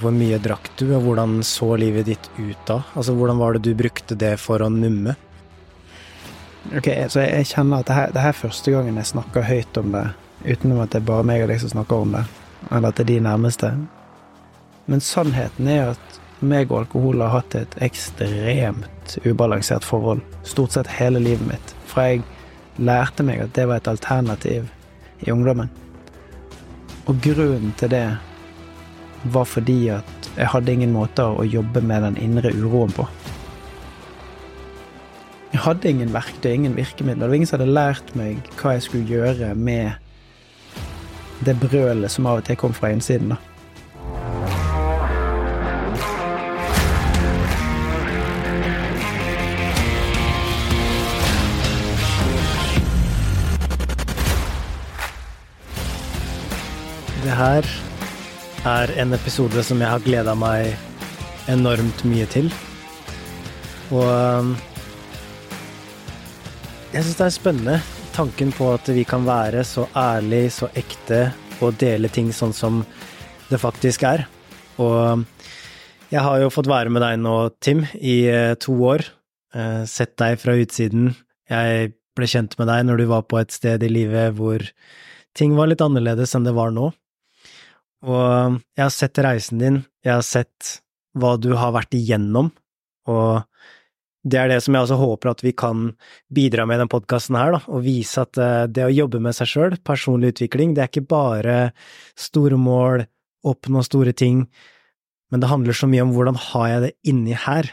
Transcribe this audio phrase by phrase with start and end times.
[0.00, 2.78] Hvor mye drakk du, og hvordan så livet ditt ut da?
[2.96, 5.16] Altså, hvordan var det du brukte det for å numme?
[6.76, 9.44] Ok, så jeg, jeg kjenner at det her, det her er første gangen jeg snakker
[9.48, 10.06] høyt om det,
[10.44, 12.24] utenom at det er bare meg og deg som snakker om det,
[12.70, 13.70] eller at det er de nærmeste.
[14.90, 20.88] Men sannheten er at meg og alkohol har hatt et ekstremt ubalansert forhold stort sett
[20.96, 22.24] hele livet mitt, fra jeg
[22.80, 24.68] lærte meg at det var et alternativ
[25.26, 25.68] i ungdommen.
[27.08, 28.04] Og grunnen til det
[29.24, 33.06] var fordi at jeg hadde ingen måter å jobbe med den indre uroen på.
[35.50, 37.24] Jeg hadde ingen verktøy, ingen virkemidler.
[37.24, 39.98] Det var ingen som hadde lært meg hva jeg skulle gjøre med
[41.44, 43.34] det brølet som av og til kom fra innsiden.
[43.34, 43.40] da.
[57.20, 57.89] Det her
[58.68, 60.74] er en episode som jeg har gleda meg
[61.48, 62.50] enormt mye til.
[63.90, 64.50] Og um,
[66.92, 67.78] jeg syns det er spennende,
[68.12, 71.30] tanken på at vi kan være så ærlig, så ekte,
[71.60, 72.82] og dele ting sånn som
[73.48, 74.26] det faktisk er.
[74.80, 75.24] Og um,
[76.12, 79.04] jeg har jo fått være med deg nå, Tim, i eh, to år.
[79.54, 81.12] Eh, sett deg fra utsiden.
[81.50, 84.64] Jeg ble kjent med deg når du var på et sted i livet hvor
[85.38, 86.88] ting var litt annerledes enn det var nå.
[88.06, 90.80] Og jeg har sett reisen din, jeg har sett
[91.18, 92.48] hva du har vært igjennom,
[93.10, 93.42] og
[94.20, 95.86] det er det som jeg også håper at vi kan
[96.32, 99.48] bidra med i denne podkasten her, og vise at eh, det å jobbe med seg
[99.48, 101.56] sjøl, personlig utvikling, det er ikke bare
[102.20, 103.06] store mål,
[103.48, 104.44] oppnå store ting,
[105.32, 107.70] men det handler så mye om hvordan har jeg det inni her,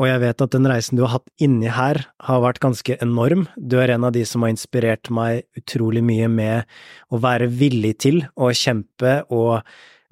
[0.00, 3.44] og jeg vet at den reisen du har hatt inni her, har vært ganske enorm.
[3.60, 6.70] Du er en av de som har inspirert meg utrolig mye med
[7.12, 9.60] å være villig til å kjempe og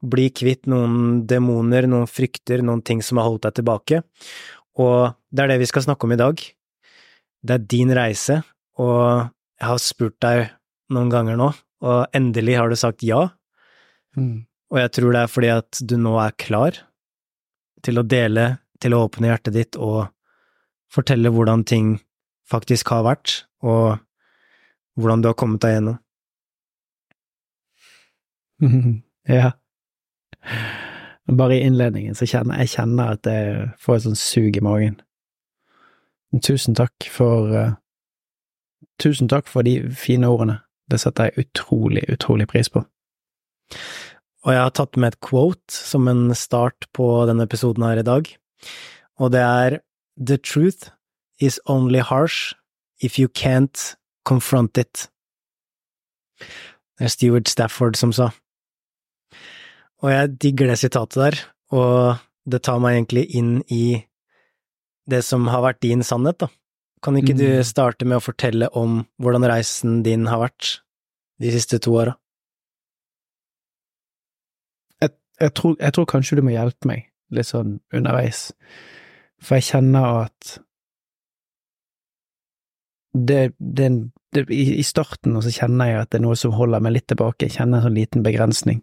[0.05, 4.03] bli kvitt noen demoner, noen frykter, noen ting som har holdt deg tilbake.
[4.79, 6.45] Og det er det vi skal snakke om i dag.
[7.49, 8.43] Det er din reise,
[8.77, 9.25] og
[9.57, 10.45] jeg har spurt deg
[10.93, 11.49] noen ganger nå,
[11.89, 13.25] og endelig har du sagt ja.
[14.21, 14.45] Mm.
[14.69, 16.85] Og jeg tror det er fordi at du nå er klar
[17.87, 18.51] til å dele
[18.83, 20.09] til å åpne hjertet ditt og
[20.93, 21.97] fortelle hvordan ting
[22.49, 23.99] faktisk har vært, og
[24.99, 25.99] hvordan du har kommet deg gjennom.
[29.39, 29.53] ja.
[31.29, 34.97] Bare i innledningen så kjenner jeg kjenner at jeg får et sånt sug i magen.
[36.45, 37.77] Tusen takk for uh,
[38.99, 40.59] Tusen takk for de fine ordene.
[40.91, 42.83] Det setter jeg utrolig, utrolig pris på.
[44.47, 48.07] Og jeg har tatt med et quote som en start på denne episoden her i
[48.07, 48.31] dag,
[49.19, 49.79] og det er
[50.19, 50.91] The truth
[51.39, 52.55] is only harsh
[53.01, 53.97] if you can't
[54.27, 55.09] confront it.
[56.99, 58.31] Det er Stuart Stafford som sa.
[60.03, 61.39] Og jeg digger det sitatet der,
[61.75, 63.99] og det tar meg egentlig inn i
[65.09, 66.51] det som har vært din sannhet, da.
[67.03, 67.41] Kan ikke mm.
[67.41, 70.81] du starte med å fortelle om hvordan reisen din har vært
[71.39, 72.17] de siste to åra?
[74.99, 78.49] Jeg, jeg, jeg, tror kanskje du må hjelpe meg litt sånn underveis,
[79.43, 80.59] for jeg kjenner at
[83.19, 83.89] det, det,
[84.35, 87.49] det i, starten så kjenner jeg at det er noe som holder meg litt tilbake,
[87.49, 88.83] jeg kjenner en sånn liten begrensning.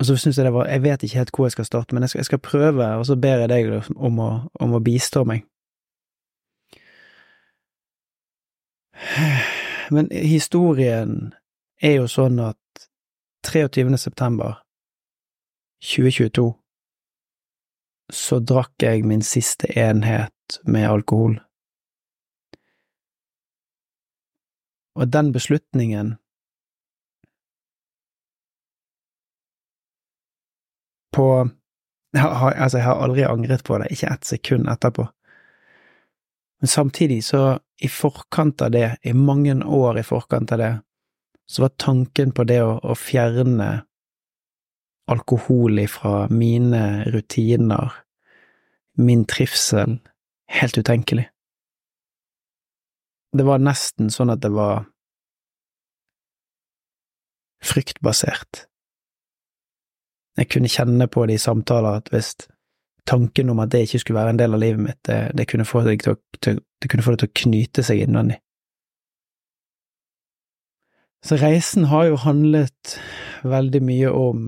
[0.00, 2.04] Og så syns jeg det var Jeg vet ikke helt hvor jeg skal starte, men
[2.04, 4.30] jeg skal, jeg skal prøve, og så ber jeg deg om å,
[4.60, 5.46] om å bistå meg.
[9.94, 11.34] Men historien
[11.82, 12.88] er jo sånn at
[13.44, 13.86] 23.
[14.00, 14.63] september
[15.84, 16.54] 2022
[18.12, 21.38] så drakk jeg min siste enhet med alkohol.
[24.94, 26.16] Og den beslutningen
[31.14, 31.48] på
[32.14, 35.08] Altså, jeg har aldri angret på det, ikke ett sekund etterpå.
[36.62, 40.68] Men samtidig, så i forkant av det, i mange år i forkant av det,
[41.50, 43.66] så var tanken på det å, å fjerne
[45.10, 47.92] alkohol ifra mine rutiner,
[48.96, 49.98] min trivsel,
[50.48, 51.28] helt utenkelig.
[53.34, 54.84] Det var nesten sånn at det var
[57.64, 58.66] fryktbasert.
[60.38, 62.34] Jeg kunne kjenne på det i samtaler at hvis
[63.06, 65.66] tanken om at det ikke skulle være en del av livet mitt, det, det, kunne,
[65.68, 65.98] få det,
[66.40, 68.38] til, det kunne få det til å knyte seg innvendig.
[71.24, 72.98] Så reisen har jo handlet
[73.48, 74.40] veldig mye om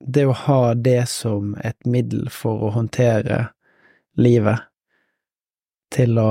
[0.00, 3.48] det å ha det som et middel for å håndtere
[4.20, 4.68] livet,
[5.94, 6.30] til å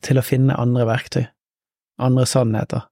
[0.00, 1.26] til å finne andre verktøy,
[2.00, 2.86] andre sannheter.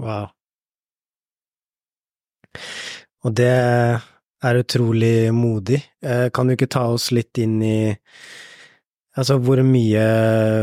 [0.00, 0.30] Wow.
[3.26, 5.82] Og det er utrolig modig.
[6.00, 7.92] Eh, kan du ikke ta oss litt inn i
[9.18, 10.02] Altså, hvor mye,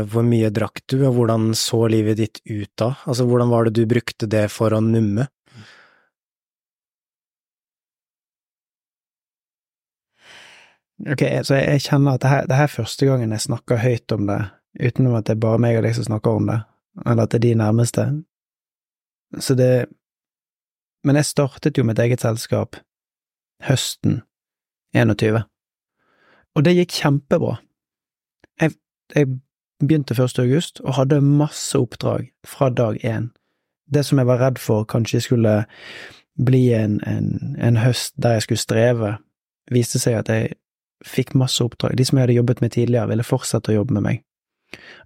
[0.08, 2.94] hvor mye drakk du, og hvordan så livet ditt ut da?
[3.04, 5.26] Altså, hvordan var det du brukte det for å numme?
[11.06, 14.16] Ok, så jeg, kjenner at det her, det her er første gangen jeg snakker høyt
[14.16, 14.40] om det,
[14.80, 16.58] utenom at det er bare meg og deg som snakker om det,
[17.04, 18.08] eller at det er de nærmeste.
[19.38, 19.86] Så det
[21.06, 22.74] Men jeg startet jo mitt eget selskap
[23.62, 24.22] høsten
[24.96, 25.44] 21,
[26.56, 27.54] og det gikk kjempebra.
[28.60, 28.72] Jeg,
[29.14, 29.26] jeg
[29.80, 30.38] begynte 1.
[30.38, 33.30] august og hadde masse oppdrag fra dag én.
[33.86, 35.64] Det som jeg var redd for kanskje skulle
[36.38, 39.16] bli en, en, en høst der jeg skulle streve,
[39.70, 40.52] viste seg at jeg
[41.06, 41.96] fikk masse oppdrag.
[41.96, 44.22] De som jeg hadde jobbet med tidligere, ville fortsette å jobbe med meg.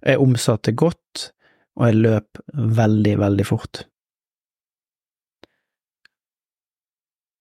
[0.03, 1.31] Jeg omsatte godt,
[1.77, 3.85] og jeg løp veldig, veldig fort.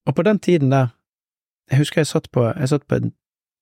[0.07, 0.93] Og på den tiden der,
[1.71, 2.99] jeg husker jeg satt på, jeg satt på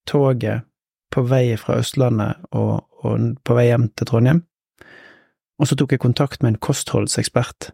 [0.09, 0.67] toget
[1.11, 4.45] på vei fra Østlandet og, og på vei hjem til Trondheim,
[5.61, 7.73] og så tok jeg kontakt med en kostholdsekspert.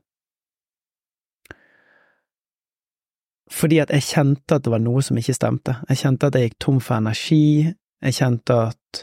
[3.52, 5.76] Fordi at jeg kjente at det var noe som ikke stemte.
[5.88, 7.68] Jeg kjente at jeg gikk tom for energi,
[8.02, 9.02] jeg kjente at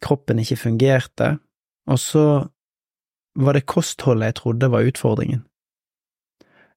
[0.00, 1.34] kroppen ikke fungerte,
[1.90, 2.24] og så
[3.40, 5.42] var det kostholdet jeg trodde var utfordringen.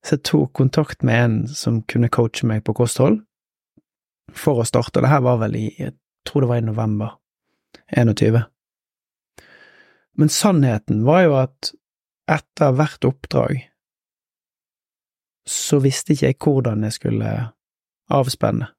[0.03, 3.21] Så jeg tok kontakt med en som kunne coache meg på kosthold,
[4.33, 4.99] for å starte.
[4.99, 5.93] Det her var vel i, jeg
[6.27, 7.15] tror det var i november
[7.97, 8.43] 21.
[10.13, 11.71] Men sannheten var jo at
[12.31, 13.63] etter hvert oppdrag
[15.49, 17.31] så visste ikke jeg hvordan jeg skulle
[18.13, 18.69] avspenne.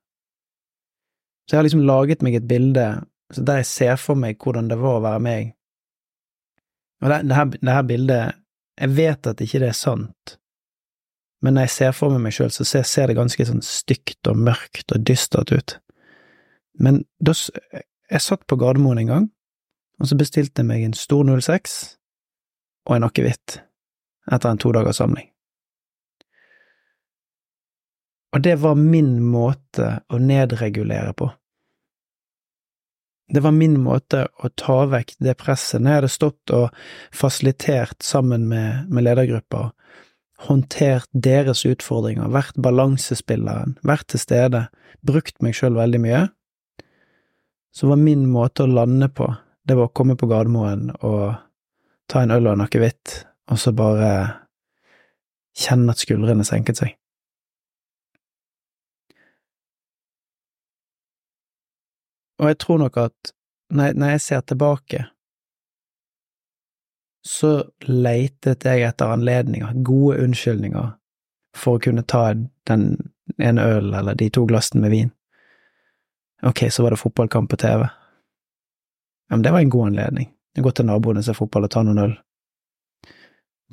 [1.44, 2.87] Så jeg har liksom laget meg et bilde
[3.35, 5.52] der jeg ser for meg hvordan det var å være meg.
[7.02, 8.40] Og det, det, her, det her bildet
[8.81, 10.37] Jeg vet at ikke det er sant,
[11.44, 14.26] men når jeg ser for meg meg sjøl, så ser, ser, det ganske sånn stygt
[14.31, 15.76] og mørkt og dystert ut.
[16.81, 17.35] Men da
[18.11, 19.29] Jeg satt på Gardermoen en gang,
[19.99, 21.97] og så bestilte jeg meg en stor 06
[22.85, 23.62] og en akevitt
[24.29, 25.31] etter en to dagers samling.
[28.37, 31.31] Og det var min måte å nedregulere på.
[33.32, 36.85] Det var min måte å ta vekk det presset når jeg hadde stått og
[37.17, 39.73] fasilitert sammen med, med ledergrupper
[40.49, 44.67] håndtert deres utfordringer, vært balansespilleren, vært til stede,
[45.06, 46.23] brukt meg sjøl veldig mye,
[47.75, 49.29] så var min måte å lande på,
[49.65, 51.35] det var å komme på Gardermoen og
[52.11, 54.11] ta en øl og en akevitt, og så bare
[55.59, 56.94] kjenne at skuldrene senket seg.
[62.43, 63.35] Og jeg tror nok at
[63.75, 65.06] når jeg ser tilbake
[67.25, 67.55] så
[67.88, 70.91] leitet jeg etter anledninger, gode unnskyldninger,
[71.56, 72.35] for å kunne ta
[72.69, 72.82] den
[73.41, 75.12] ene ølen eller de to glassene med vin.
[76.46, 77.88] Ok, så var det fotballkamp på TV.
[79.29, 80.35] Ja, men det var en god anledning.
[80.58, 82.12] Gå til naboen og se fotball og ta noen øl.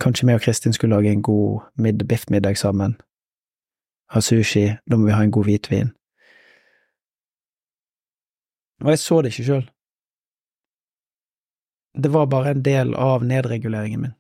[0.02, 2.96] Kanskje vi og Kristin skulle lage en god mid biffmiddag sammen.
[4.12, 5.92] Ha sushi, da må vi ha en god hvitvin.
[8.82, 9.68] Og jeg så det ikke sjøl.
[12.04, 14.16] Det var bare en del av nedreguleringen min.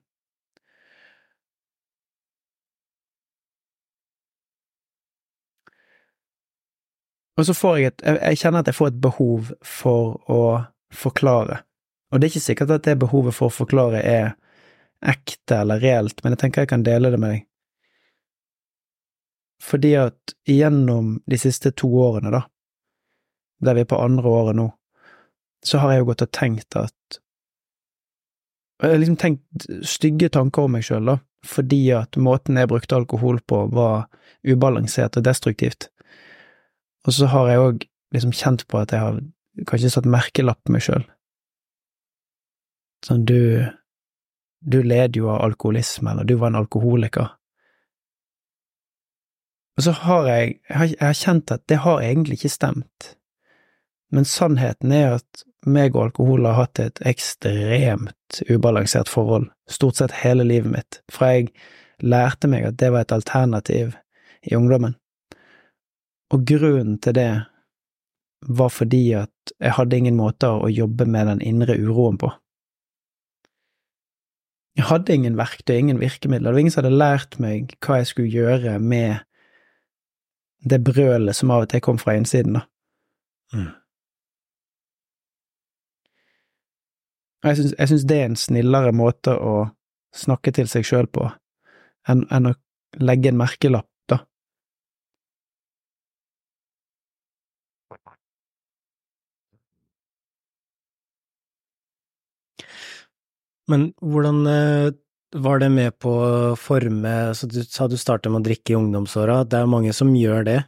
[7.42, 10.42] Og så får jeg et Jeg kjenner at jeg får et behov for å
[10.94, 11.64] forklare.
[12.12, 14.34] Og det er ikke sikkert at det behovet for å forklare er
[15.02, 17.48] ekte eller reelt, men jeg tenker jeg kan dele det med deg.
[19.62, 22.44] Fordi at gjennom de siste to årene, da,
[23.66, 24.68] der vi er på andre året nå,
[25.66, 27.20] så har jeg jo gått og tenkt at
[28.82, 32.98] jeg har liksom tenkt stygge tanker om meg sjøl, da, fordi at måten jeg brukte
[32.98, 34.08] alkohol på, var
[34.42, 35.92] ubalansert og destruktivt.
[37.08, 39.20] Og så har jeg òg liksom kjent på at jeg har
[39.68, 41.06] kanskje satt merkelapp på meg sjøl.
[43.06, 43.68] Sånn, du…
[44.62, 47.32] du led jo av alkoholisme, eller du var en alkoholiker.
[49.78, 53.08] Og så har jeg, jeg har, kjent at det har egentlig ikke stemt,
[54.14, 60.20] men sannheten er at meg og alkohol har hatt et ekstremt ubalansert forhold, stort sett
[60.22, 61.50] hele livet mitt, fra jeg
[62.02, 63.96] lærte meg at det var et alternativ
[64.46, 64.98] i ungdommen.
[66.32, 67.32] Og grunnen til det
[68.48, 72.32] var fordi at jeg hadde ingen måter å jobbe med den indre uroen på.
[74.80, 78.08] Jeg hadde ingen verktøy, ingen virkemidler, det var ingen som hadde lært meg hva jeg
[78.08, 79.20] skulle gjøre med
[80.64, 82.64] det brølet som av og til kom fra innsiden, da.
[83.52, 83.70] Mm.
[87.44, 87.58] Jeg
[87.90, 89.56] syns, det er en snillere måte å
[90.16, 91.26] snakke til seg sjøl på,
[92.08, 92.58] enn, enn å
[93.02, 94.22] legge en merkelapp, da.
[103.70, 104.92] Men hvordan eh,
[105.42, 108.80] var det med på å forme Så du sa du startet med å drikke i
[108.80, 110.60] ungdomsåra, det er mange som gjør det.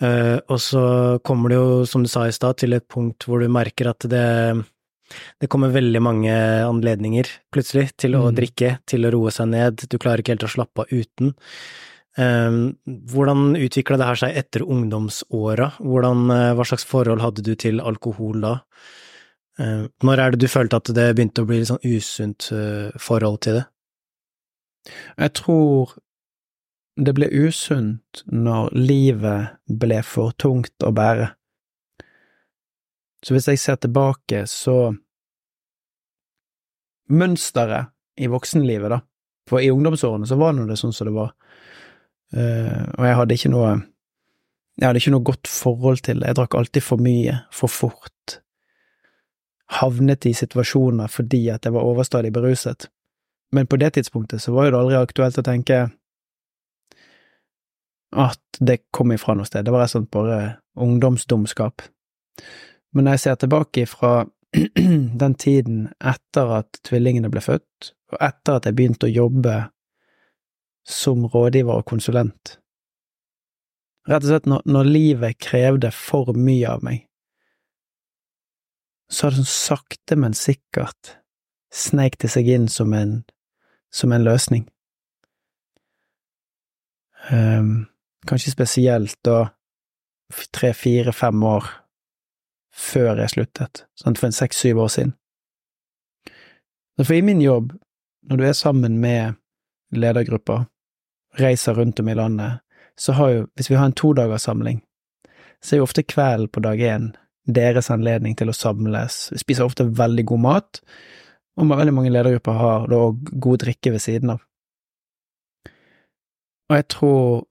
[0.00, 0.82] Eh, og så
[1.22, 4.06] kommer det jo, som du sa i stad, til et punkt hvor du merker at
[4.10, 4.64] det
[5.42, 6.30] det kommer veldig mange
[6.62, 8.34] anledninger, plutselig, til å Mm.
[8.36, 11.34] drikke, til å roe seg ned, du klarer ikke helt å slappe av uten.
[12.16, 12.50] Eh,
[12.86, 15.72] hvordan utvikla det her seg etter ungdomsåra?
[15.82, 18.60] Hvordan, hva slags forhold hadde du til alkohol da?
[19.60, 22.94] Eh, når er det du følte at det begynte å bli litt sånn usunt eh,
[23.00, 23.66] forhold til det?
[25.20, 25.92] Jeg tror
[27.00, 31.30] det ble usunt når livet ble for tungt å bære.
[33.24, 34.96] Så hvis jeg ser tilbake, så
[37.10, 37.90] Mønsteret
[38.22, 39.00] i voksenlivet, da,
[39.50, 41.32] for i ungdomsårene så var nå det sånn som det var,
[42.30, 43.70] Eh, og jeg hadde ikke noe
[44.78, 48.36] Jeg hadde ikke noe godt forhold til det, jeg drakk alltid for mye, for fort,
[49.70, 52.88] havnet i situasjoner fordi at jeg var overstadig beruset.
[53.52, 55.80] Men på det tidspunktet så var jo det aldri aktuelt å tenke
[58.10, 60.38] at det kom ifra noe sted, det var rett og slett bare
[60.82, 61.84] ungdomsdumskap.
[62.94, 64.14] Men når jeg ser tilbake fra
[65.22, 69.58] den tiden etter at tvillingene ble født, og etter at jeg begynte å jobbe
[70.86, 72.56] som rådgiver og konsulent,
[74.10, 77.04] rett og slett når, når livet krevde for mye av meg,
[79.10, 81.16] så har det sånn sakte, men sikkert
[81.74, 83.20] sneik det seg inn som en,
[83.94, 84.66] som en løsning.
[87.30, 87.90] Um,
[88.26, 89.50] kanskje spesielt da
[90.54, 91.66] tre, fire, fem år
[92.74, 95.14] før jeg sluttet, sånn for en seks-syv år siden.
[97.00, 97.72] For i min jobb,
[98.28, 99.38] når du er sammen med
[99.96, 100.66] ledergrupper,
[101.40, 102.60] reiser rundt om i landet,
[102.98, 104.82] så har jo, hvis vi har en todagerssamling,
[105.62, 107.10] så er jo ofte kvelden på dag én
[107.46, 109.28] deres anledning til å samles.
[109.32, 110.80] Vi spiser ofte veldig god mat,
[111.56, 114.44] og veldig mange ledergrupper har da òg god drikke ved siden av.
[116.70, 117.46] Og jeg tror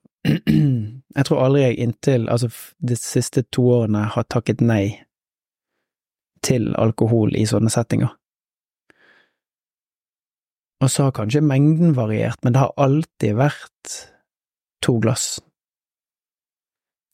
[1.18, 5.00] jeg tror aldri jeg inntil, altså de siste to årene, har takket nei
[6.44, 8.14] til alkohol i sånne settinger.
[10.80, 13.96] Og så har kanskje mengden variert, men det har alltid vært
[14.84, 15.40] to glass.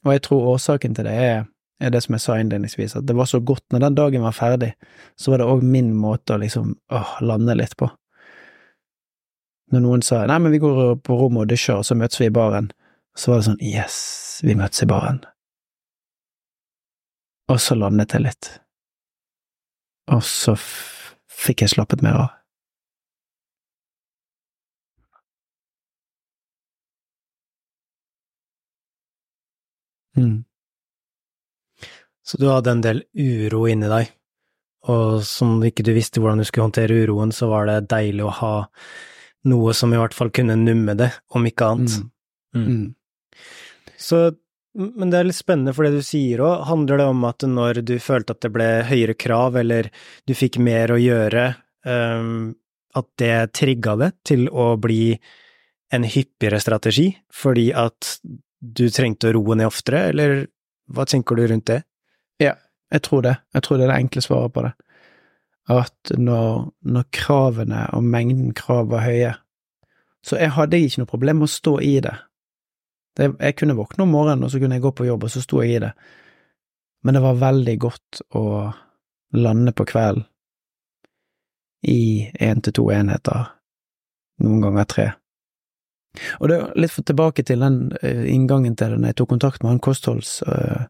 [0.06, 1.46] Og jeg tror årsaken til det er,
[1.80, 4.36] er det som jeg sa innledningsvis, at det var så godt når den dagen var
[4.36, 4.72] ferdig,
[5.20, 7.90] så var det òg min måte å liksom åh, lande litt på.
[9.74, 12.30] Når noen sa nei, men vi går på rommet og dusjer, og så møtes vi
[12.30, 12.70] i baren,
[13.18, 13.98] så var det sånn yes,
[14.46, 15.20] vi møtes i baren.
[17.52, 18.50] Og så landet jeg litt.
[20.14, 20.56] Og så
[21.36, 22.34] fikk jeg slappet mer av.
[30.16, 30.46] Mm.
[32.26, 34.10] Så du hadde en del uro inni deg,
[34.90, 38.34] og som ikke du visste hvordan du skulle håndtere uroen, så var det deilig å
[38.40, 38.56] ha
[39.50, 42.00] noe som i hvert fall kunne numme det, om ikke annet.
[42.56, 42.66] Mm.
[42.66, 43.46] Mm.
[44.02, 44.22] Så,
[44.74, 46.66] men det er litt spennende for det du sier òg.
[46.70, 49.92] Handler det om at når du følte at det ble høyere krav, eller
[50.26, 51.48] du fikk mer å gjøre,
[51.86, 52.56] um,
[52.96, 55.14] at det trigga det til å bli
[55.94, 58.16] en hyppigere strategi, fordi at
[58.66, 60.48] du trengte å roe ned oftere, eller
[60.90, 61.84] hva tenker du rundt det?
[62.96, 63.36] Jeg tror det.
[63.54, 64.72] Jeg tror det er det enkle svaret på det.
[65.76, 69.34] At når, når kravene og mengden krav var høye,
[70.26, 72.14] så jeg hadde ikke noe problem med å stå i det.
[73.18, 73.34] det.
[73.36, 75.62] Jeg kunne våkne om morgenen, og så kunne jeg gå på jobb, og så sto
[75.62, 75.92] jeg i det.
[77.06, 78.46] Men det var veldig godt å
[79.36, 80.26] lande på kvelden
[81.86, 83.52] i én til to enheter,
[84.42, 85.08] noen ganger tre.
[86.40, 89.62] Og det er litt tilbake til den uh, inngangen til det når jeg tok kontakt
[89.62, 90.90] med han kostholdseksperten,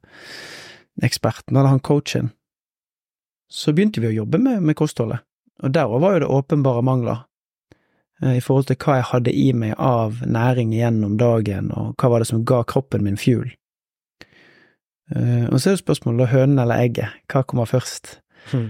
[1.04, 2.32] uh, eller han coachen,
[3.50, 5.20] så begynte vi å jobbe med, med kostholdet,
[5.64, 7.24] og der var jo det åpenbare mangler
[8.24, 12.12] uh, i forhold til hva jeg hadde i meg av næring gjennom dagen, og hva
[12.12, 13.52] var det som ga kroppen min fuel.
[15.06, 18.20] og så er jo spørsmålet hønen eller egget, hva kommer først?
[18.52, 18.70] Hmm.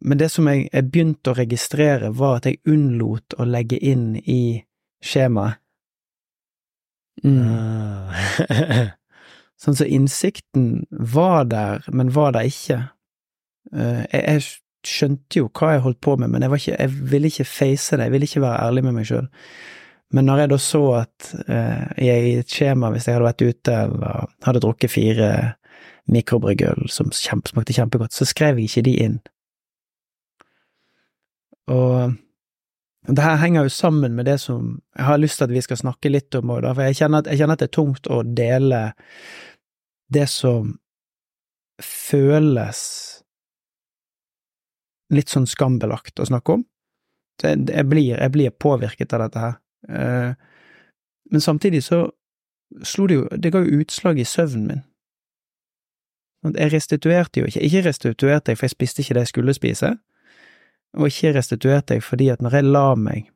[0.00, 4.16] men det som jeg, jeg begynte å registrere, var at jeg unnlot å legge inn
[4.16, 4.64] i
[5.00, 5.56] skjemaet.
[7.24, 8.88] Mm.
[9.58, 12.80] sånn så innsikten var der, men var der ikke.
[13.74, 14.48] Uh, jeg, jeg,
[14.88, 18.06] skjønte jo hva jeg holdt på med, men jeg, ikke, jeg ville ikke face det,
[18.06, 19.26] jeg ville ikke være ærlig med meg sjøl.
[20.14, 21.30] Men når jeg da så at
[21.98, 25.32] jeg i et skjema, hvis jeg hadde vært ute eller hadde drukket fire
[26.08, 29.18] mikrobryggøl som kjempe, smakte kjempegodt, så skrev jeg ikke de inn.
[31.68, 32.16] Og
[33.08, 35.78] Det her henger jo sammen med det som jeg har lyst til at vi skal
[35.80, 38.18] snakke litt om òg, for jeg kjenner, at, jeg kjenner at det er tungt å
[38.22, 38.80] dele
[40.12, 40.76] det som
[41.82, 42.80] føles
[45.14, 46.66] litt sånn skambelagt å snakke om.
[47.42, 49.56] Jeg, blir, jeg blir påvirket av dette her.
[49.88, 50.32] Eh,
[51.30, 52.08] men samtidig så
[52.84, 54.82] slo det jo Det ga jo utslag i søvnen min.
[56.56, 57.62] Jeg restituerte jo ikke.
[57.64, 59.90] Ikke restituerte jeg, for jeg spiste ikke det jeg skulle spise,
[60.98, 63.30] og ikke restituerte jeg fordi at når jeg la meg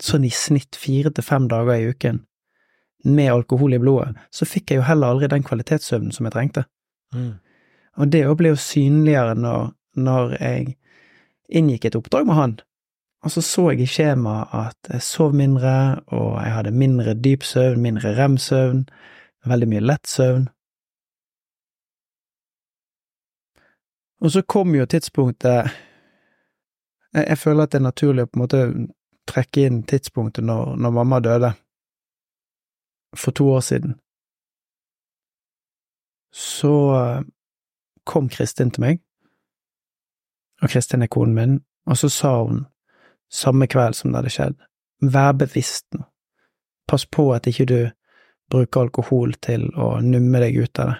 [0.00, 2.22] sånn i snitt fire til fem dager i uken
[3.04, 6.64] med alkohol i blodet, så fikk jeg jo heller aldri den kvalitetssøvnen som jeg trengte.
[7.14, 7.38] Mm.
[8.00, 10.74] Og det òg ble jo synligere når, når jeg
[11.50, 12.58] inngikk et oppdrag med han,
[13.20, 17.44] og så så jeg i skjemaet at jeg sov mindre, og jeg hadde mindre dyp
[17.44, 18.86] søvn, mindre rem-søvn,
[19.46, 20.46] veldig mye lett søvn.
[24.20, 25.68] Og så kom jo tidspunktet
[27.12, 28.62] jeg, jeg, føler at det er naturlig å på en måte
[29.30, 31.52] trekke inn tidspunktet når, når mamma døde,
[33.16, 33.94] for to år siden.
[36.32, 37.22] Så eh,
[38.04, 39.00] kom Kristin til meg,
[40.62, 42.66] og Kristin er konen min, og så sa hun
[43.30, 44.58] samme kveld som det hadde skjedd,
[45.00, 46.04] vær bevisst nå,
[46.90, 47.80] pass på at ikke du
[48.50, 50.98] bruker alkohol til å numme deg ut av det.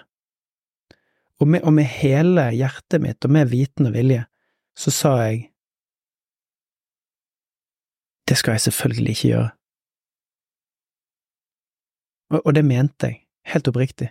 [1.41, 4.27] Og med, og med hele hjertet mitt og med viten og vilje
[4.77, 5.47] så sa jeg
[8.29, 9.49] det skal jeg selvfølgelig ikke gjøre.
[12.31, 14.07] Og, det mente jeg, helt oppriktig.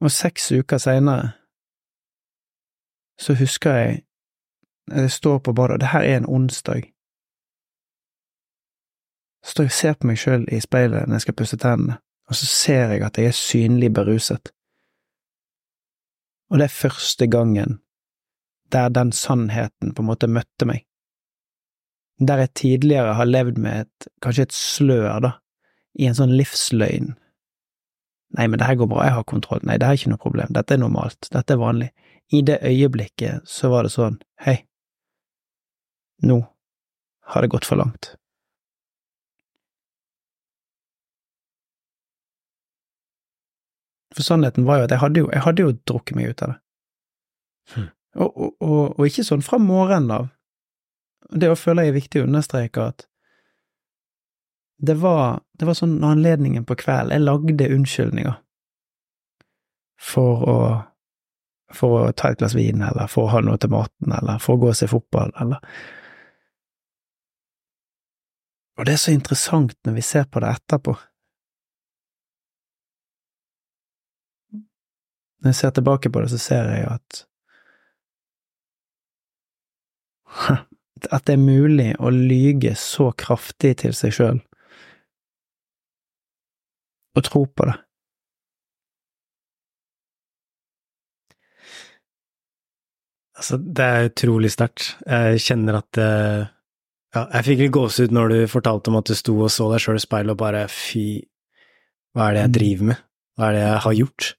[0.00, 1.32] Og seks uker seinere
[3.18, 4.02] så husker jeg
[4.88, 6.82] jeg står på badet, og det her er en onsdag.
[9.44, 11.96] Så står jeg og ser på meg sjøl i speilet når jeg skal pusse tennene,
[12.28, 14.52] og så ser jeg at jeg er synlig beruset.
[16.50, 17.80] Og det er første gangen
[18.72, 20.84] der den sannheten på en måte møtte meg.
[22.20, 25.30] Der jeg tidligere har levd med et, kanskje et slør, da,
[25.94, 27.12] i en sånn livsløgn.
[28.34, 29.62] Nei, men det her går bra, jeg har kontroll.
[29.62, 31.92] Nei, det her er ikke noe problem, dette er normalt, dette er vanlig.
[32.34, 34.56] I det øyeblikket så var det sånn, hei,
[36.24, 36.40] nå
[37.30, 38.14] har det gått for langt.
[44.14, 46.52] For sannheten var jo at jeg hadde jo, jeg hadde jo drukket meg ut av
[46.52, 46.58] det.
[47.74, 47.90] Hmm.
[48.14, 50.28] Og, og, og, og, ikke sånn fra morgenen av.
[51.34, 53.06] Det å føle jeg er viktig å understreke at
[54.78, 58.34] det var, det var sånn anledningen på kvelden Jeg lagde unnskyldninger
[60.04, 60.58] for å
[61.74, 64.54] for å ta et glass vin, eller for å ha noe til maten, eller for
[64.54, 65.58] å gå og se fotball, eller
[68.74, 70.96] Og det er så interessant når vi ser på det etterpå.
[75.38, 77.20] Når jeg ser tilbake på det, så ser jeg at
[81.14, 84.38] At det er mulig å lyge så kraftig til seg sjøl,
[87.14, 87.76] og tro på det.
[93.34, 94.94] Altså, det er utrolig sterkt.
[95.06, 96.10] Jeg kjenner at det
[97.14, 99.82] Ja, jeg fikk litt gåsehud når du fortalte om at du sto og så deg
[99.82, 101.20] sjøl i speilet og bare fy,
[102.10, 102.54] hva er det jeg mm.
[102.56, 103.04] driver med?
[103.34, 104.30] Hva er det jeg har gjort?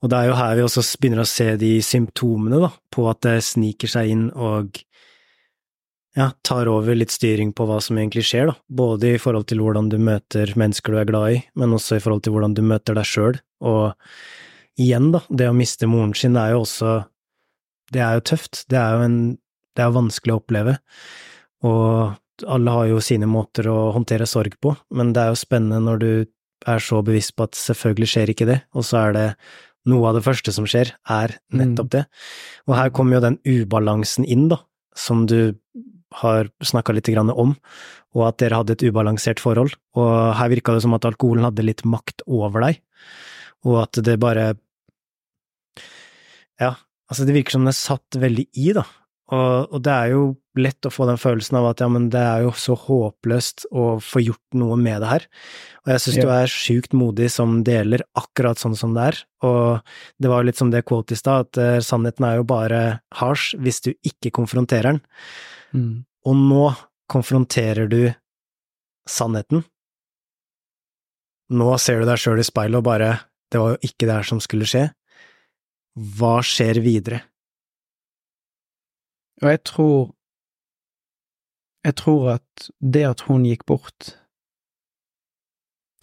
[0.00, 3.20] Og det er jo her vi også begynner å se de symptomene, da, på at
[3.26, 4.78] det sniker seg inn og
[6.18, 9.62] ja, tar over litt styring på hva som egentlig skjer, da, både i forhold til
[9.62, 12.64] hvordan du møter mennesker du er glad i, men også i forhold til hvordan du
[12.66, 17.00] møter deg sjøl, og igjen, da, det å miste moren sin er jo også
[17.94, 19.20] det er jo tøft, det er jo en
[19.78, 20.74] det er vanskelig å oppleve,
[21.68, 25.78] og alle har jo sine måter å håndtere sorg på, men det er jo spennende
[25.84, 26.12] når du
[26.68, 29.26] er så bevisst på at selvfølgelig skjer ikke det, og så er det
[29.88, 31.92] noe av det første som skjer, er nettopp mm.
[31.94, 32.02] det.
[32.68, 34.60] Og her kommer jo den ubalansen inn, da,
[34.98, 35.54] som du
[36.22, 37.54] har snakka litt om,
[38.16, 41.66] og at dere hadde et ubalansert forhold, og her virka det som at alkoholen hadde
[41.66, 42.80] litt makt over deg,
[43.66, 44.54] og at det bare
[46.60, 46.74] Ja,
[47.08, 48.84] altså det virker som det er satt veldig i, da,
[49.30, 50.22] og, og, det er jo
[50.58, 53.84] lett å få den følelsen av at ja, men det er jo så håpløst å
[54.02, 55.26] få gjort noe med det her.
[55.84, 56.24] Og jeg syns ja.
[56.24, 59.20] du er sjukt modig som deler akkurat sånn som det er.
[59.46, 62.48] Og det var jo litt som det quote i stad, at uh, sannheten er jo
[62.50, 62.82] bare
[63.20, 65.00] harsh hvis du ikke konfronterer den.
[65.74, 66.04] Mm.
[66.26, 66.64] Og nå
[67.10, 68.02] konfronterer du
[69.08, 69.64] sannheten.
[71.50, 73.10] Nå ser du deg sjøl i speilet og bare
[73.50, 74.84] det var jo ikke det her som skulle skje.
[76.18, 77.24] Hva skjer videre?
[79.42, 80.00] Og jeg tror
[81.80, 84.10] Jeg tror at det at hun gikk bort,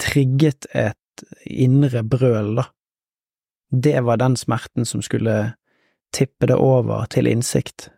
[0.02, 2.64] trigget et indre brøl, da.
[3.70, 5.54] Det var den smerten som skulle
[6.10, 7.92] tippe det over til innsikt.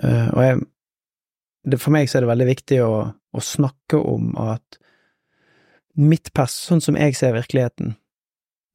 [0.00, 0.60] Uh, og jeg,
[1.68, 4.78] det, for meg så er det veldig viktig å, å snakke om at
[6.00, 7.96] mitt pers, sånn som jeg ser virkeligheten,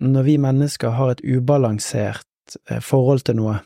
[0.04, 3.58] når vi mennesker har et ubalansert uh, forhold til noe,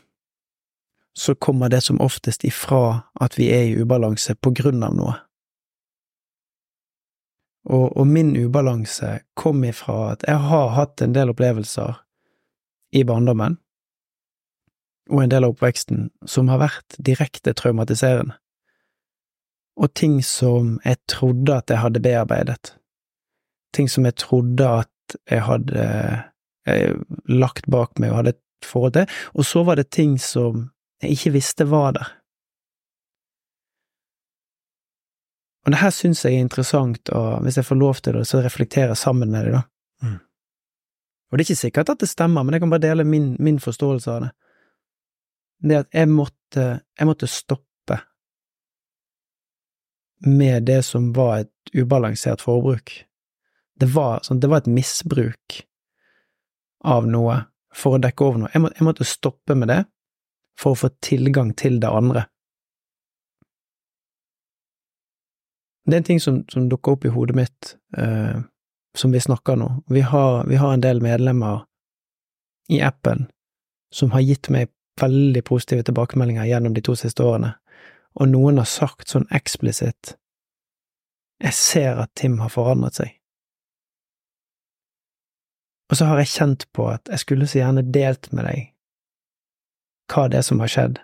[1.12, 5.18] så kommer det som oftest ifra at vi er i ubalanse på grunn av noe.
[7.68, 12.00] Og, og, min ubalanse kom ifra at jeg har hatt en del opplevelser
[12.96, 13.60] i barndommen
[15.12, 18.38] og en del av oppveksten som har vært direkte traumatiserende,
[19.80, 22.74] og ting som jeg trodde at jeg hadde bearbeidet,
[23.76, 25.84] ting som jeg trodde at jeg hadde
[26.68, 26.96] jeg,
[27.28, 30.68] lagt bak meg og hadde et forhold til, og så var det ting som
[31.02, 32.10] jeg ikke visste var der.
[35.62, 38.42] Og det her syns jeg er interessant, og hvis jeg får lov til det, så
[38.42, 39.62] reflektere sammen med deg, da.
[40.02, 40.20] Mm.
[41.30, 43.60] Og det er ikke sikkert at det stemmer, men jeg kan bare dele min, min
[43.62, 44.30] forståelse av det.
[45.62, 46.64] Det at jeg måtte,
[46.98, 47.98] jeg måtte stoppe
[50.26, 52.94] med det som var et ubalansert forbruk.
[53.78, 55.62] Det var, sånn, det var et misbruk
[56.86, 57.38] av noe
[57.74, 58.52] for å dekke over noe.
[58.54, 59.80] Jeg, må, jeg måtte stoppe med det
[60.58, 62.26] for å få tilgang til det andre.
[65.86, 68.38] Det er en ting som, som dukker opp i hodet mitt, eh,
[68.94, 69.70] som vi snakker nå.
[69.90, 71.64] Vi har, vi har en del medlemmer
[72.70, 73.26] i appen
[73.92, 74.70] som har gitt meg
[75.00, 77.54] veldig positive tilbakemeldinger gjennom de to siste årene,
[78.14, 80.16] og noen har sagt sånn eksplisitt
[81.42, 83.14] Jeg ser at Tim har forandret seg.
[85.90, 88.68] Og så har jeg kjent på at jeg skulle så gjerne delt med deg
[90.12, 91.00] hva det er som har skjedd.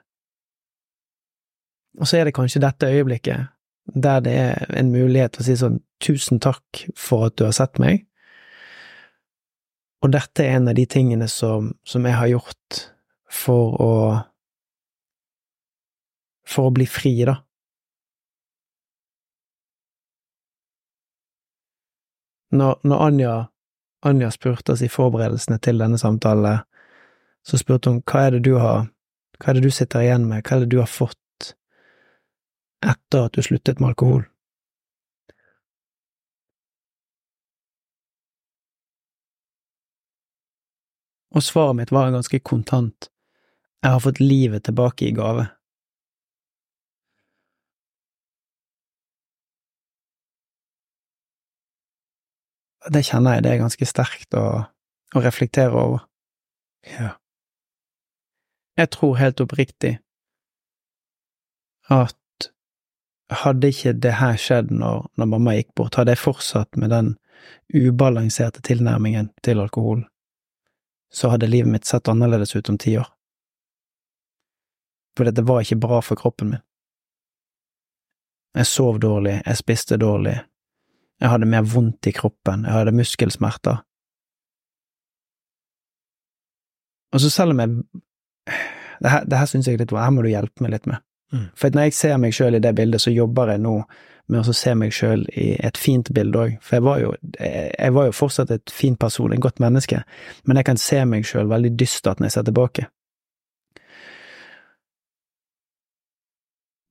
[1.98, 3.48] Og så er det kanskje dette øyeblikket
[3.88, 7.56] der det er en mulighet til å si sånn tusen takk for at du har
[7.56, 8.04] sett meg,
[10.04, 12.82] og dette er en av de tingene som, som jeg har gjort
[13.28, 13.92] for å
[16.48, 17.34] for å bli fri, da.
[22.56, 23.32] Når, når Anja,
[24.08, 26.62] Anja spurte oss i forberedelsene til denne samtalen,
[27.44, 28.88] så spurte hun hva er det du har,
[29.36, 31.52] hva er det du sitter igjen med, hva er det du har fått
[32.80, 34.24] etter at du sluttet med alkohol?
[41.36, 43.10] Og svaret mitt var ganske kontant.
[43.82, 45.46] Jeg har fått livet tilbake i gave.
[52.88, 54.44] Det kjenner jeg det er ganske sterkt å,
[55.14, 56.06] å reflektere over.
[56.88, 57.16] Ja.
[58.78, 59.98] Jeg tror helt oppriktig
[61.90, 62.14] at
[63.42, 67.10] hadde ikke det her skjedd når, når, mamma gikk bort, hadde jeg fortsatt med den
[67.74, 70.06] ubalanserte tilnærmingen til alkohol,
[71.12, 73.10] så hadde livet mitt sett annerledes ut om ti år.
[75.18, 76.64] For det var ikke bra for kroppen min.
[78.56, 80.38] Jeg sov dårlig, jeg spiste dårlig,
[81.20, 83.82] jeg hadde mer vondt i kroppen, jeg hadde muskelsmerter.
[87.12, 87.68] Og så selv om jeg
[89.00, 90.98] Det her, det her syns jeg litt Her må du hjelpe meg litt med.
[91.32, 91.44] Mm.
[91.54, 93.74] For når jeg ser meg sjøl i det bildet, så jobber jeg nå
[94.28, 96.56] med å se meg sjøl i et fint bilde òg.
[96.64, 100.02] For jeg var, jo, jeg var, jo, fortsatt et fint person, et godt menneske,
[100.44, 102.88] men jeg kan se meg sjøl veldig dystert når jeg ser tilbake.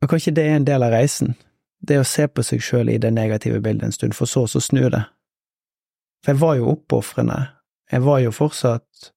[0.01, 1.35] Og kanskje det er en del av reisen,
[1.79, 4.61] det å se på seg sjøl i det negative bildet en stund, for så å
[4.61, 5.03] snu det.
[6.23, 7.39] For jeg var jo oppofrende,
[7.91, 9.11] jeg var jo fortsatt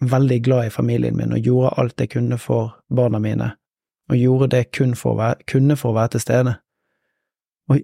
[0.00, 3.54] veldig glad i familien min og gjorde alt jeg kunne for barna mine
[4.08, 6.54] og gjorde det kun for å være, kunne for å være til stede.
[7.70, 7.80] Og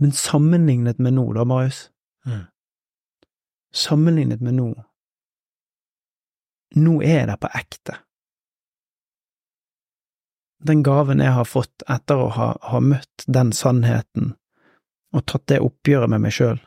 [0.00, 1.90] Men sammenlignet med nå, da, Marius?
[2.24, 2.46] Mm.
[3.72, 4.70] Sammenlignet med nå
[6.76, 7.96] Nå er det på ekte.
[10.60, 14.34] Den gaven jeg har fått etter å ha, ha møtt den sannheten
[15.16, 16.60] og tatt det oppgjøret med meg sjøl,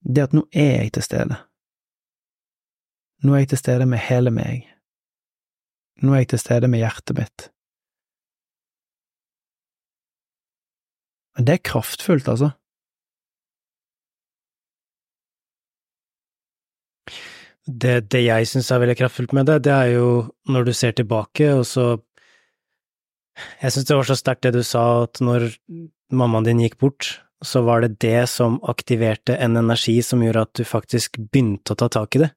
[0.00, 1.40] det at nå er jeg til stede.
[3.20, 4.68] Nå er jeg til stede med hele meg.
[6.00, 7.50] Nå er jeg til stede med hjertet mitt.
[11.36, 12.54] Men det er kraftfullt, altså.
[17.70, 20.06] Det, det jeg syns er veldig kraftfullt med det, det er jo
[20.50, 21.84] når du ser tilbake, og så
[23.62, 25.50] Jeg syns det var så sterkt det du sa, at når
[26.12, 27.12] mammaen din gikk bort,
[27.44, 31.80] så var det det som aktiverte en energi som gjorde at du faktisk begynte å
[31.80, 32.30] ta tak i det.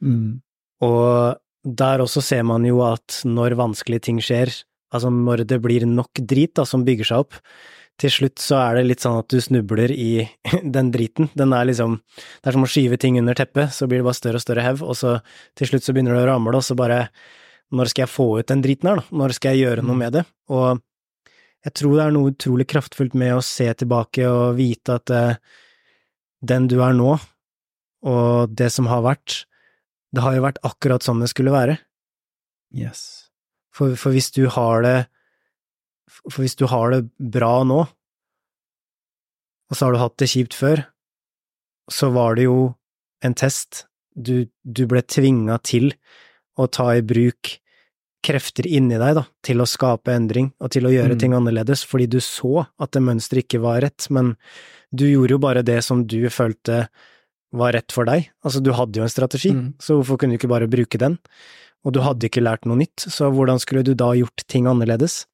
[0.00, 0.40] Mm.
[0.86, 1.36] Og
[1.80, 4.52] der også ser man jo at når vanskelige ting skjer,
[4.94, 7.36] altså når det blir nok drit da, som bygger seg opp,
[8.00, 10.24] til slutt så er det litt sånn at du snubler i
[10.76, 11.28] den driten.
[11.36, 14.20] Den er liksom Det er som å skyve ting under teppet, så blir det bare
[14.20, 15.18] større og større hev, og så
[15.58, 17.04] til slutt så begynner det å ramle, og så bare
[17.70, 19.18] Når skal jeg få ut den driten her, da?
[19.22, 20.24] Når skal jeg gjøre noe med det?
[20.50, 20.80] Og
[21.66, 25.38] jeg tror det er noe utrolig kraftfullt med å se tilbake og vite at eh,
[26.40, 27.14] den du er nå,
[28.08, 29.44] og det som har vært,
[30.16, 31.76] det har jo vært akkurat sånn det skulle være.
[32.72, 33.30] Yes.
[33.76, 34.98] For, for hvis du har det
[36.26, 37.84] For hvis du har det bra nå,
[39.70, 40.82] og så har du hatt det kjipt før,
[41.86, 42.74] så var det jo
[43.22, 43.84] en test.
[44.18, 45.92] Du, du ble tvinga til
[46.58, 47.58] å ta i bruk
[48.22, 51.18] krefter inni deg, da, til å skape endring og til å gjøre Mm.
[51.18, 54.36] ting annerledes, fordi du så at det mønsteret ikke var rett, men
[54.94, 56.88] du gjorde jo bare det som du følte
[57.52, 58.28] var rett for deg.
[58.44, 59.74] Altså, du hadde jo en strategi, Mm.
[59.80, 61.18] så hvorfor kunne du ikke bare bruke den?
[61.84, 65.24] Og du hadde ikke lært noe nytt, så hvordan skulle du da gjort ting annerledes?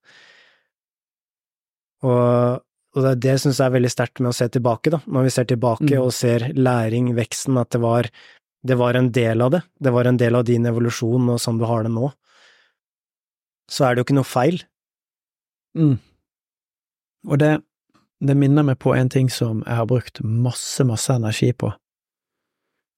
[2.06, 2.62] Og,
[2.96, 5.30] og det, det syns jeg er veldig sterkt med å se tilbake, da, når vi
[5.34, 6.02] ser tilbake Mm.
[6.04, 8.08] og ser læring, veksten, at det var,
[8.66, 11.60] det var en del av det, det var en del av din evolusjon og sånn
[11.60, 12.10] du har det nå.
[13.70, 14.60] Så er det jo ikke noe feil.
[15.78, 15.96] Mm.
[17.26, 17.52] Og det,
[18.22, 21.72] det minner meg på en ting som jeg har brukt masse, masse energi på.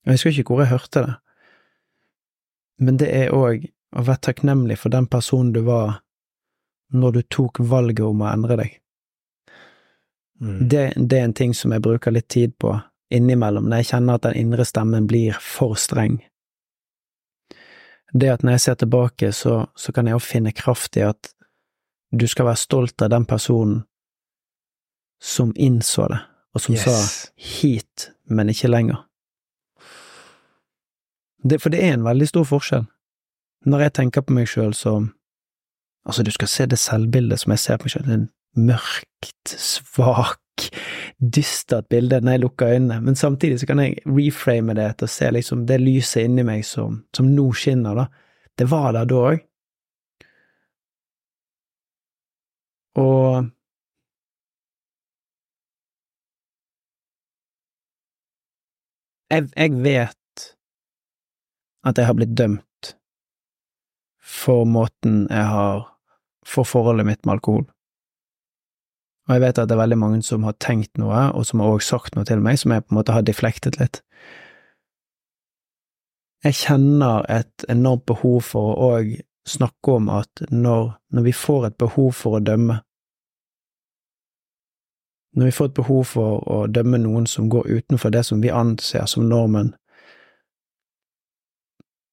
[0.07, 1.17] Jeg husker ikke hvor jeg hørte det,
[2.79, 3.65] men det er òg
[3.99, 5.99] å være takknemlig for den personen du var
[6.95, 8.77] når du tok valget om å endre deg.
[10.39, 12.77] Det, det er en ting som jeg bruker litt tid på
[13.11, 16.19] innimellom, når jeg kjenner at den indre stemmen blir for streng.
[18.13, 21.33] Det at når jeg ser tilbake, så, så kan jeg jo finne kraft i at
[22.11, 23.83] du skal være stolt av den personen
[25.21, 26.21] som innså det,
[26.55, 26.85] og som Yes.
[26.85, 29.05] sa hit, men ikke lenger.
[31.45, 32.87] Det, for det er en veldig stor forskjell.
[33.67, 35.15] Når jeg tenker på meg sjøl som
[36.09, 40.39] Altså, du skal se det selvbildet som jeg ser på meg sjøl, en mørkt, svak,
[41.19, 45.13] dystert bilde når jeg lukker øynene, men samtidig så kan jeg reframe det til å
[45.13, 48.07] se liksom det lyset inni meg som, som nå skinner, da.
[48.59, 49.45] Det var der da òg.
[52.99, 53.51] Og
[59.31, 60.47] jeg, jeg vet
[61.87, 62.95] at jeg har blitt dømt
[64.19, 65.87] for måten jeg har
[66.49, 67.67] For forholdet mitt med alkohol.
[69.29, 71.75] Og jeg vet at det er veldig mange som har tenkt noe, og som har
[71.75, 74.01] også sagt noe til meg, som jeg på en måte har deflektet litt.
[76.47, 79.17] Jeg kjenner et enormt behov for å òg
[79.49, 82.79] snakke om at når, når vi får et behov for å dømme,
[85.37, 88.55] når vi får et behov for å dømme noen som går utenfor det som vi
[88.55, 89.75] anser som normen,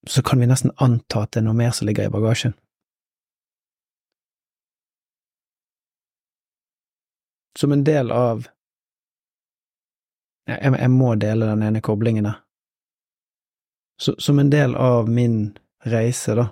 [0.07, 2.53] så kan vi nesten anta at det er noe mer som ligger i bagasjen.
[7.59, 8.47] Som en del av
[10.45, 12.41] Jeg, jeg må dele den ene koblingen der.
[13.97, 15.55] Som en del av min
[15.89, 16.45] reise, da,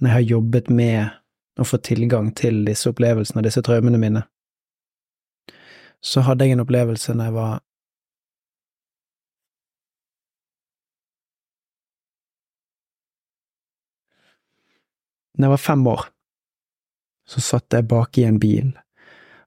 [0.00, 4.24] når jeg har jobbet med å få tilgang til disse opplevelsene og disse traumene mine,
[6.00, 7.62] så hadde jeg en opplevelse når jeg var
[15.36, 16.04] Når jeg var fem år,
[17.28, 18.70] så satt jeg bak i en bil,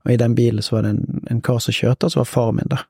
[0.05, 2.29] og i den bilen så var det en, en kar som kjørte, og så var
[2.29, 2.85] far min der.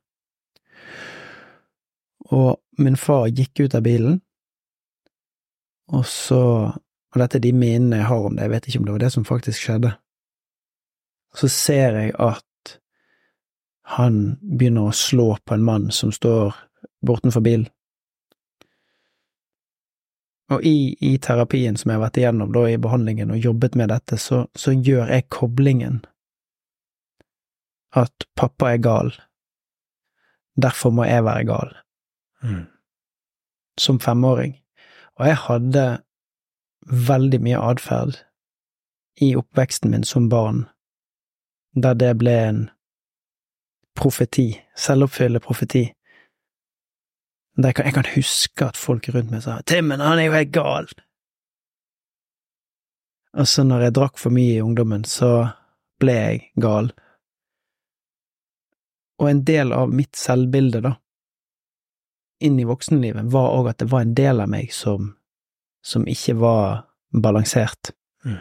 [2.30, 4.22] Og min far gikk ut av bilen,
[5.89, 6.43] og så
[7.10, 9.02] Og dette er de minnene jeg har om det, jeg vet ikke om det var
[9.02, 9.89] det som faktisk skjedde.
[11.34, 12.76] Så ser jeg at
[13.98, 16.54] han begynner å slå på en mann som står
[17.02, 17.65] bortenfor bilen.
[20.54, 23.89] Og i, i terapien som jeg har vært igjennom, da, i behandlingen og jobbet med
[23.89, 26.04] dette, så, så gjør jeg koblingen
[27.95, 29.13] at pappa er gal,
[30.62, 31.75] derfor må jeg være gal,
[33.80, 34.58] som femåring.
[35.19, 35.86] Og jeg hadde
[37.10, 38.19] veldig mye atferd
[39.21, 40.65] i oppveksten min som barn,
[41.75, 42.62] der det ble en
[43.99, 45.84] profeti, selvoppfyllende profeti.
[47.60, 50.32] Der jeg kan, jeg kan huske at folk rundt meg sa 'Timmen, han er jo
[50.32, 50.93] helt gal'.
[53.34, 55.49] Og så når jeg drakk for mye i ungdommen, så
[55.99, 56.91] ble jeg gal.
[59.19, 60.93] Og en del av mitt selvbilde, da,
[62.39, 65.13] inn i voksenlivet, var òg at det var en del av meg som,
[65.84, 67.91] som ikke var balansert.
[68.23, 68.39] Mm.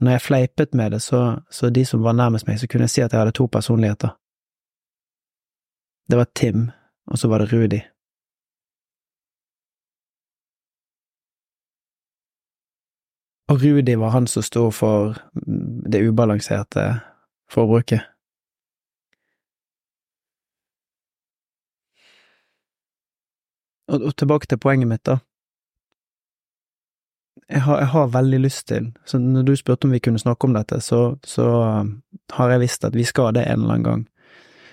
[0.00, 2.94] Når jeg fleipet med det, så, så de som var nærmest meg, så kunne jeg
[2.94, 4.16] si at jeg hadde to personligheter.
[6.10, 6.70] Det var Tim,
[7.06, 7.82] og så var det Rudi.
[13.50, 15.18] Og Rudi var han som sto for
[15.90, 16.86] det ubalanserte
[17.50, 18.09] forbruket.
[23.90, 25.18] Og, og tilbake til poenget mitt, da.
[27.50, 30.46] Jeg har, jeg har, veldig lyst til, så når du spurte om vi kunne snakke
[30.46, 31.46] om dette, så, så
[31.82, 31.96] um,
[32.32, 34.04] har jeg visst at vi skal det en eller annen gang.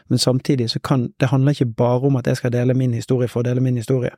[0.07, 3.27] Men samtidig så kan Det handler ikke bare om at jeg skal dele min historie
[3.27, 4.13] for å dele min historie.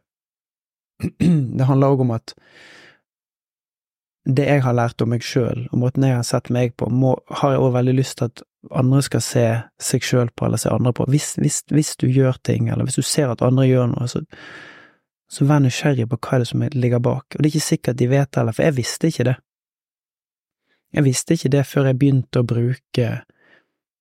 [1.57, 2.35] Det handler òg om at
[4.35, 7.15] det jeg har lært om meg sjøl, og måten jeg har sett meg på, må,
[7.39, 8.43] har jeg òg veldig lyst til at
[8.75, 9.45] andre skal se
[9.81, 11.07] seg sjøl på, eller se andre på.
[11.09, 14.21] Hvis, hvis, hvis, du gjør ting, eller hvis du ser at andre gjør noe, så,
[15.29, 17.35] så vær nysgjerrig på hva det er som ligger bak.
[17.35, 19.35] Og det er ikke sikkert de vet det heller, for jeg visste ikke det.
[20.97, 23.09] Jeg visste ikke det før jeg begynte å bruke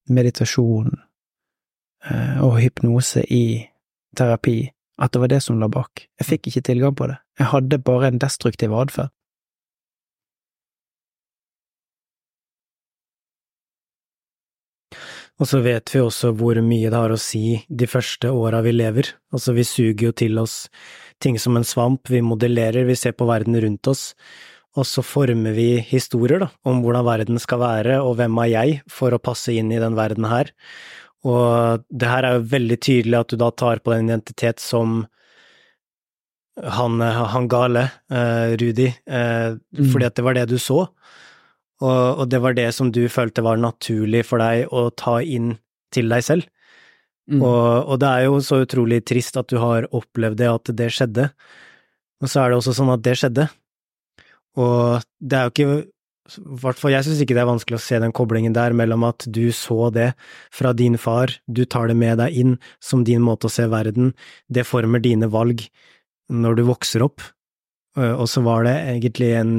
[0.08, 0.94] meditasjon
[2.08, 3.44] eh, og hypnose i
[4.16, 4.62] terapi,
[4.98, 6.06] at det var det som lå bak.
[6.16, 7.18] Jeg fikk ikke tilgang på det.
[7.38, 9.12] Jeg hadde bare en destruktiv atferd.
[15.38, 18.72] Og så vet vi også hvor mye det har å si de første åra vi
[18.74, 19.12] lever.
[19.34, 20.64] Altså, vi suger jo til oss
[21.22, 24.12] ting som en svamp, vi modellerer, vi ser på verden rundt oss,
[24.78, 28.80] og så former vi historier, da, om hvordan verden skal være, og hvem er jeg,
[28.90, 30.52] for å passe inn i den verden her.
[31.26, 35.00] Og det her er jo veldig tydelig at du da tar på den identitet som
[36.58, 39.88] han, han gale, uh, Rudi, uh, mm.
[39.90, 40.84] fordi at det var det du så.
[41.78, 45.54] Og, og, det var det som du følte var naturlig for deg å ta inn
[45.94, 46.48] til deg selv.
[47.28, 47.42] Mm.
[47.42, 50.90] Og, og, det er jo så utrolig trist at du har opplevd det, at det
[50.96, 51.28] skjedde.
[52.18, 53.46] Og så er det også sånn at det skjedde.
[54.58, 55.70] Og det er jo ikke
[56.28, 59.06] i hvert fall jeg syns ikke det er vanskelig å se den koblingen der mellom
[59.08, 60.10] at du så det
[60.52, 64.12] fra din far, du tar det med deg inn som din måte å se verden,
[64.52, 65.64] det former dine valg
[66.28, 67.24] når du vokser opp,
[67.98, 69.54] og så var det egentlig en,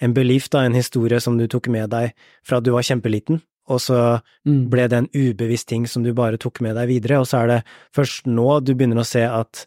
[0.00, 2.14] en belief, da, en historie som du tok med deg
[2.46, 3.42] fra du var kjempeliten,
[3.72, 3.98] og så
[4.44, 4.64] mm.
[4.72, 7.52] ble det en ubevisst ting som du bare tok med deg videre, og så er
[7.52, 7.60] det
[7.96, 9.64] først nå du begynner å se at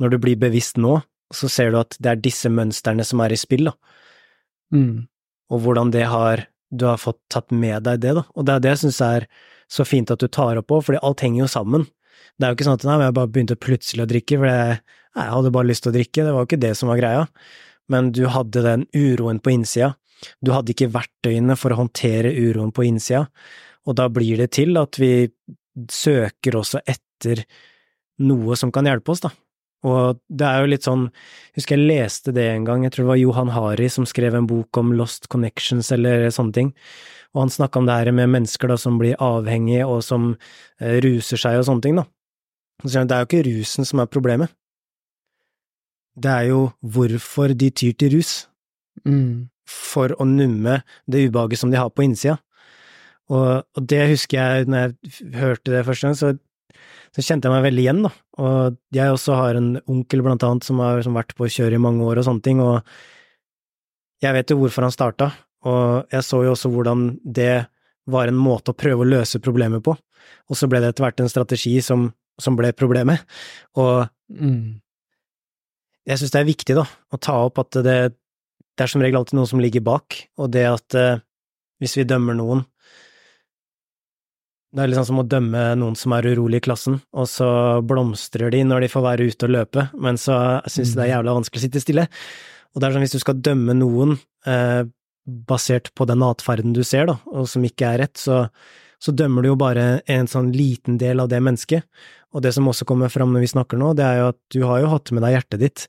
[0.00, 0.98] når du blir bevisst nå,
[1.34, 3.76] så ser du at det er disse mønstrene som er i spill, da.
[4.74, 5.06] Mm.
[5.50, 8.22] Og hvordan det har Du har fått tatt med deg det, da.
[8.38, 9.24] Og det er det jeg syns er
[9.66, 11.86] så fint at du tar opp òg, fordi alt henger jo sammen.
[12.36, 14.76] Det er jo ikke sånn at nei, jeg bare begynte plutselig å drikke, for jeg,
[15.18, 17.24] jeg hadde bare lyst til å drikke, det var jo ikke det som var greia.
[17.90, 19.94] Men du hadde den uroen på innsida.
[20.44, 23.26] Du hadde ikke verktøyene for å håndtere uroen på innsida,
[23.88, 25.30] og da blir det til at vi
[25.90, 27.44] søker også etter
[28.20, 29.32] noe som kan hjelpe oss, da.
[29.88, 31.06] Og det er jo litt sånn,
[31.56, 34.48] husker jeg leste det en gang, jeg tror det var Johan Hari som skrev en
[34.50, 36.72] bok om Lost Connections eller sånne ting,
[37.32, 40.98] og han snakka om det her med mennesker da som blir avhengige og som eh,
[41.00, 42.04] ruser seg og sånne ting, da.
[42.84, 44.52] Det er jo ikke rusen som er problemet.
[46.16, 48.32] Det er jo hvorfor de tyr til rus.
[49.04, 49.48] Mm.
[49.70, 52.38] For å numme det ubehaget som de har på innsida.
[53.30, 56.32] Og, og, det husker jeg, når jeg hørte det første gang, så,
[57.14, 58.10] så, kjente jeg meg veldig igjen, da.
[58.42, 61.82] Og jeg også har en onkel, blant annet, som har som vært på kjør i
[61.82, 62.80] mange år og sånne ting, og
[64.20, 65.30] jeg vet jo hvorfor han starta,
[65.68, 67.68] og jeg så jo også hvordan det
[68.10, 71.22] var en måte å prøve å løse problemet på, og så ble det etter hvert
[71.22, 72.08] en strategi som
[72.42, 73.22] som ble problemet.
[73.80, 74.80] Og mm.
[76.10, 79.20] jeg syns det er viktig, da, å ta opp at det, det, er som regel
[79.22, 81.22] alltid noe som ligger bak, og det at eh,
[81.80, 82.66] hvis vi dømmer noen
[84.70, 87.48] det er litt sånn som å dømme noen som er urolig i klassen, og så
[87.82, 90.36] blomstrer de når de får være ute og løpe, men så
[90.70, 91.14] syns de det er mm.
[91.16, 92.04] jævla vanskelig å sitte stille.
[92.70, 94.14] Og det er sånn hvis du skal dømme noen
[94.46, 94.84] eh,
[95.50, 98.44] basert på den atferden du ser, da, og som ikke er rett, så,
[99.02, 102.06] så dømmer du jo bare en sånn liten del av det mennesket.
[102.34, 104.62] Og det som også kommer fram når vi snakker nå, det er jo at du
[104.68, 105.86] har jo hatt med deg hjertet ditt.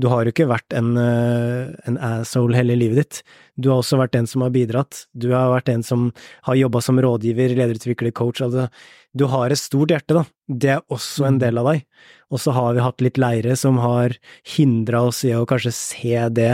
[0.00, 3.22] Du har jo ikke vært en, eh, en asshole hele livet ditt.
[3.58, 5.04] Du har også vært en som har bidratt.
[5.12, 6.12] Du har vært en som
[6.46, 8.40] har jobba som rådgiver, lederutvikler, coach.
[8.40, 8.68] Altså,
[9.12, 10.24] du har et stort hjerte, da.
[10.48, 11.42] Det er også en mm.
[11.42, 11.84] del av deg.
[12.30, 14.14] Og så har vi hatt litt leire som har
[14.56, 16.52] hindra oss i å kanskje se det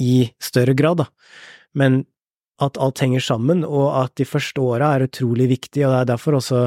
[0.00, 1.06] i større grad, da.
[1.76, 2.06] Men
[2.64, 6.10] at alt henger sammen, og at de første åra er utrolig viktig, og det er
[6.14, 6.62] derfor også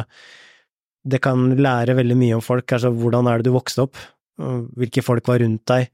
[1.07, 3.99] det kan lære veldig mye om folk, altså hvordan er det du vokste opp,
[4.79, 5.89] hvilke folk var rundt deg,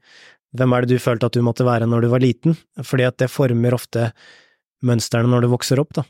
[0.56, 3.18] hvem er det du følte at du måtte være når du var liten, fordi at
[3.22, 4.10] det former ofte
[4.86, 6.06] mønstrene når du vokser opp, da.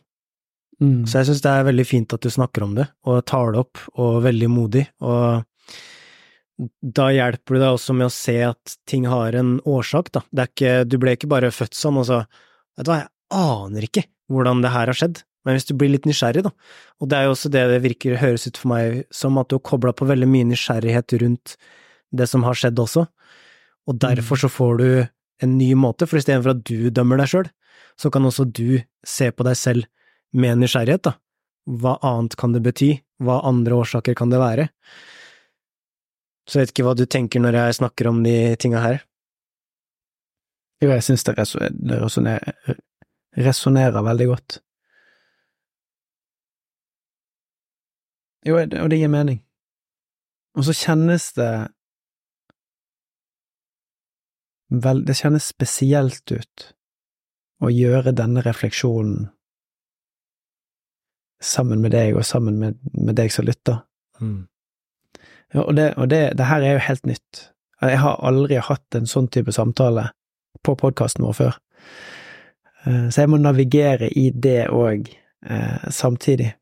[0.83, 1.07] Mm.
[1.09, 3.63] Så jeg syns det er veldig fint at du snakker om det, og tar det
[3.65, 5.45] opp, og veldig modig, og
[6.81, 10.23] da hjelper du deg også med å se at ting har en årsak, da.
[10.33, 12.23] Det er ikke, du ble ikke bare født sånn, og så,
[12.77, 15.93] vet du hva, jeg aner ikke hvordan det her har skjedd, men hvis du blir
[15.93, 16.53] litt nysgjerrig, da,
[17.01, 19.57] og det er jo også det det virker høres ut for meg som, at du
[19.59, 21.55] har kobla på veldig mye nysgjerrighet rundt
[22.17, 23.07] det som har skjedd også,
[23.87, 24.43] og derfor mm.
[24.43, 24.89] så får du
[25.45, 27.51] en ny måte, for istedenfor at du dømmer deg sjøl,
[27.97, 29.87] så kan også du se på deg selv
[30.37, 31.17] med nysgjerrighet, da.
[31.67, 32.93] Hva annet kan det bety?
[33.23, 34.69] Hva andre årsaker kan det være?
[36.47, 39.01] Så jeg vet ikke hva du tenker når jeg snakker om de tinga her.
[40.83, 42.77] Jo, jeg syns det, reso resonnerer,
[43.41, 44.61] resonnerer veldig godt.
[48.47, 49.41] Jo, og det gir mening.
[50.57, 51.53] Og så kjennes det
[54.71, 56.71] vel, Det kjennes spesielt ut
[57.63, 59.29] å gjøre denne refleksjonen
[61.43, 63.83] sammen med deg, og sammen med, med deg som lytter.
[64.21, 64.47] Mm.
[65.55, 67.43] Ja, og det, og det, det her er jo helt nytt.
[67.85, 70.09] Jeg har aldri hatt en sånn type samtale
[70.65, 71.59] på podkasten vår før.
[72.87, 75.11] Eh, så jeg må navigere i det òg,
[75.47, 76.55] eh, samtidig.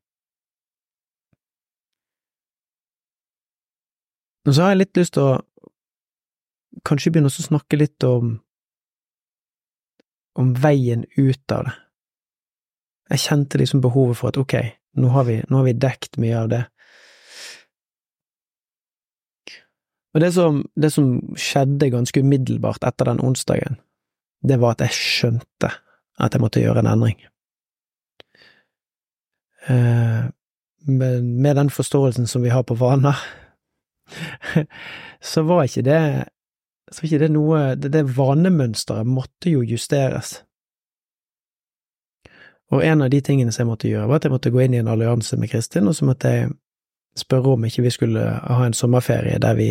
[4.44, 5.34] Og så har jeg litt lyst til å
[6.84, 8.36] kanskje begynne å snakke litt om
[10.34, 11.74] om veien ut av det.
[13.14, 14.54] Jeg kjente liksom behovet for at ok,
[14.98, 16.62] nå har vi, nå har vi dekt mye av det.
[20.14, 23.78] Og det som, det som skjedde ganske umiddelbart etter den onsdagen,
[24.46, 25.70] det var at jeg skjønte
[26.22, 27.18] at jeg måtte gjøre en endring.
[29.66, 30.26] Eh,
[30.86, 33.18] men med den forståelsen som vi har på vaner,
[35.32, 36.00] så var ikke det
[36.92, 40.42] så var ikke det noe Det, det vanemønsteret måtte jo justeres.
[42.72, 44.74] Og en av de tingene som jeg måtte gjøre, var at jeg måtte gå inn
[44.74, 46.52] i en allianse med Kristin, og så måtte jeg
[47.18, 49.68] spørre om ikke vi skulle ha en sommerferie der vi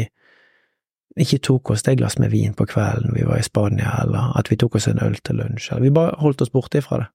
[1.19, 4.49] ikke tok oss det glass med vin på kvelden vi var i Spania, eller at
[4.49, 7.09] vi tok oss en øl til lunsj, eller vi bare holdt oss borte ifra det.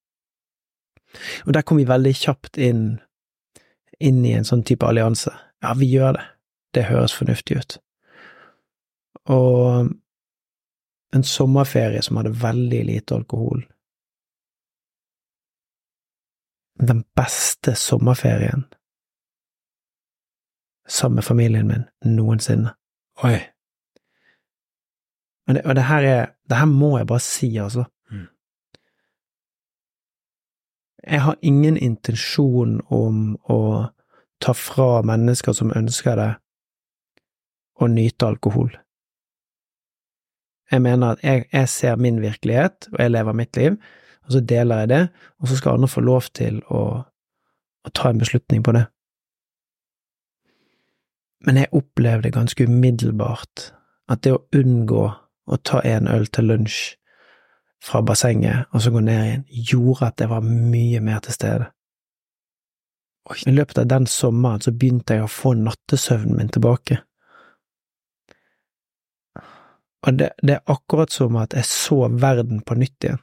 [1.46, 3.00] Og der kom vi veldig kjapt inn,
[3.98, 5.32] inn i en sånn type allianse.
[5.64, 6.26] Ja, vi gjør det.
[6.74, 7.78] Det høres fornuftig ut.
[9.24, 9.90] Og
[11.14, 13.64] en sommerferie som hadde veldig lite alkohol.
[16.78, 18.66] Den beste sommerferien
[20.88, 21.84] sammen med familien min
[22.16, 22.70] noensinne.
[23.24, 23.38] Oi.
[25.48, 27.84] Og det, og det her er Det her må jeg bare si, altså.
[28.10, 28.26] Mm.
[31.06, 33.86] Jeg har ingen intensjon om å
[34.40, 36.34] ta fra mennesker som ønsker det,
[37.78, 38.70] å nyte alkohol.
[40.70, 43.78] Jeg mener at jeg, jeg ser min virkelighet, og jeg lever mitt liv,
[44.26, 45.02] og så deler jeg det,
[45.40, 46.82] og så skal andre få lov til å,
[47.84, 48.84] å ta en beslutning på det.
[51.46, 53.70] Men jeg opplevde ganske umiddelbart
[54.10, 55.04] at det å unngå
[55.48, 56.98] å ta en øl til lunsj
[57.84, 61.68] fra bassenget og så gå ned igjen, gjorde at jeg var mye mer til stede.
[63.46, 67.02] I løpet av den sommeren så begynte jeg å få nattesøvnen min tilbake.
[70.06, 73.22] Og det, det, er akkurat som at jeg så verden på nytt igjen.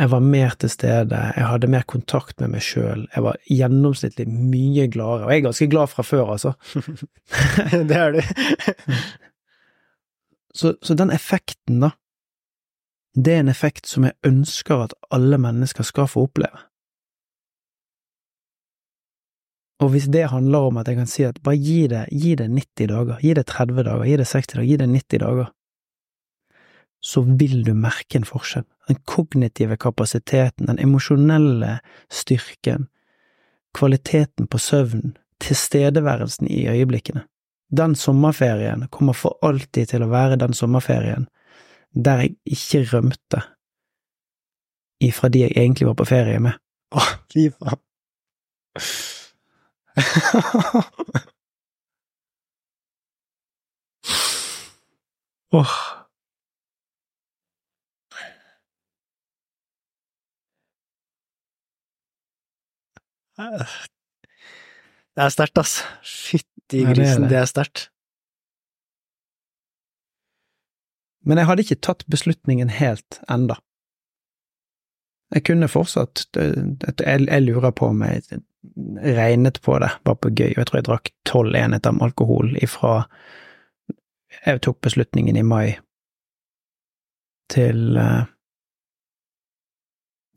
[0.00, 4.24] Jeg var mer til stede, jeg hadde mer kontakt med meg sjøl, jeg var gjennomsnittlig
[4.32, 6.54] mye gladere, og jeg er ganske glad fra før, altså.
[7.90, 8.22] det er du.
[10.56, 11.90] så, så den effekten, da,
[13.12, 16.64] det er en effekt som jeg ønsker at alle mennesker skal få oppleve.
[19.80, 22.50] Og hvis det handler om at jeg kan si at bare gi det, gi det
[22.52, 25.50] 90 dager, gi det 30 dager, gi det 60 dager, gi det 90 dager,
[27.00, 28.66] så vil du merke en forskjell.
[28.88, 31.78] Den kognitive kapasiteten, den emosjonelle
[32.12, 32.88] styrken,
[33.72, 37.24] kvaliteten på søvn, tilstedeværelsen i øyeblikkene.
[37.70, 41.28] Den sommerferien kommer for alltid til å være den sommerferien
[41.94, 43.40] der jeg ikke rømte
[45.00, 46.58] ifra de jeg egentlig var på ferie med.
[46.94, 47.80] Å, fy faen.
[55.52, 55.70] Åh.
[63.40, 65.80] Det er sterkt, ass.
[66.04, 67.30] Fytti grisen, det.
[67.32, 67.88] det er sterkt.
[71.26, 73.56] Men jeg hadde ikke tatt beslutningen helt enda.
[75.30, 78.40] Jeg kunne fortsatt Jeg, jeg lurer på om jeg
[79.02, 82.56] regnet på det, bare på gøy, og jeg tror jeg drakk tolv enheter med alkohol
[82.60, 83.06] ifra
[84.46, 85.78] Jeg tok beslutningen i mai
[87.50, 88.28] til eh,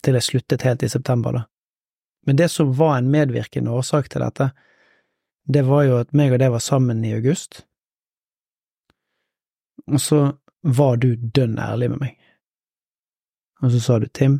[0.03, 1.43] til jeg sluttet helt i september, da.
[2.28, 4.49] Men det som var en medvirkende årsak til dette,
[5.47, 7.65] det var jo at meg og det var sammen i august,
[9.88, 10.19] og så
[10.63, 12.19] var du dønn ærlig med meg.
[13.63, 14.39] Og så sa du, Tim,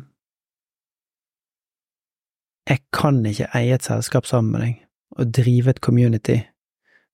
[2.68, 4.80] jeg kan ikke eie et selskap sammen med deg
[5.14, 6.40] og drive et community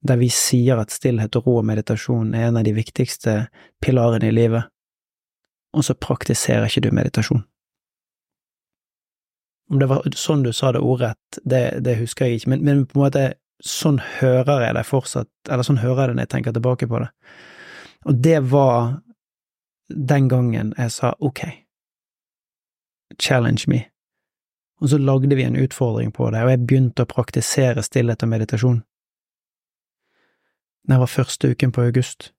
[0.00, 3.34] der vi sier at stillhet og ro og meditasjon er en av de viktigste
[3.84, 4.70] pilarene i livet,
[5.76, 7.42] og så praktiserer ikke du meditasjon.
[9.70, 12.82] Om det var sånn du sa det ordrett, det, det husker jeg ikke, men, men
[12.88, 13.26] på en måte
[13.60, 17.04] sånn hører jeg det fortsatt, eller sånn hører jeg det når jeg tenker tilbake på
[17.04, 17.10] det.
[18.08, 18.96] Og det var
[19.90, 21.44] den gangen jeg sa ok,
[23.20, 23.84] challenge me.
[24.80, 28.32] Og så lagde vi en utfordring på det, og jeg begynte å praktisere stillhet og
[28.32, 28.78] meditasjon.
[30.88, 32.30] Det var første uken på august.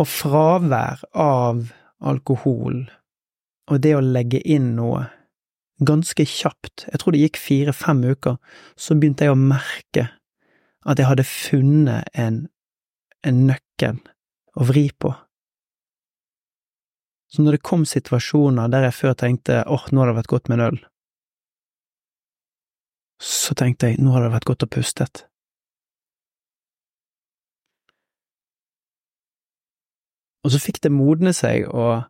[0.00, 1.68] Og fravær av
[2.00, 2.86] alkohol
[3.66, 5.06] og det å legge inn noe
[5.84, 8.38] ganske kjapt, jeg tror det gikk fire–fem uker,
[8.78, 10.06] så begynte jeg å merke
[10.86, 12.46] at jeg hadde funnet en,
[13.26, 13.98] en nøkkel
[14.56, 15.12] å vri på.
[17.32, 20.32] Så når det kom situasjoner der jeg før tenkte åh, oh, nå hadde det vært
[20.34, 20.82] godt med en øl,
[23.22, 25.24] så tenkte jeg nå hadde det vært godt å pustet.
[30.46, 32.04] Og så fikk det modne seg, og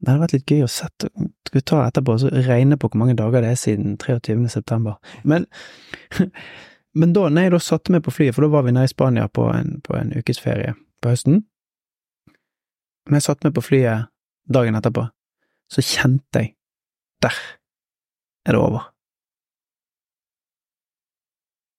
[0.00, 3.00] det hadde vært litt gøy å sette Skal vi ta etterpå og regne på hvor
[3.02, 4.36] mange dager det er siden 23.
[4.52, 5.00] september.
[5.26, 5.48] Men,
[7.00, 9.26] men da nei, da satte meg på flyet, for da var vi nede i Spania
[9.26, 11.42] på en, på en ukes ferie på høsten
[13.08, 14.09] Men jeg satte meg på flyet
[14.48, 15.06] dagen etterpå,
[15.70, 16.56] så kjente jeg
[17.20, 17.36] Der
[18.46, 18.86] er det over.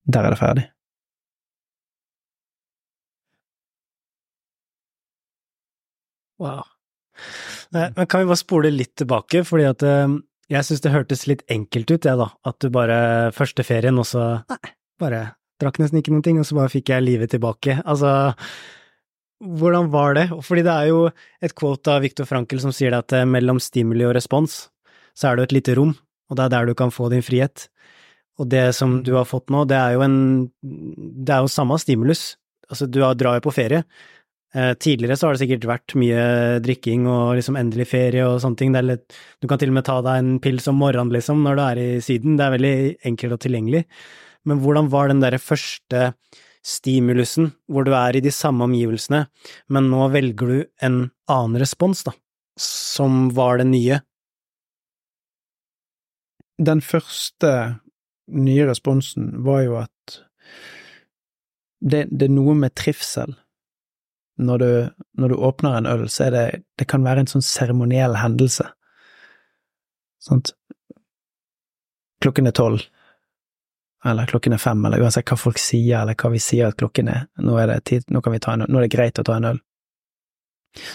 [0.05, 0.67] Der er det ferdig.
[6.41, 6.63] Wow.
[7.71, 10.15] Men kan vi bare spole litt tilbake, fordi at eh,
[10.51, 12.97] jeg syns det hørtes litt enkelt ut, jeg da, at du bare
[13.35, 15.21] første ferien, og så nei, bare
[15.61, 17.77] drakk nesten ikke noen ting, og så bare fikk jeg livet tilbake.
[17.85, 18.33] Altså,
[19.41, 20.27] hvordan var det?
[20.45, 21.01] Fordi det er jo
[21.41, 24.63] et quote av Viktor Frankel som sier det at eh, mellom stimuli og respons,
[25.17, 25.95] så er det et lite rom,
[26.29, 27.67] og det er der du kan få din frihet.
[28.39, 30.17] Og det som du har fått nå, det er jo en
[30.61, 32.37] Det er jo samme stimulus.
[32.71, 33.83] Altså, du drar jo på ferie,
[34.53, 36.23] Eh, tidligere så har det sikkert vært mye
[36.59, 38.73] drikking og liksom endelig ferie og sånne ting.
[38.83, 41.61] Litt, du kan til og med ta deg en pils om morgenen, liksom, når du
[41.63, 42.35] er i Syden.
[42.35, 42.75] Det er veldig
[43.11, 43.85] enkelt og tilgjengelig.
[44.49, 46.11] Men hvordan var den derre første
[46.65, 49.25] stimulusen, hvor du er i de samme omgivelsene,
[49.73, 50.97] men nå velger du en
[51.31, 52.13] annen respons, da,
[52.61, 54.01] som var det nye?
[56.61, 57.53] Den første
[58.31, 60.19] nye responsen var jo at
[61.81, 63.33] det, det er noe med trivsel
[64.41, 64.71] når du,
[65.21, 66.45] når du, åpner en øl, så er det
[66.79, 68.65] Det kan være en sånn seremoniell hendelse.
[70.21, 70.53] Sant?
[72.21, 72.85] Klokken er tolv,
[74.05, 77.09] eller klokken er fem, eller uansett hva folk sier, eller hva vi sier at klokken
[77.11, 77.27] er.
[77.41, 78.65] Nå er det, tid, nå kan vi ta en.
[78.65, 79.59] Nå er det greit å ta en øl.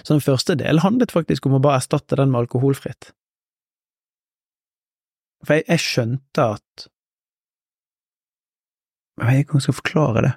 [0.03, 3.13] Så den første delen handlet faktisk om å bare erstatte den med alkoholfritt.
[5.45, 6.91] For jeg, jeg skjønte at
[9.17, 10.31] Jeg vet ikke om jeg skal forklare det.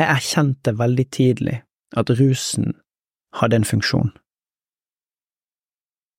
[0.00, 1.56] Jeg erkjente veldig tidlig
[2.00, 2.70] at rusen
[3.36, 4.12] hadde en funksjon.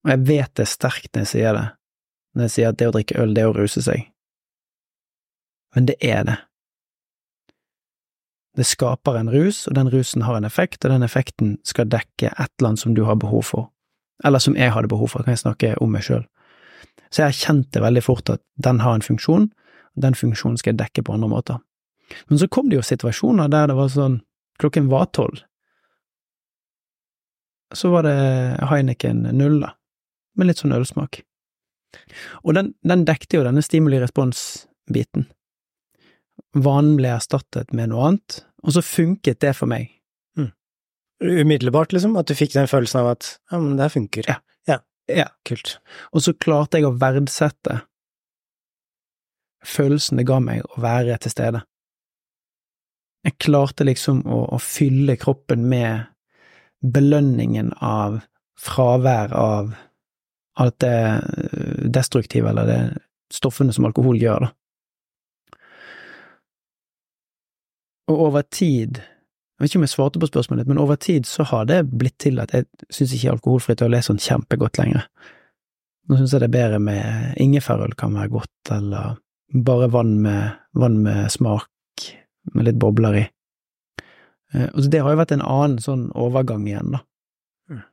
[0.03, 1.65] Og jeg vet det sterkt når jeg sier det,
[2.35, 4.12] når jeg sier at det å drikke øl, det er å ruse seg.
[5.75, 6.37] Men det er det.
[8.57, 12.29] Det skaper en rus, og den rusen har en effekt, og den effekten skal dekke
[12.29, 13.71] et eller annet som du har behov for,
[14.23, 16.27] eller som jeg hadde behov for, kan jeg snakke om meg sjøl.
[17.09, 19.49] Så jeg erkjente veldig fort at den har en funksjon,
[19.95, 21.57] og den funksjonen skal jeg dekke på andre måter.
[22.29, 24.19] Men så kom det jo situasjoner der det var sånn,
[24.61, 25.41] klokken var tolv,
[27.73, 28.17] så var det
[28.69, 29.73] Heineken null, da,
[30.37, 31.23] med litt sånn ølsmak.
[32.45, 35.25] Og den, den dekte jo denne stimuli-respons-biten.
[36.53, 39.89] Vanen ble erstattet med noe annet, og så funket det for meg.
[40.37, 40.51] Mm.
[41.43, 42.15] Umiddelbart, liksom?
[42.19, 44.29] At du fikk den følelsen av at ja, men det funker.
[44.29, 44.39] Ja.
[44.69, 44.79] ja.
[45.09, 45.27] ja.
[45.47, 45.77] Kult.
[46.13, 47.81] Og så klarte jeg å verdsette
[49.63, 51.63] følelsen det ga meg å være til stede.
[53.23, 56.09] Jeg klarte liksom å, å fylle kroppen med
[56.83, 58.19] belønningen av
[58.59, 59.71] fravær av
[60.59, 62.81] alt det eh, destruktive, eller det
[63.33, 64.51] stoffene som alkohol gjør, da.
[68.11, 71.45] Og over tid, jeg vet ikke om jeg svarte på spørsmålet, men over tid så
[71.47, 75.05] har det blitt til at jeg syns ikke alkoholfritt øl er sånn kjempegodt lenger.
[76.09, 79.15] Nå syns jeg det er bedre med ingefærøl kan være godt, eller
[79.53, 81.69] bare vann med, vann med smak,
[82.51, 83.23] med litt bobler i.
[83.23, 83.31] Og
[84.53, 86.99] og det har jo vært en annen sånn overgang igjen, da.
[87.71, 87.85] Mm.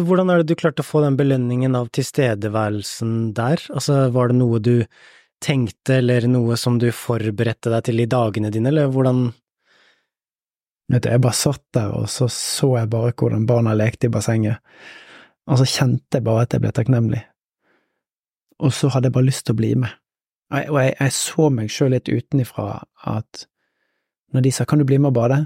[0.00, 3.60] Hvordan er det du klarte å få den belønningen av tilstedeværelsen der?
[3.74, 4.86] Altså, var det noe du
[5.42, 9.28] tenkte, eller noe som du forberedte deg til i dagene dine, eller hvordan
[10.86, 14.10] Vet du, jeg bare satt der, og så så jeg bare hvordan barna lekte i
[14.14, 14.60] bassenget,
[15.50, 17.22] og så kjente jeg bare at jeg ble takknemlig.
[18.62, 19.96] Og så hadde jeg bare lyst til å bli med.
[20.54, 23.46] Og jeg, jeg så meg sjøl litt utenifra at
[24.30, 25.40] når de sa kan du bli med og bade,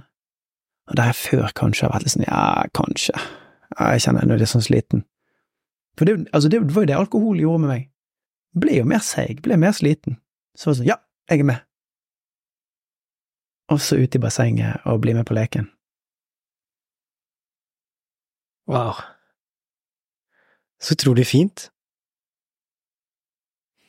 [0.90, 2.44] og det her før kanskje har vært litt sånn ja,
[2.76, 3.14] kanskje,
[3.78, 5.04] jeg kjenner jeg nå er litt sånn sliten.
[5.98, 7.88] For det, altså det var jo det alkohol gjorde med meg.
[8.56, 10.18] Ble jo mer seig, ble mer sliten.
[10.56, 10.98] Så var det sånn, ja,
[11.30, 11.66] jeg er med.
[13.70, 15.68] Og så ut i bassenget og bli med på leken.
[18.70, 18.98] Wow.
[20.82, 21.70] Så utrolig fint.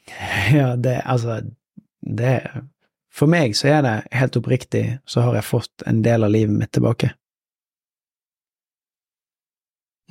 [0.52, 1.42] Ja, det, altså,
[2.02, 2.42] det
[3.14, 6.56] For meg så er det helt oppriktig, så har jeg fått en del av livet
[6.56, 7.14] mitt tilbake.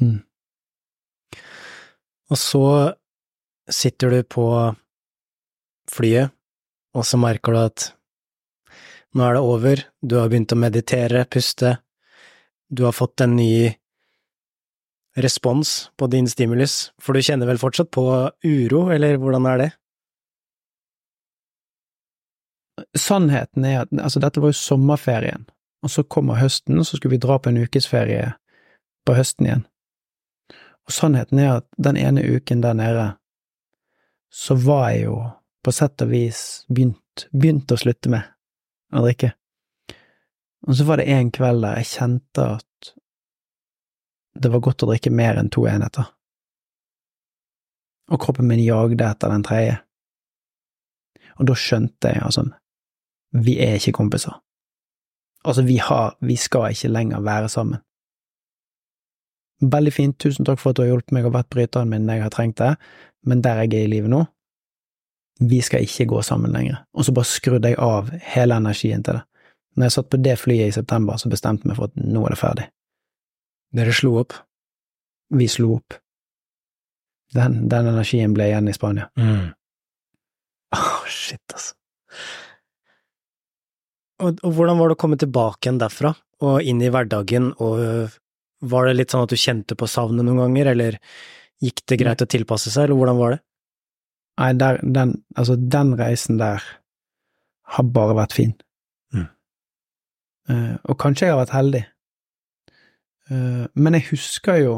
[0.00, 0.20] Mm.
[2.30, 2.64] Og så
[3.70, 4.46] sitter du på
[5.90, 6.30] flyet,
[6.94, 7.90] og så merker du at
[9.14, 11.76] nå er det over, du har begynt å meditere, puste,
[12.70, 13.72] du har fått en ny
[15.18, 18.04] respons på din stimulus, for du kjenner vel fortsatt på
[18.46, 19.70] uro, eller hvordan er det?
[22.96, 25.48] Sannheten er at altså, dette var jo sommerferien,
[25.82, 28.30] og så kommer høsten, og så skulle vi dra på en ukesferie
[29.06, 29.66] på høsten igjen.
[30.86, 33.06] Og sannheten er at den ene uken der nede,
[34.30, 35.16] så var jeg jo
[35.64, 38.26] på sett og vis begynt, begynt å slutte med
[38.94, 39.32] å drikke.
[40.68, 42.90] Og så var det en kveld der jeg kjente at
[44.40, 46.06] det var godt å drikke mer enn to enheter.
[48.10, 49.76] Og kroppen min jagde etter den tredje.
[51.40, 52.46] Og da skjønte jeg, altså,
[53.32, 54.34] vi er ikke kompiser.
[55.44, 57.82] Altså, vi har, vi skal ikke lenger være sammen.
[59.60, 62.18] Veldig fint, tusen takk for at du har hjulpet meg og vært bryteren min når
[62.18, 62.74] jeg har trengt det,
[63.28, 64.24] men der jeg er i livet nå,
[65.40, 66.82] vi skal ikke gå sammen lenger.
[66.96, 69.24] Og så bare skrudde jeg av hele energien til det.
[69.76, 72.24] Når jeg satt på det flyet i september, så bestemte jeg meg for at nå
[72.26, 72.66] er det ferdig.
[73.76, 74.36] Dere slo opp?
[75.36, 75.96] Vi slo opp.
[77.36, 79.06] Den, den energien ble igjen i Spania.
[79.20, 79.52] Mm.
[80.76, 81.76] Oh, shit, altså.
[84.20, 86.12] Og, og, hvordan var det å komme tilbake igjen derfra,
[86.44, 88.10] og inn i hverdagen, og
[88.60, 90.98] var det litt sånn at du kjente på savnet noen ganger, eller
[91.64, 93.40] gikk det greit å tilpasse seg, eller hvordan var det?
[94.40, 96.64] Nei, der, den, altså, den reisen der
[97.74, 98.54] har bare vært fin.
[99.12, 99.26] Mm.
[100.50, 101.82] Uh, og kanskje jeg har vært heldig,
[103.30, 104.76] uh, men jeg husker jo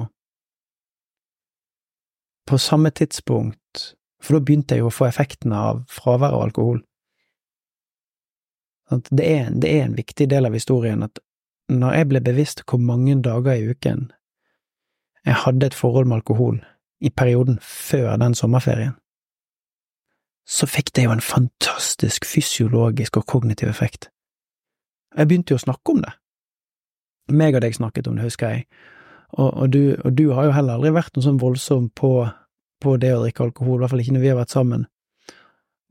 [2.48, 6.82] på samme tidspunkt, for da begynte jeg jo å få effektene av fravær av alkohol.
[8.90, 11.22] Det er, det er en viktig del av historien at
[11.72, 14.10] når jeg ble bevisst hvor mange dager i uken
[15.26, 16.58] jeg hadde et forhold med alkohol
[17.02, 18.96] i perioden før den sommerferien,
[20.46, 24.10] så fikk det jo en fantastisk fysiologisk og kognitiv effekt.
[25.16, 26.12] Jeg begynte jo å snakke om det.
[27.30, 28.66] Meg og deg snakket om det, husker jeg,
[29.32, 32.12] og, og, du, og, du, har jo heller aldri vært noe sånn voldsom på,
[32.82, 34.86] på, det å drikke alkohol, i hvert fall ikke når vi har vært sammen.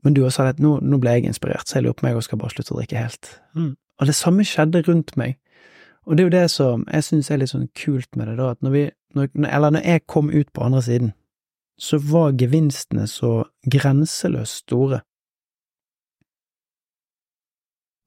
[0.02, 2.18] Men du har sagt at nå, nå ble jeg inspirert, så jeg lurer på meg
[2.18, 3.32] og skal bare slutte å drikke helt.
[3.58, 3.72] Mm.
[4.02, 5.38] Og det samme skjedde rundt meg.
[6.06, 8.50] Og det er jo det som jeg syns er litt sånn kult med det, da,
[8.54, 8.82] at når vi,
[9.14, 11.12] når, eller når jeg kom ut på andre siden,
[11.78, 13.32] så var gevinstene så
[13.70, 15.00] grenseløst store.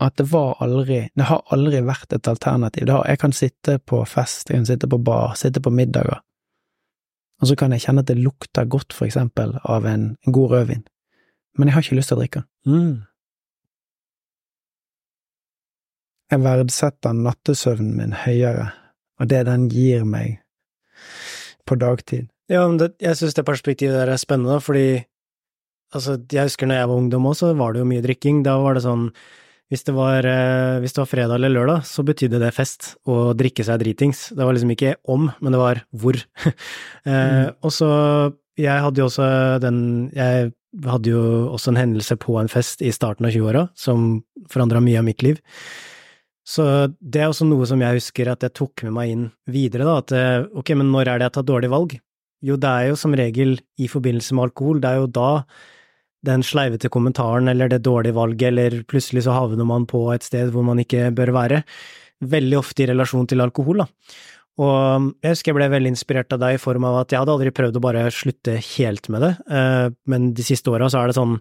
[0.03, 2.91] At det var aldri, det har aldri vært et alternativ.
[2.91, 6.19] Har, jeg kan sitte på fest, jeg kan sitte på bar, sitte på middager,
[7.41, 10.85] og så kan jeg kjenne at det lukter godt, for eksempel, av en, god rødvin,
[11.57, 12.43] men jeg har ikke lyst til å drikke.
[12.65, 12.75] den.
[12.75, 12.95] Mm.
[16.31, 18.71] Jeg verdsetter nattesøvnen min høyere,
[19.21, 20.39] og det den gir meg
[21.65, 22.29] på dagtid.
[22.51, 25.03] Ja, men det, jeg synes det perspektivet der er spennende, fordi
[25.93, 28.43] altså, jeg husker når jeg var ungdom òg, så var det jo mye drikking.
[28.45, 29.09] Da var det sånn
[29.73, 33.33] hvis det, var, eh, hvis det var fredag eller lørdag, så betydde det fest å
[33.37, 34.27] drikke seg dritings.
[34.37, 36.19] Det var liksom ikke om, men det var hvor.
[36.45, 37.55] eh, mm.
[37.65, 37.89] Og så
[38.55, 40.53] Jeg hadde jo også den Jeg
[40.85, 45.01] hadde jo også en hendelse på en fest i starten av 20-åra som forandra mye
[45.01, 45.41] av mitt liv.
[46.45, 46.63] Så
[47.01, 49.95] det er også noe som jeg husker at jeg tok med meg inn videre, da,
[50.03, 51.95] at eh, ok, men når er det jeg tar dårlig valg?
[52.45, 55.29] Jo, det er jo som regel i forbindelse med alkohol, det er jo da
[56.25, 60.53] den sleivete kommentaren eller det dårlige valget, eller plutselig så havner man på et sted
[60.53, 61.63] hvor man ikke bør være,
[62.25, 63.89] veldig ofte i relasjon til alkohol, da.
[64.55, 67.33] Og jeg husker jeg ble veldig inspirert av deg i form av at jeg hadde
[67.33, 71.11] aldri prøvd å bare slutte helt med det, eh, men de siste åra så er
[71.11, 71.33] det sånn,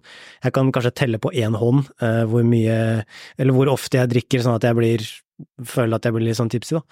[0.43, 3.05] jeg kan kanskje telle på én hånd eh, hvor mye,
[3.39, 5.05] eller hvor ofte jeg drikker sånn at jeg blir,
[5.63, 6.83] føler at jeg blir litt sånn tipsy, da.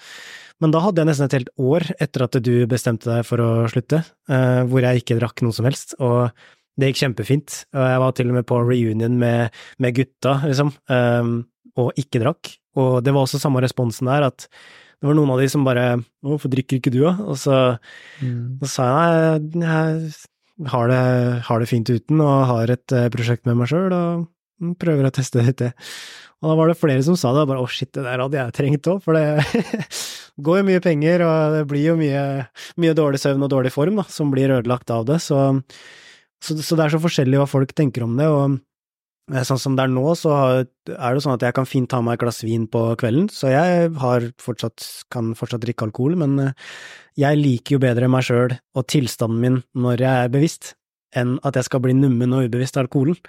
[0.63, 3.49] Men da hadde jeg nesten et helt år etter at du bestemte deg for å
[3.74, 3.99] slutte,
[4.32, 6.30] eh, hvor jeg ikke drakk noe som helst, og
[6.80, 7.57] det gikk kjempefint.
[7.76, 10.71] Og jeg var til og med på reunion med, med gutta, liksom,
[11.78, 12.49] og ikke drakk.
[12.82, 14.47] Og det var også samme responsen der, at
[15.04, 17.78] det var noen av de som bare 'Hvorfor drikker ikke du, da?' Og så,
[18.24, 18.64] mm.
[18.64, 23.43] så sa jeg jeg har det, har det, fint uten, og har et uh, prosjekt
[23.43, 25.74] med meg sjøl, og prøver å teste dette.
[26.39, 28.39] Og da var det flere som sa det, og bare 'Å, shit, det der hadde
[28.39, 29.43] jeg trengt òg', for det
[30.45, 32.47] går jo mye penger, og det blir jo mye,
[32.80, 35.60] mye dårlig søvn og dårlig form da, som blir ødelagt av det, så
[36.43, 38.58] Så, så det er så forskjellig hva folk tenker om det, og eh,
[39.32, 40.34] sånn som det er nå, så
[40.65, 43.53] er det sånn at jeg kan fint ta meg et glass vin på kvelden, så
[43.53, 46.55] jeg har fortsatt, kan fortsatt drikke alkohol, men eh,
[47.19, 50.74] jeg liker jo bedre meg sjøl og tilstanden min når jeg er bevisst,
[51.15, 53.19] enn at jeg skal bli nummen og ubevisst av alkoholen.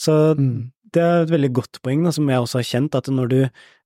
[0.00, 0.54] Så mm.
[0.96, 3.40] det er et veldig godt poeng, da, som jeg også har kjent, at når du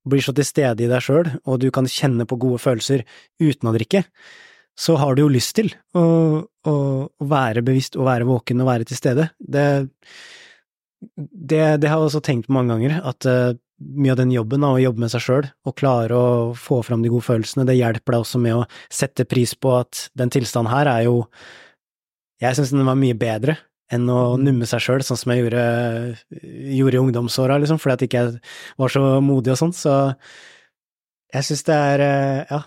[0.09, 3.05] blir så til stede i deg sjøl, og du kan kjenne på gode følelser
[3.43, 4.05] uten å drikke,
[4.79, 6.03] så har du jo lyst til å,
[6.41, 9.27] å, å være bevisst og være våken og være til stede.
[9.37, 9.65] Det,
[11.01, 14.73] det, det har jeg også tenkt mange ganger, at uh, mye av den jobben, da,
[14.75, 18.15] å jobbe med seg sjøl og klare å få fram de gode følelsene, det hjelper
[18.15, 21.25] deg også med å sette pris på at den tilstanden her er jo
[22.41, 23.57] Jeg syns den var mye bedre
[23.91, 24.45] enn å mm.
[24.45, 25.63] numme seg sjøl, sånn som jeg gjorde,
[26.77, 29.73] gjorde i ungdomsåra, liksom, fordi at ikke jeg ikke var så modig og sånn.
[29.75, 29.95] Så
[31.35, 32.61] jeg syns det er uh, Ja.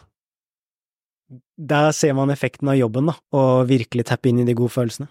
[1.54, 5.06] Der ser man effekten av jobben, da, og virkelig tappe inn i de gode følelsene.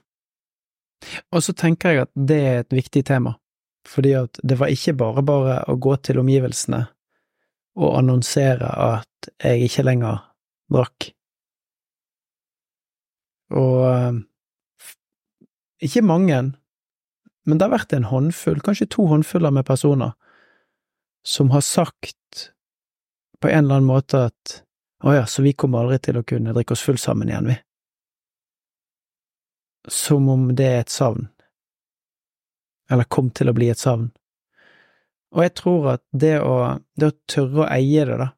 [1.34, 3.36] Og så tenker jeg at det er et viktig tema,
[3.88, 6.86] fordi at det var ikke bare bare å gå til omgivelsene
[7.80, 10.22] og annonsere at jeg ikke lenger
[10.74, 11.10] drakk.
[13.54, 14.20] Og eh,
[15.84, 16.42] ikke mange,
[17.44, 20.14] men det har vært en håndfull, kanskje to håndfuller med personer,
[21.28, 22.54] som har sagt
[23.44, 24.60] på en eller annen måte at
[25.04, 27.58] å ja, så vi kommer aldri til å kunne drikke oss full sammen igjen, vi.
[29.92, 31.28] Som om det er et savn,
[32.92, 34.12] eller kom til å bli et savn.
[35.34, 36.56] Og jeg tror at det å,
[37.00, 38.30] det å tørre å eie det, da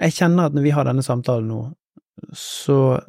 [0.00, 1.60] Jeg kjenner at når vi har denne samtalen nå,
[2.36, 3.00] så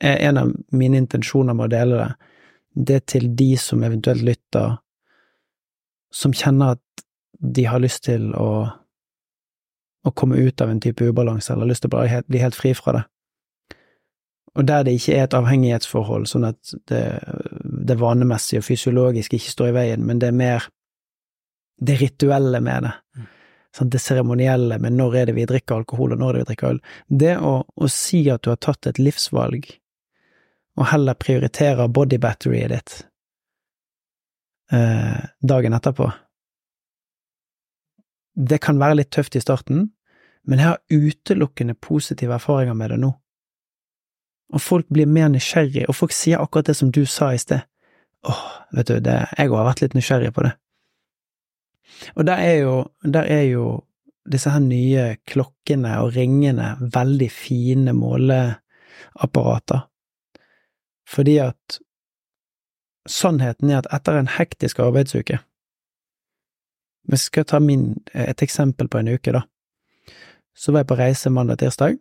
[0.00, 2.10] er en av mine intensjoner med å dele det,
[2.90, 4.78] det til de som eventuelt lytter,
[6.10, 7.04] som kjenner at
[7.40, 8.66] de har lyst til å,
[10.04, 12.58] å komme ut av en type ubalanse, eller har lyst til å bare bli helt
[12.58, 13.04] fri fra det.
[14.58, 17.04] Og der det ikke er et avhengighetsforhold, sånn at det,
[17.86, 20.66] det vanemessige og fysiologiske ikke står i veien, men det er mer
[21.80, 22.94] det rituelle med det.
[23.16, 23.28] Mm.
[23.76, 26.48] Sånn, det seremonielle med når er det vi drikker alkohol, og når er det vi
[26.50, 26.80] drikker øl.
[27.22, 29.70] Det å, å si at du har tatt et livsvalg
[30.80, 32.96] og heller prioriterer body batteryet ditt
[34.72, 36.10] eh, dagen etterpå.
[38.40, 39.90] Det kan være litt tøft i starten,
[40.48, 43.12] men jeg har utelukkende positive erfaringer med det nå.
[44.50, 47.62] Og folk blir mer nysgjerrige, og folk sier akkurat det som du sa i sted.
[48.26, 48.40] Åh,
[48.76, 50.54] vet du, det, jeg har vært litt nysgjerrig på det.
[52.16, 52.74] Og der er jo,
[53.04, 53.64] der er jo
[54.30, 59.86] disse her nye klokkene og ringene veldig fine måleapparater
[61.10, 61.80] fordi at
[63.08, 65.40] sannheten er at etter en hektisk arbeidsuke
[67.10, 69.40] Vi skal ta min, et eksempel på en uke, da.
[70.54, 71.96] Så var jeg på reise mandag-tirsdag.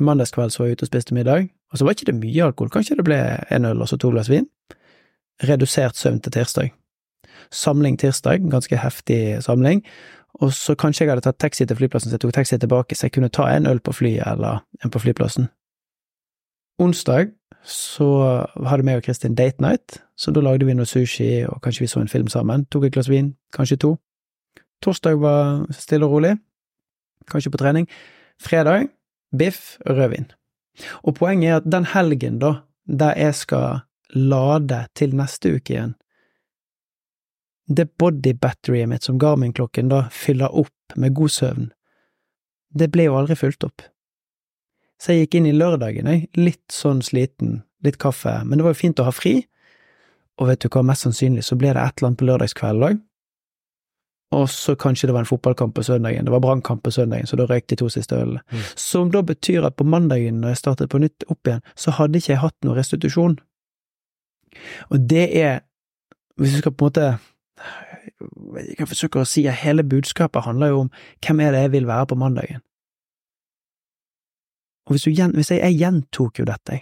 [0.00, 2.70] Mandagskveld så var jeg ute og spiste middag, og så var ikke det mye alkohol,
[2.70, 3.18] kanskje det ble
[3.50, 4.46] en øl og så to glass vin.
[5.42, 6.70] Redusert søvn til tirsdag.
[7.50, 9.84] Samling tirsdag, ganske heftig samling,
[10.34, 13.06] og så kanskje jeg hadde tatt taxi til flyplassen, så jeg tok taxi tilbake, så
[13.06, 15.48] jeg kunne ta en øl på flyet eller en på flyplassen.
[16.78, 17.32] Onsdag
[17.64, 18.08] så
[18.66, 21.90] hadde meg og Kristin date night, så da lagde vi noe sushi, og kanskje vi
[21.90, 22.66] så en film sammen.
[22.70, 23.96] Tok et glass vin, kanskje to.
[24.82, 26.36] Torsdag var stille og rolig,
[27.30, 27.88] kanskje på trening.
[28.40, 28.86] Fredag
[29.36, 30.28] biff og rødvin.
[31.02, 33.80] Og poenget er at den helgen, da, der jeg skal
[34.14, 35.94] lade til neste uke igjen,
[37.68, 41.66] det bodybatteriet mitt som Garmin-klokken da fyller opp med god søvn,
[42.72, 43.84] det ble jo aldri fulgt opp.
[44.98, 48.74] Så jeg gikk inn i lørdagen, jeg, litt sånn sliten, litt kaffe, men det var
[48.74, 49.42] jo fint å ha fri,
[50.38, 53.04] og vet du hva, mest sannsynlig så ble det et eller annet på lørdagskvelden òg,
[54.30, 57.36] og så kanskje det var en fotballkamp på søndagen, det var brannkamp på søndagen, så
[57.36, 58.42] da røyk de to siste ølene.
[58.52, 58.66] Mm.
[58.76, 62.20] Som da betyr at på mandagen, når jeg startet på nytt opp igjen, så hadde
[62.20, 63.38] ikke jeg hatt noe restitusjon.
[64.92, 65.60] Og det er,
[66.36, 67.08] hvis du skal på en måte
[68.58, 70.90] jeg kan forsøke å si at hele budskapet handler jo om
[71.24, 72.62] hvem er det jeg vil være på mandagen.
[74.88, 76.80] Og hvis, du, hvis jeg, jeg, gjentok jo dette,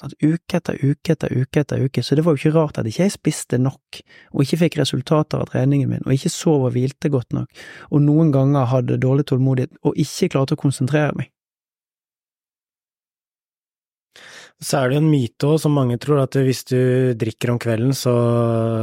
[0.00, 2.88] sånn, uke etter uke etter uke etter uke, så det var jo ikke rart at
[2.90, 4.00] ikke jeg spiste nok,
[4.32, 8.04] og ikke fikk resultater av treningen min, og ikke sov og hvilte godt nok, og
[8.04, 11.30] noen ganger hadde dårlig tålmodighet og ikke klarte å konsentrere meg.
[14.62, 16.78] Så er det jo en myte òg, som mange tror, at hvis du
[17.18, 18.14] drikker om kvelden, så,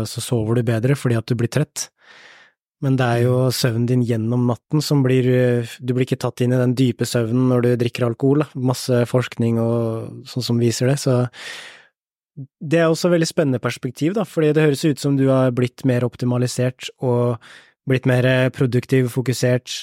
[0.07, 1.88] så sover du bedre fordi at du blir trett.
[2.82, 5.27] Men det er jo søvnen din gjennom natten som blir
[5.77, 8.49] Du blir ikke tatt inn i den dype søvnen når du drikker alkohol, da.
[8.71, 11.19] Masse forskning og sånn som viser det, så
[12.63, 15.51] det er også et veldig spennende perspektiv, da, fordi det høres ut som du har
[15.53, 17.43] blitt mer optimalisert og
[17.89, 18.25] blitt mer
[18.55, 19.73] produktiv, fokusert,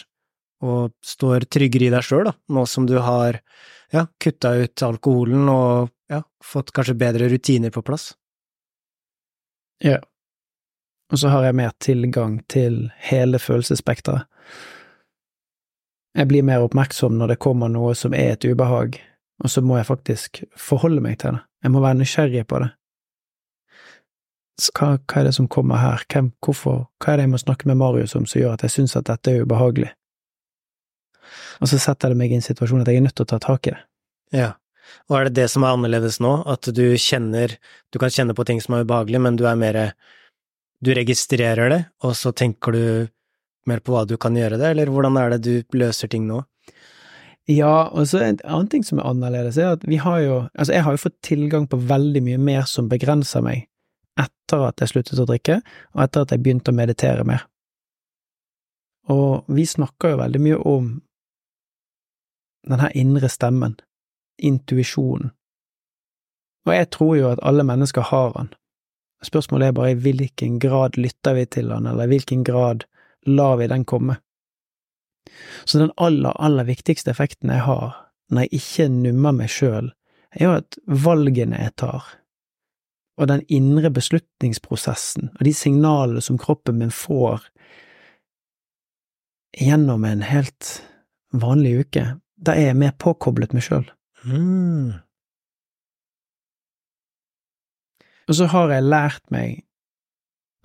[0.65, 3.39] og står tryggere i deg sjøl, da, nå som du har
[3.95, 8.11] ja, kutta ut alkoholen og ja, fått kanskje bedre rutiner på plass?
[9.85, 10.01] Ja.
[11.13, 14.27] Og så har jeg mer tilgang til hele følelsesspekteret.
[16.19, 18.99] Jeg blir mer oppmerksom når det kommer noe som er et ubehag,
[19.45, 21.45] og så må jeg faktisk forholde meg til det.
[21.63, 22.73] Jeg må være nysgjerrig på det.
[24.75, 27.69] Hva, hva, er det som kommer her, Hvem, hvorfor, hva er det jeg må snakke
[27.71, 29.93] med Marius om som gjør at jeg synes at dette er ubehagelig?
[31.63, 33.39] Og så setter det meg i en situasjon at jeg er nødt til å ta
[33.43, 33.83] tak i det.
[34.35, 34.53] Ja,
[35.09, 37.55] og er det det som er annerledes nå, at du kjenner,
[37.93, 39.79] du kan kjenne på ting som er ubehagelig, men du er mer,
[40.85, 42.85] du registrerer det, og så tenker du
[43.69, 46.43] mer på hva du kan gjøre det, eller hvordan er det du løser ting nå?
[47.49, 50.75] Ja, og så en annen ting som er annerledes, er at vi har jo, altså
[50.77, 53.65] jeg har jo fått tilgang på veldig mye mer som begrenser meg,
[54.21, 55.63] etter at jeg sluttet å drikke,
[55.97, 57.47] og etter at jeg begynte å meditere mer.
[59.09, 60.91] Og vi snakker jo veldig mye om
[62.69, 63.79] den her indre stemmen,
[64.37, 65.33] intuisjonen.
[66.69, 68.51] Og jeg tror jo at alle mennesker har den.
[69.25, 72.85] Spørsmålet er bare i hvilken grad lytter vi til han, eller i hvilken grad
[73.27, 74.17] lar vi den komme.
[75.65, 77.97] Så den aller, aller viktigste effekten jeg har
[78.31, 79.91] når jeg ikke nummer meg sjøl,
[80.37, 82.05] er jo at valgene jeg tar,
[83.19, 87.49] og den indre beslutningsprosessen og de signalene som kroppen min får
[89.59, 90.75] gjennom en helt
[91.33, 92.05] vanlig uke,
[92.37, 93.89] da er jeg mer påkoblet meg sjøl.
[94.29, 95.01] Mm.
[98.29, 99.65] Og så har jeg lært meg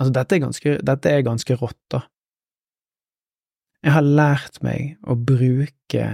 [0.02, 2.00] Altså, dette er ganske, dette er ganske rått, da.
[3.86, 6.08] Jeg har lært meg å bruke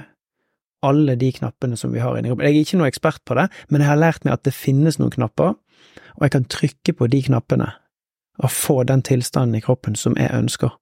[0.85, 2.43] alle de knappene som vi har inni kroppen.
[2.43, 4.99] Jeg er ikke noe ekspert på det, men jeg har lært meg at det finnes
[4.99, 5.55] noen knapper,
[6.17, 7.69] og jeg kan trykke på de knappene
[8.39, 10.75] og få den tilstanden i kroppen som jeg ønsker.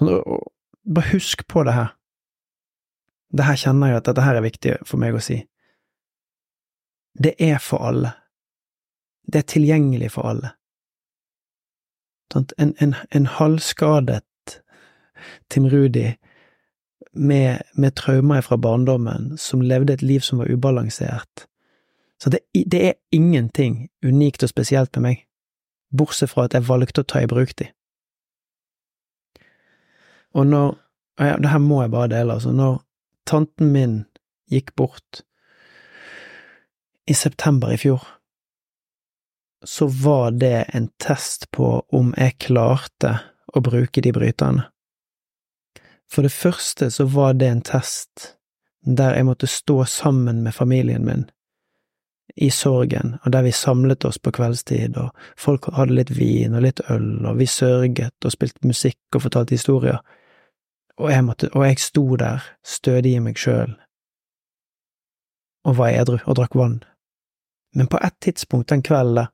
[0.00, 1.92] Bare husk på det her.
[3.36, 5.42] Det her kjenner jeg at dette her er viktig for meg å si.
[7.22, 8.12] Det er for alle.
[9.32, 10.50] Det er tilgjengelig for alle.
[12.58, 14.22] En, en, en halvskadet
[15.48, 16.14] Tim Rudi
[17.12, 21.46] med, med traumer fra barndommen, som levde et liv som var ubalansert.
[22.22, 25.22] Så det, det er ingenting unikt og spesielt med meg,
[25.96, 27.70] bortsett fra at jeg valgte å ta i bruk de.
[30.36, 30.74] Og når
[31.18, 32.50] ja, Det her må jeg bare dele, altså.
[32.52, 32.82] Når
[33.24, 34.04] tanten min
[34.52, 35.22] gikk bort
[37.06, 38.02] i september i fjor,
[39.64, 43.18] så var det en test på om jeg klarte
[43.54, 44.66] å bruke de bryterne.
[46.10, 48.32] For det første så var det en test
[48.86, 51.24] der jeg måtte stå sammen med familien min
[52.36, 56.66] i sorgen, og der vi samlet oss på kveldstid, og folk hadde litt vin og
[56.66, 60.02] litt øl, og vi sørget og spilte musikk og fortalte historier
[60.96, 63.74] og jeg, måtte, og jeg sto der, stødig i meg sjøl,
[65.68, 66.78] og var edru og drakk vann.
[67.74, 69.26] Men på et tidspunkt den kvelden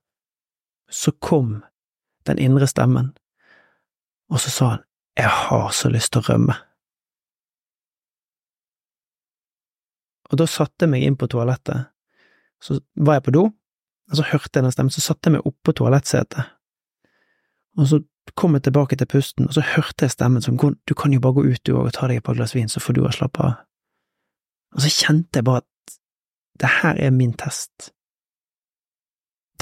[0.93, 1.63] så kom
[2.27, 3.13] den indre stemmen,
[4.31, 4.85] og så sa han,
[5.17, 6.55] jeg har så lyst til å rømme.
[10.33, 11.91] Og da satte jeg meg inn på toalettet,
[12.63, 13.45] så var jeg på do,
[14.11, 16.53] og så hørte jeg den stemmen, så satte jeg meg oppå toalettsetet,
[17.81, 18.01] og så
[18.39, 21.37] kom jeg tilbake til pusten, og så hørte jeg stemmen som du kan jo bare
[21.41, 23.13] gå ut du òg og ta deg et par glass vin, så får du å
[23.13, 23.55] slappe av.
[24.77, 25.97] Og så kjente jeg bare at
[26.61, 27.91] det her er min test.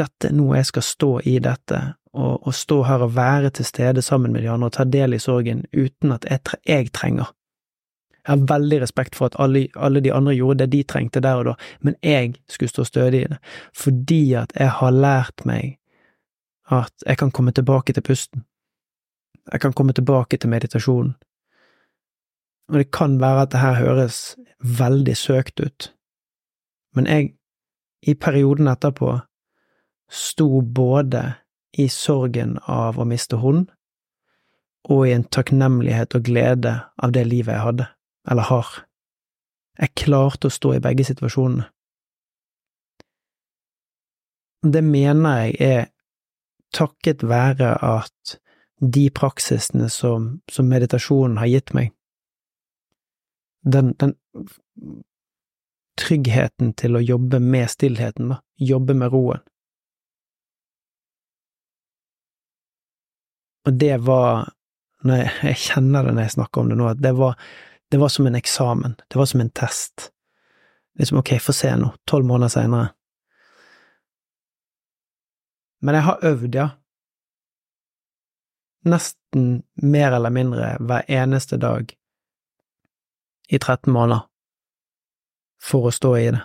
[0.00, 1.80] Dette er noe jeg skal stå i dette,
[2.16, 5.14] og, og stå her og være til stede sammen med de andre og ta del
[5.14, 7.30] i sorgen uten at jeg, jeg trenger.
[8.20, 11.40] Jeg har veldig respekt for at alle, alle, de andre gjorde det de trengte der
[11.40, 13.38] og da, men jeg skulle stå stødig i det,
[13.76, 15.78] fordi at jeg har lært meg
[16.70, 18.44] at jeg kan komme tilbake til pusten.
[19.52, 21.16] Jeg kan komme tilbake til meditasjonen.
[22.70, 24.36] Og det kan være at det her høres
[24.78, 25.94] veldig søkt ut,
[26.94, 27.32] men jeg,
[28.02, 29.18] i perioden etterpå,
[30.10, 31.22] sto både
[31.78, 33.64] i sorgen av å miste hun,
[34.90, 37.86] og i en takknemlighet og glede av det livet jeg hadde,
[38.30, 38.70] eller har.
[39.80, 41.68] Jeg klarte å stå i begge situasjonene.
[44.60, 45.86] Det mener jeg er
[46.76, 48.34] takket være at
[48.80, 51.94] de praksisene som, som meditasjonen har gitt meg,
[53.60, 54.14] den, den
[56.00, 59.42] tryggheten til å jobbe med stillheten, da, jobbe med roen.
[63.68, 64.48] Og det var,
[65.04, 67.36] jeg, jeg kjenner det når jeg snakker om det nå, at det var,
[67.90, 70.10] det var som en eksamen, det var som en test.
[70.98, 72.92] Liksom, ok, få se nå, tolv måneder seinere.
[75.80, 76.68] Men jeg har øvd, ja,
[78.84, 81.92] nesten mer eller mindre hver eneste dag
[83.48, 84.24] i 13 måneder
[85.60, 86.42] for å stå i det.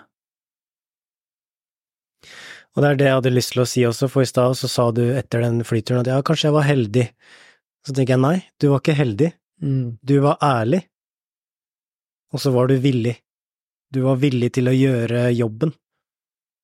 [2.76, 4.68] Og det er det jeg hadde lyst til å si også, for i stad så
[4.68, 7.06] sa du etter den flyturen at ja, kanskje jeg var heldig.
[7.88, 9.30] Så tenker jeg nei, du var ikke heldig,
[10.04, 10.82] du var ærlig,
[12.36, 13.16] og så var du villig.
[13.94, 15.72] Du var villig til å gjøre jobben.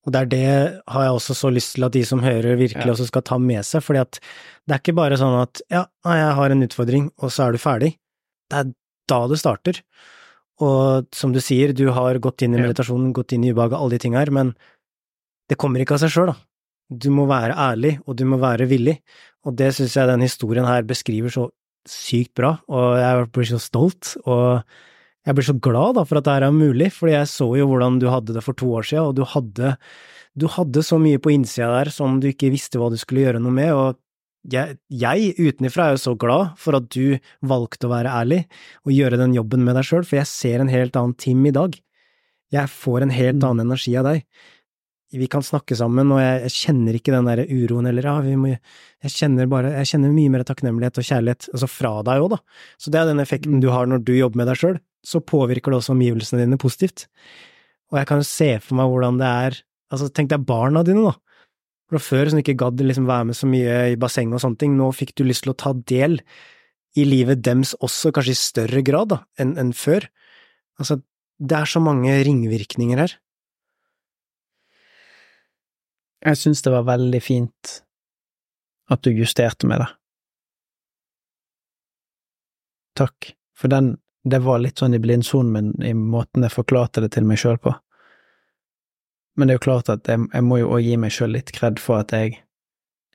[0.04, 0.46] Og det er det
[0.90, 2.92] har jeg også så lyst til at de som hører, virkelig Ja.
[2.92, 4.18] også skal ta med seg, fordi at
[4.66, 7.58] det er ikke bare sånn at ja, jeg har en utfordring, og så er du
[7.62, 7.92] ferdig.
[8.50, 8.72] Det er
[9.08, 9.80] da det starter.
[10.60, 13.90] Og som du sier, du har gått inn i meditasjonen, gått inn i ubehaget, alle
[13.96, 14.52] de tinga her, men
[15.50, 16.36] det kommer ikke av seg sjøl, da.
[16.92, 18.98] Du må være ærlig, og du må være villig,
[19.46, 21.48] og det syns jeg den historien her beskriver så
[21.88, 24.62] sykt bra, og jeg blir så stolt, og
[25.26, 27.66] jeg blir så glad da for at det her er mulig, fordi jeg så jo
[27.70, 29.76] hvordan du hadde det for to år siden, og du hadde,
[30.38, 33.42] du hadde så mye på innsida der som du ikke visste hva du skulle gjøre
[33.42, 33.98] noe med, og
[34.52, 38.40] jeg, jeg utenifra er jo så glad for at du valgte å være ærlig
[38.82, 41.54] og gjøre den jobben med deg sjøl, for jeg ser en helt annen Tim i
[41.54, 41.76] dag.
[42.52, 43.46] Jeg får en helt Mm.
[43.48, 44.24] annen energi av deg.
[45.12, 48.36] Vi kan snakke sammen, og jeg, jeg kjenner ikke den der uroen eller ja, vi
[48.40, 52.30] må Jeg kjenner bare Jeg kjenner mye mer takknemlighet og kjærlighet, altså fra deg òg,
[52.32, 52.38] da.
[52.80, 55.72] Så det er den effekten du har når du jobber med deg sjøl, så påvirker
[55.72, 57.06] det også omgivelsene dine positivt.
[57.92, 59.60] Og jeg kan jo se for meg hvordan det er
[59.92, 61.50] Altså, tenk deg barna dine, da.
[61.92, 64.78] Fra før som ikke gadd liksom være med så mye i bassenget og sånne ting,
[64.78, 66.16] nå fikk du lyst til å ta del
[66.96, 70.06] i livet dems også, kanskje i større grad da, enn enn før.
[70.80, 70.96] Altså,
[71.44, 73.16] det er så mange ringvirkninger her.
[76.22, 77.72] Jeg syns det var veldig fint
[78.92, 79.88] at du justerte med det.
[82.98, 87.14] Takk, for den, det var litt sånn i blindsonen min i måten jeg forklarte det
[87.16, 87.72] til meg sjøl på.
[89.36, 91.54] Men det er jo klart at jeg, jeg må jo òg gi meg sjøl litt
[91.56, 92.36] kred for at jeg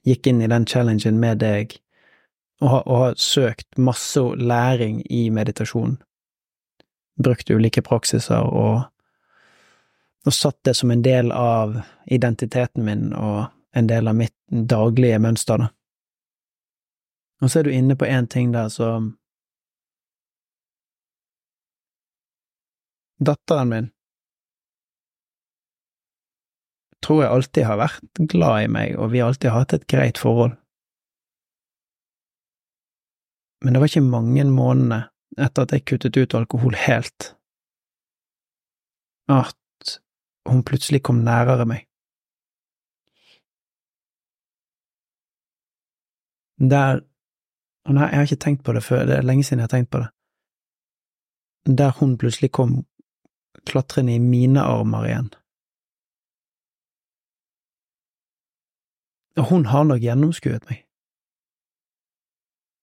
[0.08, 1.78] gikk inn i den challengen med deg,
[2.64, 5.99] og har, og har søkt masse læring i meditasjon.
[7.22, 8.88] Brukt ulike praksiser og,
[10.26, 13.47] og satt det som en del av identiteten min og
[13.78, 15.70] en del av mitt daglige mønster, da.
[17.41, 19.13] Og så er du inne på én ting der som
[23.18, 23.88] Datteren min
[27.01, 30.20] tror jeg alltid har vært glad i meg, og vi har alltid hatt et greit
[30.22, 30.57] forhold.
[33.63, 35.05] Men det var ikke mange månedene
[35.38, 37.32] etter at jeg kuttet ut alkohol helt,
[39.32, 39.55] at
[40.52, 41.86] hun plutselig kom nærere meg.
[46.58, 47.02] Der
[47.88, 49.72] Og nei, jeg har ikke tenkt på det før, det er lenge siden jeg har
[49.72, 50.10] tenkt på det.
[51.78, 52.86] Der hun plutselig kom
[53.66, 55.30] klatrende i mine armer igjen.
[59.38, 60.84] Og hun har nok gjennomskuet meg.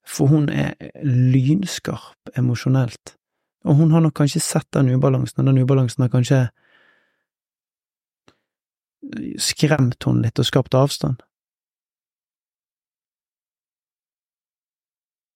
[0.08, 0.72] For hun er
[1.04, 3.16] lynskarp emosjonelt,
[3.64, 6.48] og hun har nok kanskje sett den ubalansen, og den ubalansen har kanskje
[9.40, 11.22] skremt hun litt og skapt avstand.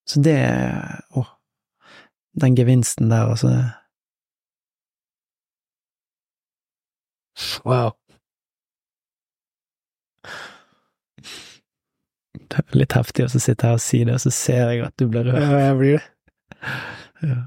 [0.08, 0.38] Så det
[1.12, 1.24] Å,
[2.40, 3.52] den gevinsten der, altså.
[7.68, 7.92] Wow.
[12.48, 14.96] Det er litt heftig å sitte her og si det, og så ser jeg at
[14.96, 15.42] du blir rørt.
[15.44, 16.06] Ja, jeg blir det.
[17.28, 17.42] Ja.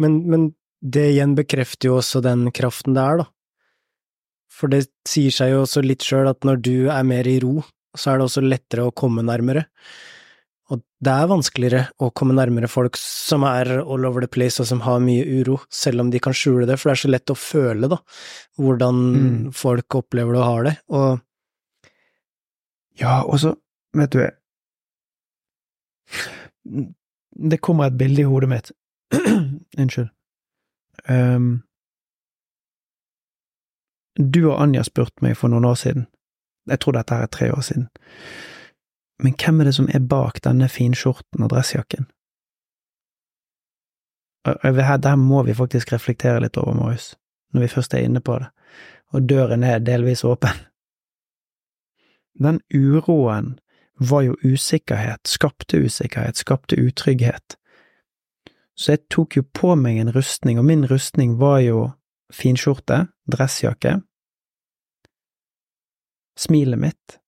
[0.00, 0.48] Men, men
[0.80, 3.28] det igjen bekrefter jo også den kraften det er, da.
[4.60, 7.62] For det sier seg jo også litt sjøl at når du er mer i ro,
[7.96, 9.64] så er det også lettere å komme nærmere.
[10.70, 14.68] Og det er vanskeligere å komme nærmere folk som er all over the place og
[14.68, 17.32] som har mye uro, selv om de kan skjule det, for det er så lett
[17.32, 17.98] å føle, da,
[18.60, 19.50] hvordan Mm.
[19.56, 20.76] folk opplever det og har det.
[20.90, 21.20] Og
[23.00, 23.56] Ja, og så,
[23.96, 24.20] vet du
[27.50, 28.70] Det kommer et bilde i hodet mitt.
[29.80, 30.10] Unnskyld.
[31.08, 31.62] Ehm,
[34.18, 36.06] du og Anja spurte meg for noen år siden,
[36.68, 37.88] jeg tror dette her er tre år siden,
[39.20, 42.08] men hvem er det som er bak denne finskjorten og dressjakken?
[44.44, 47.14] Der må vi faktisk reflektere litt over, Marius,
[47.52, 48.48] når vi først er inne på det,
[49.12, 50.62] og døren er delvis åpen.
[52.40, 53.58] Den uroen
[54.00, 57.56] var jo usikkerhet, skapte usikkerhet, skapte utrygghet.
[58.76, 61.90] Så jeg tok jo på meg en rustning, og min rustning var jo
[62.34, 63.98] finskjorte, dressjakke,
[66.40, 67.18] smilet mitt,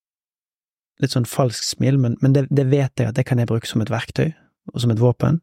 [1.03, 3.69] litt sånn falsk smil, men, men det, det vet jeg at det kan jeg bruke
[3.69, 4.31] som et verktøy,
[4.73, 5.41] og som et våpen,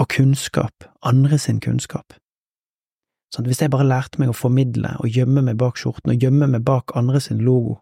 [0.00, 2.16] og kunnskap, andre sin kunnskap.
[3.32, 6.48] Sånn hvis jeg bare lærte meg å formidle og gjemme meg bak skjorten, og gjemme
[6.52, 7.78] meg bak andre sin logo,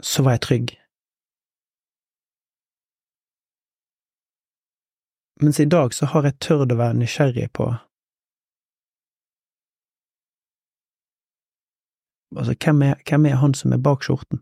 [0.00, 0.70] så var jeg trygg.
[5.40, 7.72] Mens i dag så har jeg tørt å være nysgjerrig på
[12.30, 14.38] Altså, hvem er, hvem er han som er bak skjorten?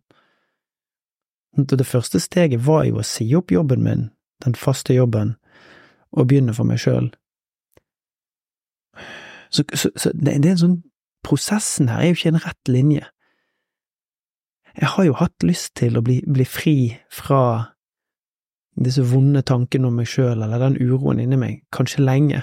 [1.57, 4.03] Det første steget var jo å si opp jobben min,
[4.45, 5.39] den faste jobben,
[6.13, 7.09] og begynne for meg sjøl.
[9.49, 10.77] Så, så, så det, er en sånn
[11.25, 13.07] Prosessen her er jo ikke en rett linje.
[14.77, 16.77] Jeg har jo hatt lyst til å bli, bli fri
[17.11, 17.41] fra
[18.85, 22.43] disse vonde tankene om meg sjøl, eller den uroen inni meg, kanskje lenge.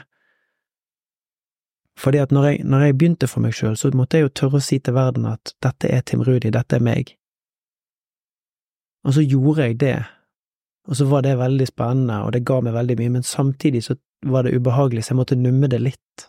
[2.00, 4.60] Fordi at når jeg, når jeg begynte for meg sjøl, så måtte jeg jo tørre
[4.60, 7.14] å si til verden at dette er Tim Rudi, dette er meg.
[9.08, 9.98] Og så gjorde jeg det,
[10.90, 13.96] og så var det veldig spennende, og det ga meg veldig mye, men samtidig så
[14.26, 16.28] var det ubehagelig, så jeg måtte numme det litt.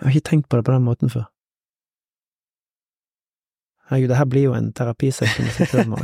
[0.00, 1.28] Jeg har ikke tenkt på det på den måten før.
[3.92, 5.98] Herregud, det her blir jo en terapisesjon i seg selv,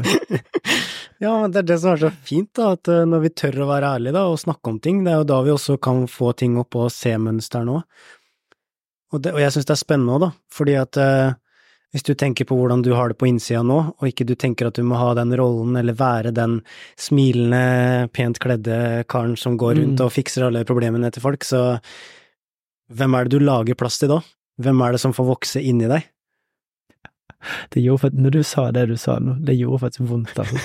[1.19, 3.65] Ja, men det er det som er så fint, da, at eh, når vi tør
[3.65, 6.05] å være ærlige da, og snakke om ting, det er jo da vi også kan
[6.11, 7.81] få ting opp og se mønster nå.
[9.09, 11.33] Og, det, og jeg syns det er spennende òg, da, fordi at eh,
[11.97, 14.69] hvis du tenker på hvordan du har det på innsida nå, og ikke du tenker
[14.69, 16.61] at du må ha den rollen eller være den
[17.01, 18.79] smilende, pent kledde
[19.11, 20.05] karen som går rundt mm.
[20.05, 21.81] og fikser alle problemene til folk, så
[22.95, 24.21] hvem er det du lager plass til da?
[24.63, 26.07] Hvem er det som får vokse inni deg?
[27.71, 30.59] Det gjorde faktisk, Når du sa det du sa nå, det gjorde faktisk vondt, altså.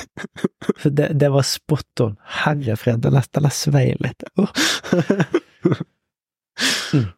[0.82, 2.15] For det, det var spot on.
[2.43, 4.26] Herre fred, det nesten svei litt.
[4.38, 4.49] Oh.
[6.93, 7.11] mm.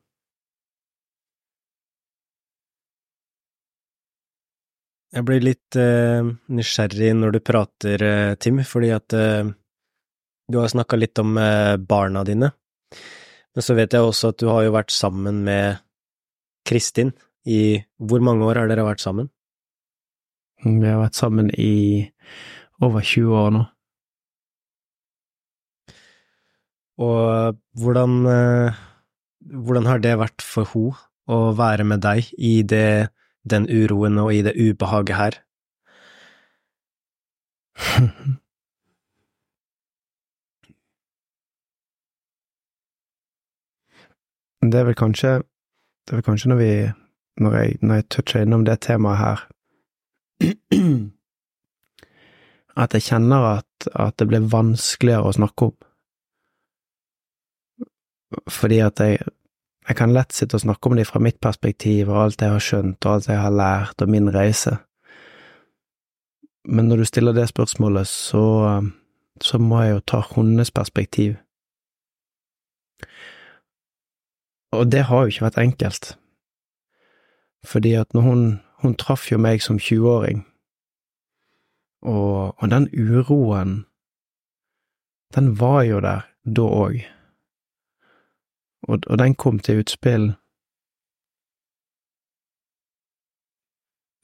[5.16, 9.48] Jeg blir litt uh, nysgjerrig når du prater, uh, Tim, fordi at uh,
[10.52, 11.40] du har snakka litt om
[11.90, 12.52] barna dine.
[13.56, 15.80] Men så vet jeg også at du har jo vært sammen med
[16.68, 17.16] Kristin
[17.50, 19.32] i Hvor mange år har dere vært sammen?
[20.64, 22.12] Vi har vært sammen i
[22.84, 23.64] over 20 år nå.
[27.06, 28.74] Og hvordan, eh,
[29.52, 30.96] hvordan har det vært for henne
[31.28, 33.10] å være med deg i det,
[33.44, 35.40] den uroen og i det ubehaget her?
[44.66, 46.70] Det er vel kanskje Det er vel kanskje når vi
[47.38, 49.42] Når jeg, når jeg toucher innom det temaet her,
[52.84, 55.76] at jeg kjenner at, at det blir vanskeligere å snakke om.
[58.52, 59.22] Fordi at jeg,
[59.88, 62.64] jeg kan lett sitte og snakke om det fra mitt perspektiv og alt jeg har
[62.68, 64.76] skjønt og alt jeg har lært og min reise.
[66.66, 68.82] Men når du stiller det spørsmålet, så,
[69.42, 71.36] så må jeg jo ta hennes perspektiv.
[74.74, 76.18] Og det har jo ikke vært enkelt,
[77.64, 78.42] fordi at når hun,
[78.84, 80.44] hun traff jo meg som 20-åring,
[82.06, 83.86] og, og, den uroen,
[85.36, 87.00] den var jo der da òg,
[88.88, 90.34] og, og den kom til utspill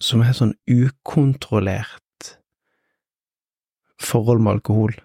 [0.01, 2.01] som er sånn ukontrollert
[4.01, 4.95] forhold med alkohol.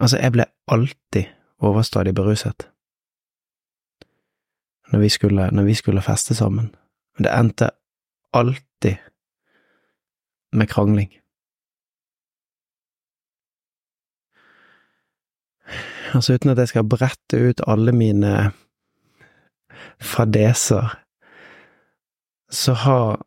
[0.00, 1.32] Altså, jeg ble alltid
[1.64, 2.68] overstadig beruset.
[4.92, 6.74] Når vi skulle, når vi skulle feste sammen.
[7.16, 7.70] Men det endte
[8.32, 8.96] alltid
[10.52, 11.20] med krangling.
[16.14, 18.52] Altså, uten at jeg skal brette ut alle mine
[20.00, 20.94] fadeser,
[22.50, 23.24] så har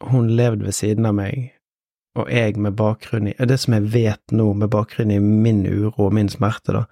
[0.00, 1.50] hun levd ved siden av meg,
[2.16, 6.06] og jeg med bakgrunn i Det som jeg vet nå, med bakgrunn i min uro
[6.08, 6.84] og min smerte, da,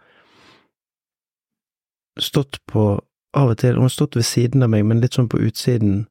[2.21, 3.01] stått på
[3.35, 6.05] Av og til, hun har stått ved siden av meg, men litt sånn på utsiden,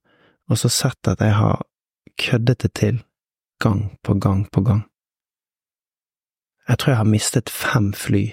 [0.51, 1.61] og så sett at jeg har
[2.19, 2.99] køddet det til,
[3.63, 4.83] gang på gang på gang.
[6.67, 8.25] Jeg tror jeg har mistet fem fly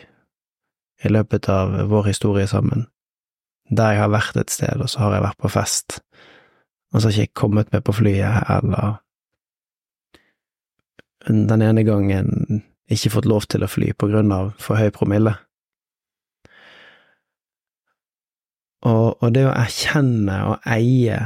[1.04, 2.86] i løpet av vår historie sammen,
[3.70, 6.00] der jeg har vært et sted, og så har jeg vært på fest,
[6.90, 8.98] og så har jeg ikke kommet med på flyet, eller
[11.28, 15.36] den ene gangen ikke fått lov til å fly på grunn av for høy promille.
[18.80, 21.18] Og, og det å erkjenne og eie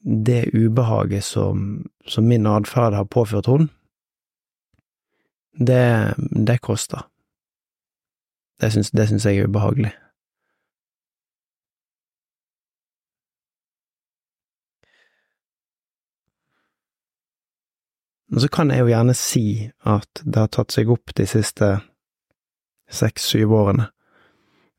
[0.00, 3.68] det ubehaget som, som min atferd har påført henne,
[5.58, 6.14] det,
[6.46, 7.08] det koster.
[8.60, 9.90] Det syns, det syns jeg er ubehagelig.
[18.34, 19.44] Og så kan jeg jo gjerne si
[19.88, 21.78] at det har tatt seg opp de siste
[22.92, 23.88] seks–syv årene,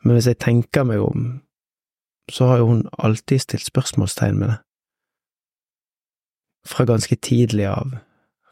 [0.06, 1.32] men hvis jeg tenker meg om
[2.31, 4.57] så har jo hun alltid stilt spørsmålstegn med det.
[6.68, 7.97] Fra ganske tidlig av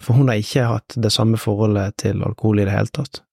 [0.01, 3.23] For hun har ikke hatt det samme forholdet til alkohol i det hele tatt.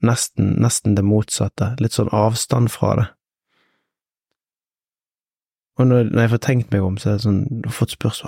[0.00, 3.06] Nesten, nesten det motsatte, litt sånn avstand fra det.
[5.76, 7.42] Og når, når jeg får tenkt meg om, så er det sånn,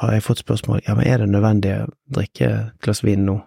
[0.02, 1.86] har jeg fått spørsmål ja, men er det nødvendig å
[2.18, 3.38] drikke et glass vin nå?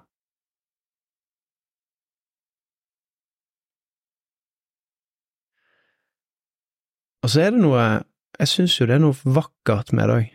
[7.21, 7.81] Og så er det noe,
[8.39, 10.29] jeg syns jo det er noe vakkert med det òg.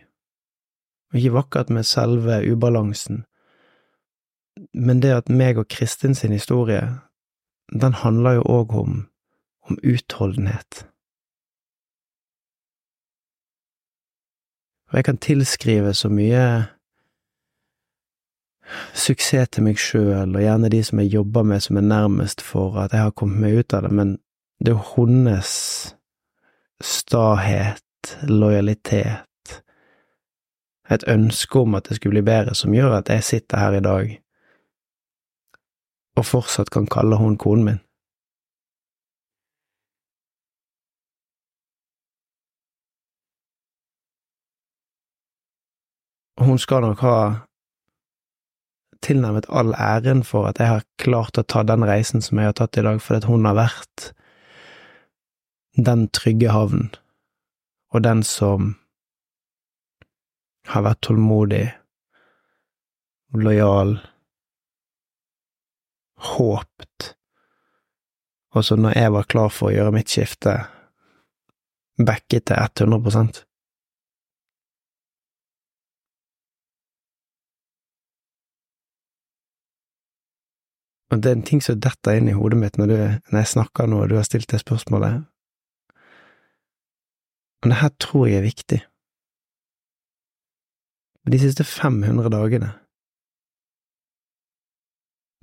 [1.17, 3.23] Ikke vakkert med selve ubalansen,
[4.73, 6.81] men det at meg og Kristin sin historie,
[7.71, 8.95] den handler jo òg om,
[9.67, 10.87] om utholdenhet.
[14.87, 16.43] Og jeg kan tilskrive så mye
[18.95, 22.79] suksess til meg sjøl, og gjerne de som jeg jobber med som er nærmest for
[22.79, 24.17] at jeg har kommet meg ut av det, men
[24.59, 25.53] det er jo hennes
[26.83, 27.83] stahet,
[28.23, 29.63] lojalitet,
[30.89, 33.83] et ønske om at det skulle bli bedre, som gjør at jeg sitter her i
[33.83, 34.17] dag
[36.17, 37.83] og fortsatt kan kalle hun konen min.
[46.37, 47.17] Hun skal nok ha
[49.01, 52.57] tilnærmet all æren for at jeg har klart å ta den reisen som jeg har
[52.57, 54.11] tatt i dag, fordi hun har vært
[55.77, 56.89] den trygge havn,
[57.93, 58.73] og den som
[60.67, 61.65] har vært tålmodig,
[63.37, 63.97] lojal,
[66.33, 67.13] håpt,
[68.57, 70.57] og så når jeg var klar for å gjøre mitt skifte,
[71.97, 73.45] backet til 100
[81.07, 82.97] Og det er en ting som detter inn i hodet mitt når, du,
[83.31, 85.23] når jeg snakker nå, og du har stilt det spørsmålet.
[87.63, 88.81] Og det her tror jeg er viktig.
[91.27, 92.73] De siste 500 dagene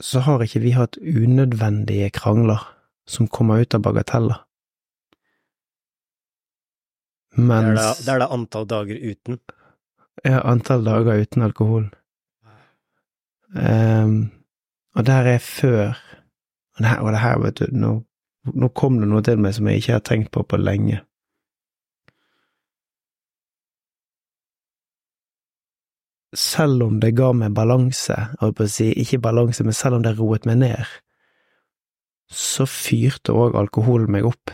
[0.02, 2.62] så har ikke vi hatt unødvendige krangler
[3.06, 4.40] som kommer ut av bagateller.
[7.36, 9.38] Mens Det er da, det er da antall dager uten?
[10.24, 11.86] Ja, antall dager uten alkohol.
[13.54, 14.32] Um,
[14.94, 15.94] og der er før
[16.74, 17.90] Og det her, og det her vet du, nå,
[18.50, 21.04] nå kom det noe til meg som jeg ikke har tenkt på på lenge.
[26.34, 30.04] Selv om det ga meg balanse, holdt på å si, ikke balanse, men selv om
[30.04, 30.92] det roet meg ned,
[32.30, 34.52] så fyrte òg alkoholen meg opp,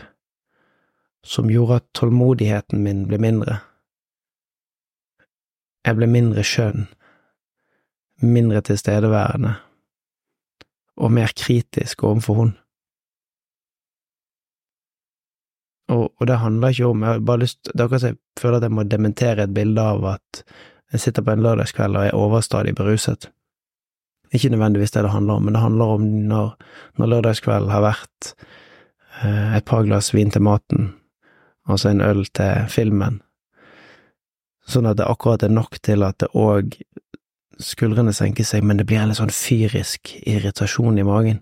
[1.25, 3.59] som gjorde at tålmodigheten min ble mindre.
[5.85, 6.87] Jeg ble mindre skjønn,
[8.21, 9.55] mindre tilstedeværende,
[11.01, 12.51] og mer kritisk overfor hun.
[15.91, 18.57] Og, og, det handler ikke om, jeg bare lyst, det er akkurat som jeg føler
[18.57, 20.43] at jeg må dementere et bilde av at
[20.91, 23.29] jeg sitter på en lørdagskveld og er overstadig beruset.
[24.31, 26.55] Ikke nødvendigvis det det handler om, men det handler om når,
[26.97, 28.33] når lørdagskvelden har vært
[29.23, 30.93] eh, et par glass vin til maten,
[31.67, 33.21] altså en øl til filmen,
[34.67, 36.77] sånn at det akkurat er nok til at det òg
[37.61, 41.41] skuldrene senker seg, men det blir en litt sånn fyrisk irritasjon i magen.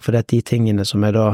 [0.00, 1.28] For det er de tingene som jeg da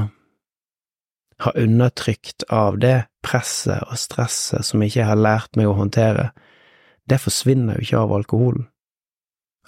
[1.40, 6.31] har undertrykt av det presset og stresset som jeg ikke har lært meg å håndtere,
[7.11, 8.69] det forsvinner jo ikke av alkoholen.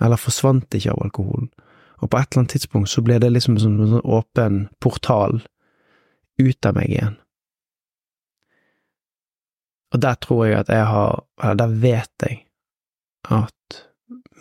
[0.02, 1.50] Eller forsvant ikke av alkoholen.
[2.02, 5.42] Og på et eller annet tidspunkt så ble det liksom som en sånn åpen portal
[6.42, 7.18] ut av meg igjen.
[9.92, 12.38] Og der tror jeg at jeg har, eller der vet jeg
[13.28, 13.82] at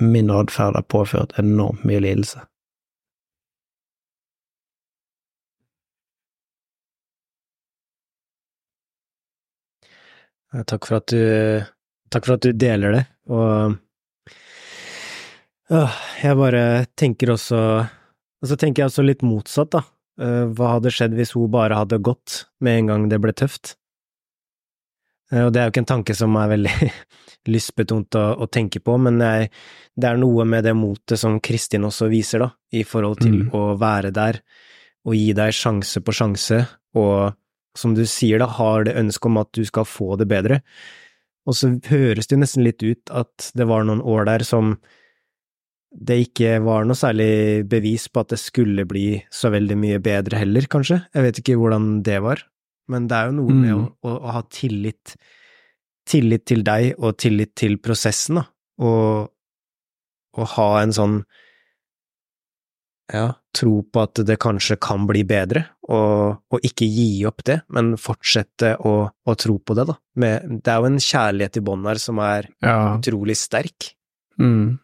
[0.02, 2.46] min atferd har påført enormt mye lidelse.
[10.68, 11.62] Takk for at du
[12.12, 13.78] Takk for at du deler det, og
[15.72, 16.64] øh, jeg bare
[17.00, 17.60] tenker også
[18.42, 19.84] Og så tenker jeg også litt motsatt, da.
[20.22, 23.76] Øh, hva hadde skjedd hvis hun bare hadde gått med en gang det ble tøft?
[25.32, 26.90] Øh, og det er jo ikke en tanke som er veldig
[27.54, 29.52] lystbetont å, å, tenke på, men jeg,
[29.96, 33.54] det er noe med det motet som Kristin også viser, da, i forhold til mm.
[33.58, 34.42] å være der
[35.08, 36.60] og gi deg sjanse på sjanse,
[36.98, 37.32] og
[37.78, 40.60] som du sier, da, har det ønsket om at du skal få det bedre.
[41.52, 44.78] Og så høres det jo nesten litt ut at det var noen år der som
[45.92, 50.40] det ikke var noe særlig bevis på at det skulle bli så veldig mye bedre
[50.40, 51.02] heller, kanskje.
[51.12, 52.46] Jeg vet ikke hvordan det var,
[52.92, 53.84] men det er jo noe med mm.
[54.08, 55.18] å, å, ha tillit,
[56.08, 58.46] tillit til deg og tillit til prosessen, da,
[58.88, 59.34] og,
[60.40, 61.20] og ha en sånn
[63.12, 63.26] ja,
[63.58, 67.94] tro på at det kanskje kan bli bedre, og, og ikke gi opp det, men
[68.00, 69.98] fortsette å, å tro på det, da.
[70.22, 72.78] Med, det er jo en kjærlighet i bånn her som er ja.
[72.96, 73.92] utrolig sterk.
[74.40, 74.80] Mm.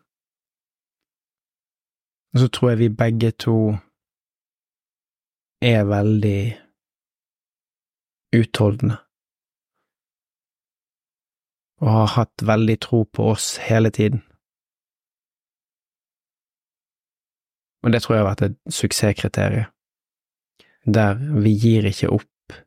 [2.35, 3.57] Og så tror jeg vi begge to
[5.63, 6.41] er veldig
[8.37, 8.99] utholdende.
[11.81, 14.23] Og har hatt veldig tro på oss hele tiden.
[17.85, 19.69] Og det tror jeg har vært et suksesskriterium.
[20.87, 22.57] Der vi gir ikke opp,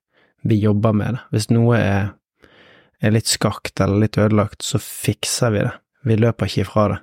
[0.45, 1.23] vi jobber med det.
[1.33, 2.11] Hvis noe er,
[3.01, 5.73] er litt skakt eller litt ødelagt, så fikser vi det.
[6.05, 6.99] Vi løper ikke ifra det.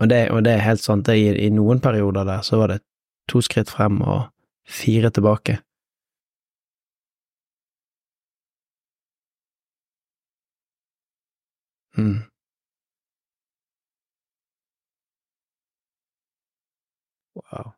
[0.00, 2.82] Og det, og det er helt sant, I, i noen perioder der så var det
[3.30, 4.26] to skritt frem og
[4.68, 5.60] fire tilbake.
[11.96, 12.28] Mm.
[17.34, 17.72] Wow.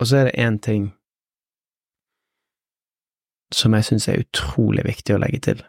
[0.00, 0.90] Og så er det én ting
[3.52, 5.62] som jeg syns er utrolig viktig å legge til.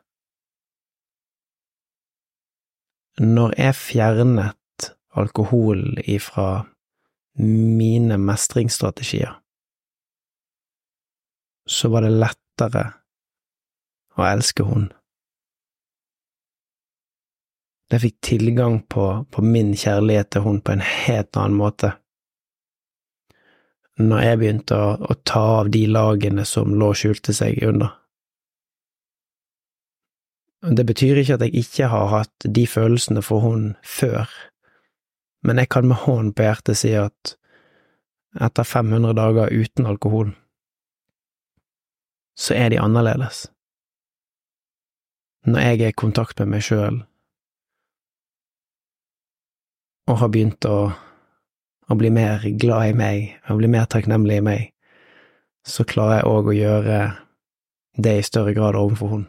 [3.20, 6.64] Når jeg fjernet alkohol ifra
[7.38, 9.36] mine mestringsstrategier,
[11.70, 12.84] så var det lettere
[14.18, 14.90] å elske hun.
[17.94, 21.94] Jeg fikk tilgang på, på min kjærlighet til hun på en helt annen måte
[24.02, 27.94] når jeg begynte å, å ta av de lagene som lå og skjulte seg under.
[30.64, 34.32] Det betyr ikke at jeg ikke har hatt de følelsene for hun før,
[35.44, 37.36] men jeg kan med hånden på hjertet si at
[38.42, 40.32] etter 500 dager uten alkohol,
[42.40, 43.48] så er de annerledes.
[45.46, 47.04] Når jeg er i kontakt med meg sjøl
[50.08, 50.94] og har begynt å
[51.94, 54.62] og bli mer glad i meg, og bli mer takknemlig i meg,
[55.66, 57.00] så klarer jeg òg å gjøre
[58.04, 59.28] det i større grad overfor hun.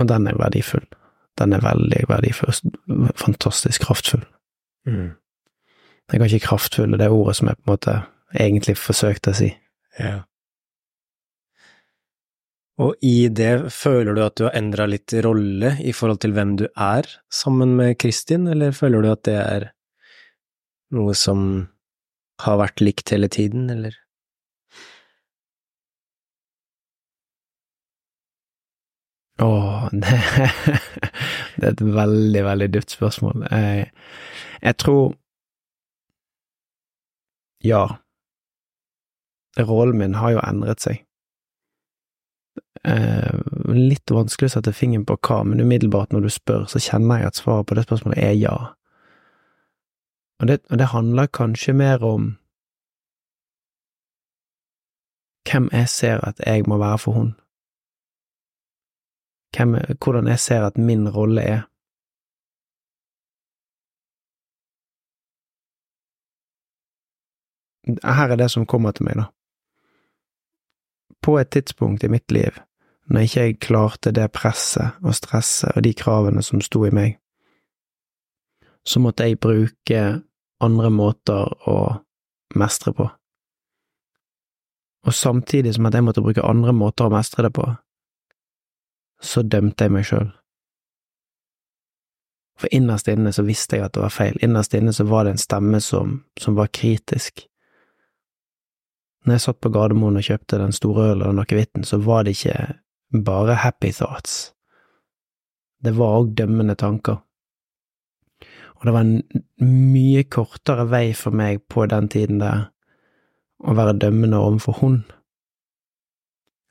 [0.00, 0.86] Og den er verdifull.
[1.38, 2.54] Den er veldig verdifull,
[3.18, 4.22] fantastisk kraftfull.
[4.86, 5.10] Mm.
[6.10, 8.00] Det kan ikke kraftfull, det er ordet som jeg på en måte
[8.32, 9.50] egentlig forsøkte å si.
[9.98, 10.20] Ja.
[12.80, 16.54] Og i det, føler du at du har endra litt rolle i forhold til hvem
[16.60, 19.66] du er sammen med Kristin, eller føler du at det er
[20.96, 21.42] noe som
[22.40, 23.98] har vært likt hele tiden, eller?
[29.40, 30.16] Åh, det,
[31.56, 33.44] det er et veldig, veldig dypt spørsmål.
[33.50, 33.90] Jeg,
[34.62, 35.14] jeg tror
[37.64, 37.84] Ja.
[39.58, 41.04] Rollen min har jo endret seg.
[42.84, 43.40] Eh,
[43.76, 47.28] litt vanskelig å sette fingeren på hva, men umiddelbart når du spør, så kjenner jeg
[47.28, 48.54] at svaret på det spørsmålet er ja.
[50.40, 52.30] Og det, og det handler kanskje mer om
[55.50, 57.34] hvem jeg ser at jeg må være for hun.
[59.56, 61.60] Hvem, hvordan jeg ser at min rolle er.
[68.06, 69.28] Her er det som kommer til meg, da.
[71.20, 72.56] På et tidspunkt i mitt liv
[73.10, 77.16] når ikke jeg klarte det presset og stresset og de kravene som sto i meg,
[78.86, 80.02] så måtte jeg bruke
[80.60, 81.78] andre måter å
[82.54, 83.08] mestre på.
[85.06, 87.66] Og samtidig som at jeg måtte bruke andre måter å mestre det på,
[89.20, 90.30] så dømte jeg meg sjøl.
[92.60, 95.34] For innerst inne så visste jeg at det var feil, innerst inne så var det
[95.34, 97.46] en stemme som, som var kritisk.
[99.24, 102.36] Når jeg satt på Gardermoen og kjøpte den store ølen og akevitten, så var det
[102.36, 102.56] ikke
[103.10, 104.54] bare happy thoughts.
[105.84, 107.22] Det var òg dømmende tanker.
[108.80, 109.22] Og det var en
[109.92, 112.70] mye kortere vei for meg på den tiden der
[113.60, 115.00] å være dømmende overfor hun.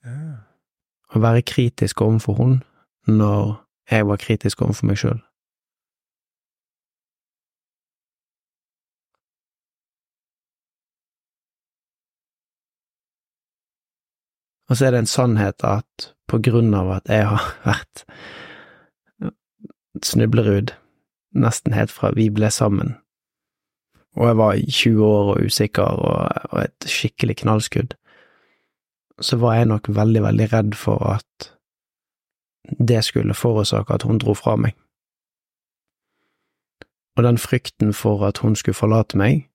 [0.05, 0.45] Ja.
[1.13, 2.61] Å være kritisk overfor hun
[3.09, 3.59] når
[3.89, 5.19] jeg var kritisk overfor meg sjøl.
[14.69, 18.05] Og så er det en sannhet at på grunn av at jeg har vært
[20.05, 20.73] snublerud
[21.37, 22.95] nesten helt fra vi ble sammen,
[24.17, 27.95] og jeg var 20 år og usikker og, og et skikkelig knallskudd,
[29.21, 31.49] så var jeg nok veldig, veldig redd for at
[32.79, 34.75] det skulle forårsake at hun dro fra meg.
[37.17, 39.49] Og den frykten for at hun skulle forlate meg,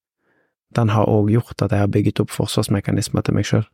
[0.76, 3.64] den har òg gjort at jeg har bygget opp forsvarsmekanismer til meg sjøl.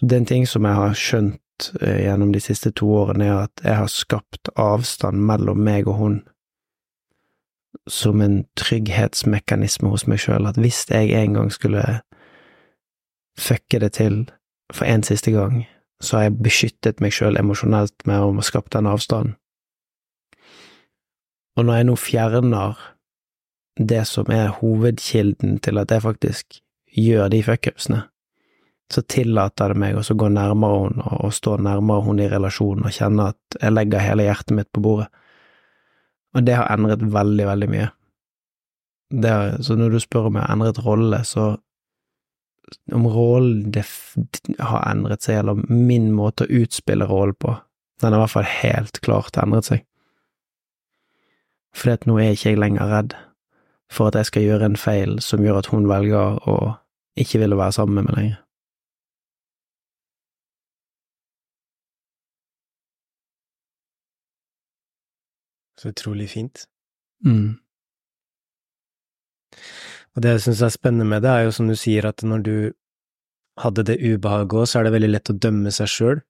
[0.00, 3.44] Det er en ting som jeg har skjønt eh, gjennom de siste to årene, er
[3.46, 6.16] at jeg har skapt avstand mellom meg og hun
[7.90, 11.84] som en trygghetsmekanisme hos meg sjøl, at hvis jeg en gang skulle
[13.38, 14.24] fucke det til
[14.72, 15.64] for en siste gang,
[16.00, 19.36] så har jeg beskyttet meg sjøl emosjonelt med å skape den avstanden.
[21.54, 22.80] Og når jeg nå fjerner
[23.78, 26.58] det som er hovedkilden til at jeg faktisk
[26.94, 28.00] gjør de fuckupsene,
[28.92, 32.94] så tillater det meg å gå nærmere henne og, stå nærmere henne i relasjonen og
[32.94, 35.08] kjenne at jeg legger hele hjertet mitt på bordet.
[36.34, 37.90] Og det har endret veldig, veldig mye.
[39.24, 41.54] Har, så når du spør om jeg har endret rolle, så
[42.92, 43.74] om rollen
[44.58, 47.54] har endret seg, eller min måte å utspille rollen på,
[48.02, 49.84] den har i hvert fall helt klart endret seg.
[51.74, 53.14] Fordi at nå er ikke jeg lenger redd
[53.92, 56.56] for at jeg skal gjøre en feil som gjør at hun velger å
[57.20, 58.43] ikke ville være sammen med meg lenger.
[65.84, 66.62] Så utrolig fint.
[67.28, 67.58] Mm.
[70.14, 72.44] Og det jeg syns er spennende med det, er jo som du sier, at når
[72.46, 72.54] du
[73.60, 76.22] hadde det ubehaget òg, så er det veldig lett å dømme seg sjøl.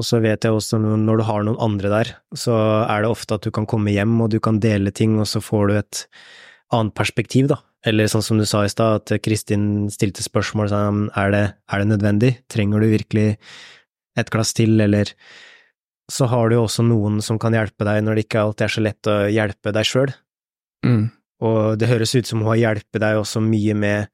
[0.00, 2.56] Og så vet jeg også når du har noen andre der, så
[2.86, 5.44] er det ofte at du kan komme hjem og du kan dele ting, og så
[5.44, 6.02] får du et
[6.72, 7.60] annet perspektiv, da.
[7.84, 11.82] Eller sånn som du sa i stad, at Kristin stilte spørsmål sånn, er det, er
[11.82, 13.28] det nødvendig, trenger du virkelig
[14.16, 15.12] et glass til, eller
[16.12, 18.74] så har du jo også noen som kan hjelpe deg når det ikke alltid er
[18.74, 20.12] så lett å hjelpe deg sjøl.
[20.84, 21.06] Mm.
[21.42, 24.12] Og det høres ut som hun har hjulpet deg også mye med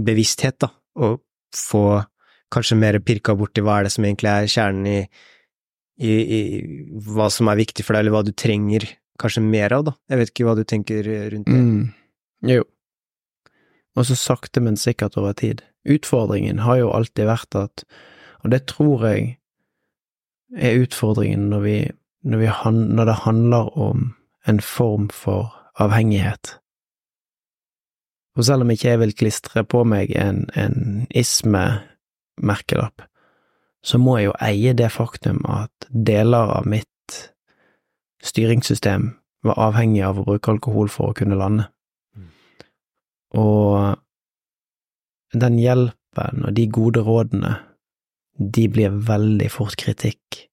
[0.00, 1.20] bevissthet, da, og
[1.54, 2.02] få
[2.54, 4.98] kanskje mer pirka borti hva er det som egentlig er kjernen i,
[6.02, 6.40] i, i,
[7.06, 8.88] hva som er viktig for deg, eller hva du trenger
[9.20, 9.94] kanskje mer av, da.
[10.10, 11.60] Jeg vet ikke hva du tenker rundt det.
[11.60, 11.84] Mm.
[12.50, 12.66] Jo.
[13.94, 15.62] Og så sakte, men sikkert over tid.
[15.86, 17.84] Utfordringen har jo alltid vært at,
[18.42, 19.36] og det tror jeg
[20.56, 21.78] er utfordringen når, vi,
[22.22, 22.50] når, vi,
[22.94, 24.12] når det handler om
[24.48, 26.58] en form for avhengighet.
[28.36, 33.06] Og selv om ikke jeg vil klistre på meg en, en isme-merkelapp,
[33.84, 37.18] så må jeg jo eie det faktum at deler av mitt
[38.24, 39.12] styringssystem
[39.44, 41.68] var avhengig av å bruke alkohol for å kunne lande.
[42.16, 42.30] Mm.
[43.42, 44.00] Og
[45.44, 47.58] den hjelpen og de gode rådene,
[48.38, 50.44] de blir veldig fort kritikk,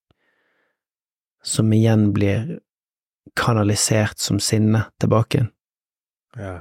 [1.41, 2.59] som igjen blir
[3.37, 5.47] kanalisert som sinne tilbake.
[6.37, 6.59] Ja.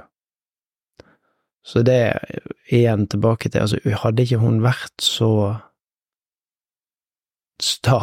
[1.63, 2.17] Så det
[2.73, 5.31] igjen tilbake til, altså, hadde ikke hun vært så
[7.61, 7.99] sta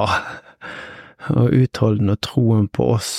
[1.40, 3.12] og utholdende og troen på oss,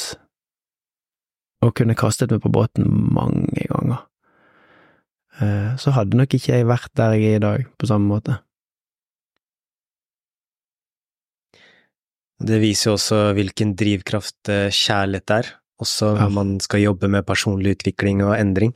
[1.59, 4.05] og kunne kastet meg på båten mange ganger,
[5.43, 8.39] eh, så hadde nok ikke jeg vært der jeg er i dag, på samme måte.
[12.39, 15.49] Det viser jo også hvilken drivkraft eh, kjærlighet er,
[15.83, 16.35] også når ja.
[16.37, 18.73] man skal jobbe med personlig utvikling og endring.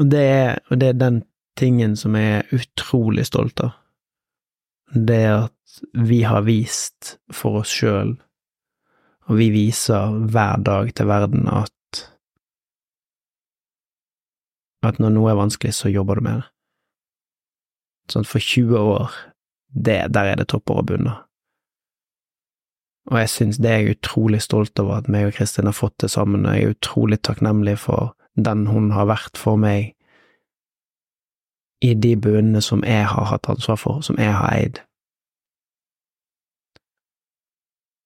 [0.00, 1.20] Og det, er, og det er den
[1.60, 3.74] tingen som jeg er utrolig stolt av.
[4.92, 8.14] Det at vi har vist for oss sjøl,
[9.28, 11.72] og vi viser hver dag til verden at
[14.82, 16.48] at når noe er vanskelig, så jobber du med det.
[18.10, 19.12] Sånn for 20 år,
[19.70, 21.20] det, der er det topper og bunner.
[23.10, 25.98] Og jeg syns det er jeg utrolig stolt over at meg og Kristin har fått
[26.04, 29.92] det sammen, og jeg er utrolig takknemlig for den hun har vært for meg
[31.82, 34.80] i de bunnene som jeg har hatt ansvar for, som jeg har eid.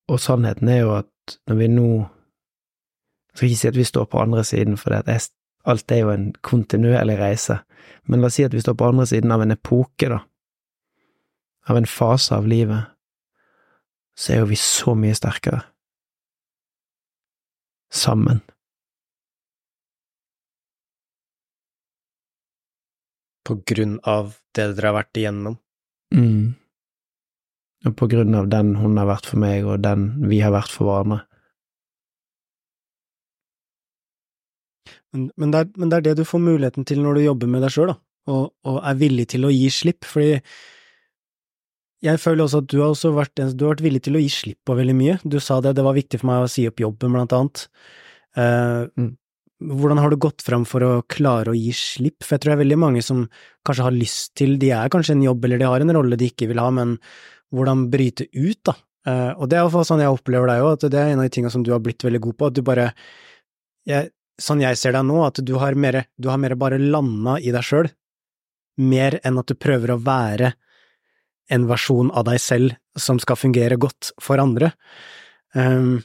[0.09, 1.89] Og sannheten er jo at når vi nå
[3.37, 5.25] Jeg skal ikke si at vi står på andre siden, for er,
[5.69, 7.59] alt er jo en kontinuerlig reise,
[8.09, 10.17] men la oss si at vi står på andre siden av en epoke, da,
[11.69, 12.96] av en fase av livet,
[14.17, 15.61] så er jo vi så mye sterkere.
[17.93, 18.41] Sammen.
[23.47, 25.59] På grunn av det dere har vært igjennom?
[26.15, 26.57] Mm.
[27.85, 30.73] Og på grunn av den hun har vært for meg, og den vi har vært
[30.73, 31.21] for hverandre.
[35.13, 37.51] Men, men, det er, men, det er, det du får muligheten til når du jobber
[37.51, 37.97] med deg sjøl, da,
[38.33, 40.41] og, og, er villig til å gi slipp, fordi
[42.05, 44.29] jeg føler også at du har også vært, du har vært villig til å gi
[44.29, 45.15] slipp på veldig mye.
[45.25, 47.63] Du sa det, det var viktig for meg å si opp jobben, blant annet.
[48.37, 49.15] Uh, mm.
[49.73, 52.21] Hvordan har du gått fram for å klare å gi slipp?
[52.21, 53.23] For jeg tror det er veldig mange som
[53.65, 56.29] kanskje har lyst til, de er kanskje en jobb eller de har en rolle de
[56.29, 56.99] ikke vil ha, men
[57.55, 58.77] hvordan bryte ut, da?
[59.07, 61.25] Uh, og det er iallfall sånn jeg opplever deg òg, at det er en av
[61.25, 62.91] de tingene som du har blitt veldig god på, at du bare
[63.87, 67.39] jeg, Sånn jeg ser deg nå, at du har mer, du har mer bare landa
[67.41, 67.87] i deg sjøl,
[68.85, 70.51] mer enn at du prøver å være
[71.53, 74.71] en versjon av deg selv som skal fungere godt for andre,
[75.55, 76.01] um,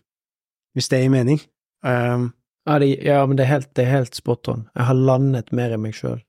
[0.76, 1.40] hvis det gir mening.
[1.82, 2.30] Um,
[2.66, 4.68] ja, det, ja, men det er, helt, det er helt spot on.
[4.76, 6.20] Jeg har landet mer i meg sjøl.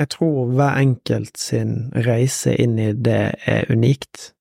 [0.00, 4.32] Jeg tror hver enkelt sin reise inn i det er unikt.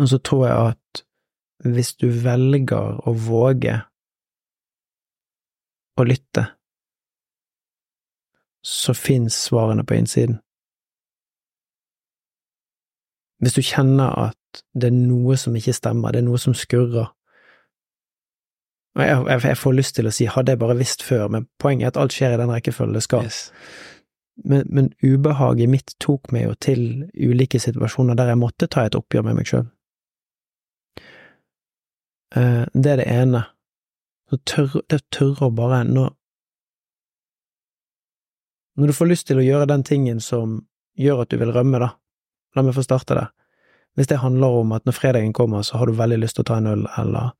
[0.00, 1.02] Og så tror jeg at
[1.76, 3.76] hvis du velger å våge
[5.96, 6.46] å lytte,
[8.66, 10.40] så fins svarene på innsiden.
[13.38, 17.12] Hvis du kjenner at det er noe som ikke stemmer, det er noe som skurrer,
[18.96, 21.44] og jeg, jeg, jeg får lyst til å si hadde jeg bare visst før, men
[21.60, 23.26] poenget er at alt skjer i den rekkefølgen det skal.
[23.28, 23.50] Yes.
[24.36, 26.82] Men, men ubehaget mitt tok meg jo til
[27.12, 29.66] ulike situasjoner der jeg måtte ta et oppgjør med meg sjøl.
[32.36, 33.44] Eh, det er det ene.
[34.32, 36.14] Så tør, det å tørre å bare når,
[38.76, 40.60] når du får lyst til å gjøre den tingen som
[40.96, 41.90] gjør at du vil rømme, da,
[42.56, 43.32] la meg få starte der.
[43.96, 46.50] Hvis det handler om at når fredagen kommer, så har du veldig lyst til å
[46.50, 47.32] ta en øl, eller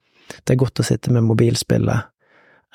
[0.44, 2.08] det er godt å sitte med mobilspillet,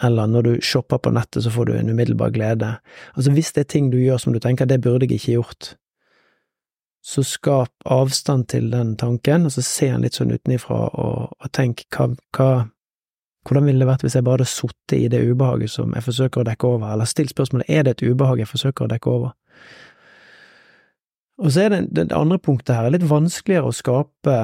[0.06, 2.76] eller når du shopper på nettet, så får du en umiddelbar glede.
[3.14, 5.74] Altså, hvis det er ting du gjør som du tenker det burde jeg ikke gjort,
[7.02, 11.52] så skap avstand til den tanken, og så se den litt sånn utenifra, og, og
[11.54, 12.52] tenk hva, hva
[13.48, 16.42] hvordan ville det vært hvis jeg bare hadde sittet i det ubehaget som jeg forsøker
[16.42, 19.34] å dekke over, eller stilt spørsmålet er det et ubehag jeg forsøker å dekke over?
[21.42, 24.38] Og så er det, det andre punktet her er litt vanskeligere å skape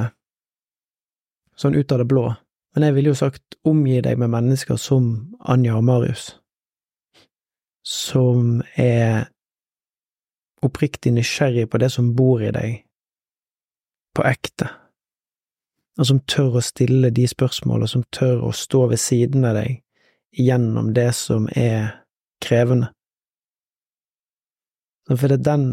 [1.57, 2.25] sånn ut av det blå,
[2.73, 5.11] men jeg ville jo sagt omgi deg med mennesker som
[5.45, 6.31] Anja og Marius,
[7.85, 9.29] som er
[10.65, 12.81] oppriktig nysgjerrig på det som bor i deg,
[14.17, 14.71] på ekte,
[15.97, 19.81] og som tør å stille de spørsmålene, som tør å stå ved siden av deg
[20.37, 22.03] gjennom det som er
[22.43, 22.91] krevende.
[25.09, 25.67] For det er den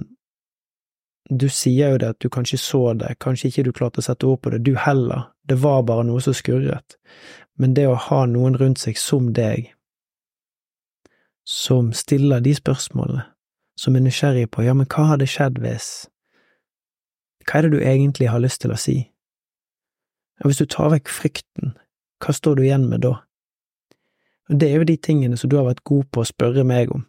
[1.25, 4.27] Du sier jo det at du kanskje så det, kanskje ikke du klarte å sette
[4.29, 6.99] ord på det, du heller, det var bare noe som skurret,
[7.57, 9.71] men det å ha noen rundt seg som deg,
[11.49, 13.25] som stiller de spørsmålene,
[13.81, 15.89] som er nysgjerrig på ja, men hva hadde skjedd hvis…
[17.49, 18.99] Hva er det du egentlig har lyst til å si?
[20.43, 21.75] Og hvis du tar vekk frykten,
[22.23, 23.19] hva står du igjen med da?
[24.51, 26.93] Og det er jo de tingene som du har vært god på å spørre meg
[26.93, 27.05] om,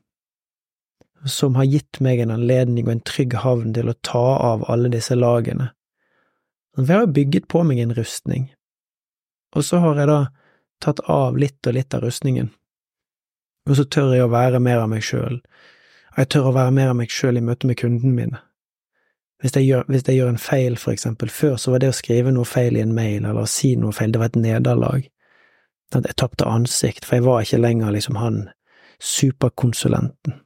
[1.25, 4.91] som har gitt meg en anledning og en trygg havn til å ta av alle
[4.93, 5.71] disse lagene.
[6.75, 8.49] For jeg har bygget på meg en rustning,
[9.55, 10.19] og så har jeg da
[10.83, 12.51] tatt av litt og litt av rustningen,
[13.65, 15.39] og så tør jeg å være mer av meg sjøl,
[16.13, 18.44] og jeg tør å være mer av meg sjøl i møte med kundene mine.
[19.45, 21.93] Hvis jeg, gjør, hvis jeg, gjør, en feil, for eksempel, før så var det å
[21.93, 25.03] skrive noe feil i en mail eller å si noe feil, det var et nederlag.
[25.93, 28.39] Jeg tapte ansikt, for jeg var ikke lenger liksom han
[28.97, 30.39] superkonsulenten.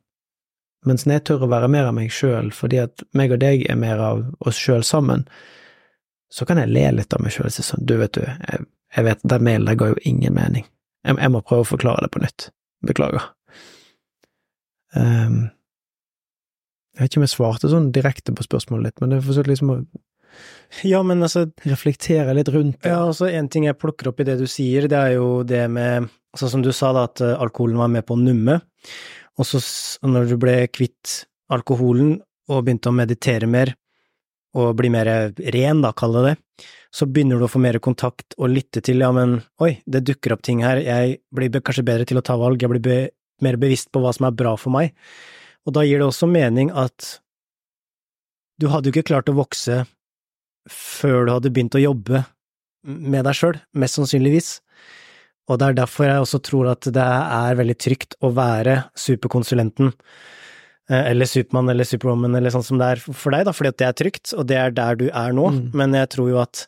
[0.83, 3.79] Mens jeg tør å være mer av meg sjøl, fordi at meg og deg er
[3.79, 5.23] mer av oss sjøl sammen,
[6.27, 8.65] så kan jeg le litt av meg sjøl og si sånn, du vet du, jeg,
[8.95, 10.67] jeg vet den mailen der ga jo ingen mening,
[11.07, 12.49] jeg, jeg, må prøve å forklare det på nytt,
[12.83, 13.31] beklager.
[14.95, 15.47] Um,
[16.99, 19.71] jeg vet ikke om jeg svarte sånn direkte på spørsmålet ditt, men jeg for liksom
[19.71, 19.81] å
[20.85, 22.91] ja, men altså Reflektere litt rundt det.
[22.91, 25.63] Ja, altså en ting jeg plukker opp i det du sier, det er jo det
[25.73, 26.05] med
[26.35, 28.59] altså som du sa, da, at eh, alkoholen var med på å numme.
[29.39, 29.61] Og så
[30.05, 32.19] når du ble kvitt alkoholen
[32.51, 33.73] og begynte å meditere mer,
[34.57, 35.09] og bli mer
[35.53, 36.35] ren, da, kall det det,
[36.93, 40.33] så begynner du å få mer kontakt og lytte til ja, men oi, det dukker
[40.33, 43.01] opp ting her, jeg blir kanskje bedre til å ta valg, jeg blir be
[43.45, 44.95] mer bevisst på hva som er bra for meg.
[45.69, 47.19] Og da gir det også mening at
[48.59, 49.83] du hadde jo ikke klart å vokse
[50.69, 52.23] før du hadde begynt å jobbe
[52.83, 54.49] med deg sjøl, mest sannsynligvis.
[55.49, 59.93] Og det er derfor jeg også tror at det er veldig trygt å være superkonsulenten,
[60.89, 63.79] eh, eller Supermann eller Superwoman eller sånn som det er for deg, da, fordi at
[63.81, 65.63] det er trygt, og det er der du er nå, mm.
[65.77, 66.67] men jeg tror jo at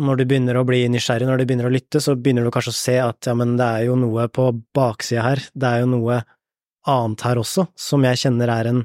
[0.00, 2.74] når du begynner å bli nysgjerrig, når du begynner å lytte, så begynner du kanskje
[2.74, 5.94] å se at ja, men det er jo noe på baksida her, det er jo
[5.94, 6.20] noe
[6.88, 8.84] annet her også, som jeg kjenner er en,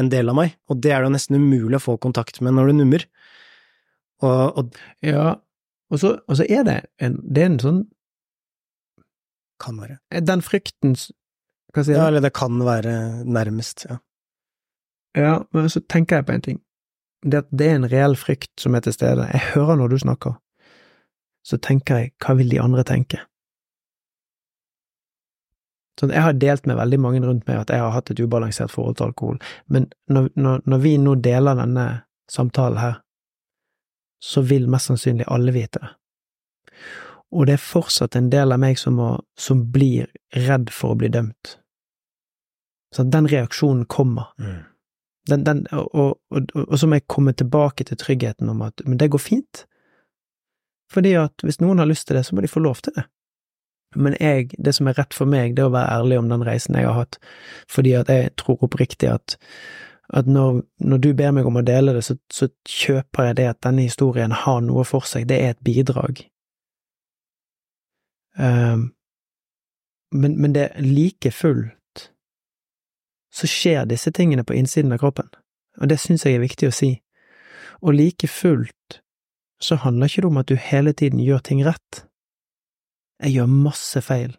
[0.00, 2.56] en del av meg, og det er det jo nesten umulig å få kontakt med
[2.56, 3.04] når du nummer.
[4.24, 5.34] Og, og Ja,
[5.92, 7.82] og så, og så, er det en, det er en sånn
[9.62, 9.98] Kan være.
[10.24, 12.00] Den frykten Hva sier du?
[12.00, 14.00] Ja, eller det kan være nærmest, ja.
[15.14, 16.56] Ja, men så tenker jeg på en ting.
[17.22, 19.28] Det at det er en reell frykt som er til stede.
[19.30, 20.34] Jeg hører når du snakker,
[21.46, 23.20] så tenker jeg, hva vil de andre tenke?
[26.00, 28.72] Sånn, jeg har delt med veldig mange rundt meg at jeg har hatt et ubalansert
[28.72, 29.36] forhold til alkohol,
[29.70, 31.86] men når, når, når vi nå deler denne
[32.30, 32.96] samtalen her,
[34.24, 35.92] så vil mest sannsynlig alle vite det.
[37.34, 40.06] Og det er fortsatt en del av meg som, må, som blir
[40.46, 41.56] redd for å bli dømt.
[42.94, 44.30] Sånn, den reaksjonen kommer.
[44.38, 44.60] Mm.
[45.30, 48.84] Den, den, og, og, og, og, så må jeg komme tilbake til tryggheten om at
[48.86, 49.64] men det går fint.
[50.92, 53.06] Fordi at hvis noen har lyst til det, så må de få lov til det.
[53.94, 56.44] Men jeg, det som er rett for meg, det er å være ærlig om den
[56.46, 57.18] reisen jeg har hatt,
[57.70, 59.36] fordi at jeg tror oppriktig at,
[60.14, 63.48] at når, når du ber meg om å dele det, så, så kjøper jeg det
[63.52, 66.24] at denne historien har noe for seg, det er et bidrag.
[68.34, 68.90] Um,
[70.14, 72.08] men, men det like fullt
[73.34, 75.30] så skjer disse tingene på innsiden av kroppen,
[75.82, 76.92] og det syns jeg er viktig å si.
[77.82, 79.00] Og like fullt
[79.62, 82.04] så handler ikke det om at du hele tiden gjør ting rett.
[83.22, 84.34] Jeg gjør masse feil.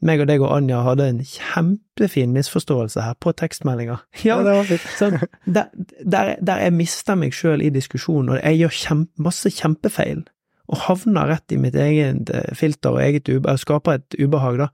[0.00, 4.00] Meg og deg og Anja hadde en kjempefin misforståelse her på tekstmeldinger.
[4.26, 4.86] Ja, det var fint.
[5.00, 9.52] sånn, der, der, der, jeg mister meg sjøl i diskusjonen, og jeg gjør kjempe, masse
[9.58, 10.22] kjempefeil,
[10.70, 14.70] og havner rett i mitt eget eh, filter og eget ube, skaper et ubehag, da.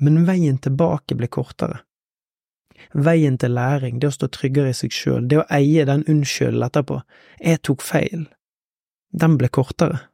[0.00, 1.82] Men veien tilbake blir kortere.
[2.96, 6.64] Veien til læring, det å stå tryggere i seg sjøl, det å eie den unnskylden
[6.64, 7.00] etterpå.
[7.40, 8.26] Jeg tok feil.
[9.12, 10.06] Den ble kortere.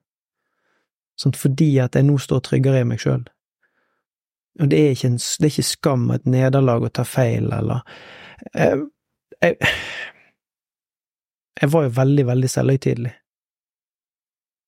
[1.23, 3.23] Sånn fordi at jeg nå står tryggere i meg sjøl.
[4.61, 7.87] Og det er, en, det er ikke skam og et nederlag å ta feil, eller
[8.53, 8.83] jeg,
[9.41, 9.71] jeg,
[11.63, 13.15] jeg var jo veldig, veldig selvhøytidelig.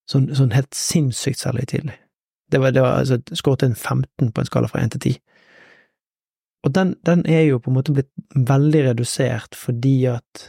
[0.08, 1.98] Sånn, sånn helt sinnssykt selvhøytidelig.
[2.52, 5.20] Det var, det var altså, skåret en 15 på en skala fra 1 til 10.
[6.64, 10.44] Og den, den, er jo på en måte blitt veldig redusert fordi at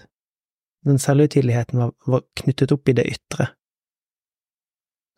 [0.88, 3.50] den selvhøytideligheten var, var, knyttet opp i det ytre.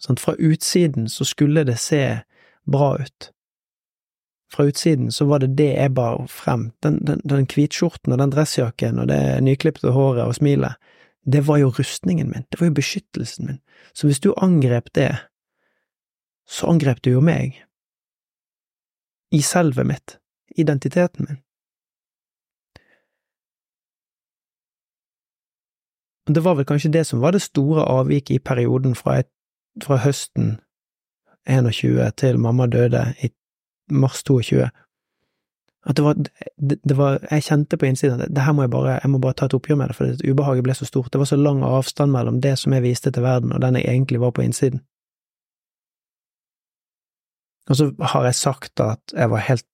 [0.02, 2.04] Sånn, fra utsiden så skulle det se
[2.70, 3.32] bra ut.
[4.54, 6.70] Fra utsiden så var det det jeg bar frem.
[6.84, 10.78] Den, den, den hvitskjorten og den dressjakken og det nyklipte håret og smilet,
[11.28, 13.60] det var jo rustningen min, det var jo beskyttelsen min.
[13.94, 15.12] Så hvis du angrep det,
[16.48, 17.58] så angrep du jo meg.
[19.36, 20.16] I selvet mitt,
[20.56, 21.42] identiteten min.
[26.28, 29.32] Det var vel kanskje det som var det store avviket i perioden fra, et,
[29.84, 30.58] fra høsten
[31.48, 33.30] 21 til mamma døde i
[33.92, 34.70] mars 22.
[35.88, 38.72] At det var, det, det var Jeg kjente på innsiden at det her må jeg
[38.72, 41.14] bare jeg må bare ta et oppgjør med det, for ubehaget ble så stort.
[41.14, 43.88] Det var så lang avstand mellom det som jeg viste til verden, og den jeg
[43.88, 44.82] egentlig var på innsiden.
[47.70, 49.66] Og så har jeg sagt at jeg var helt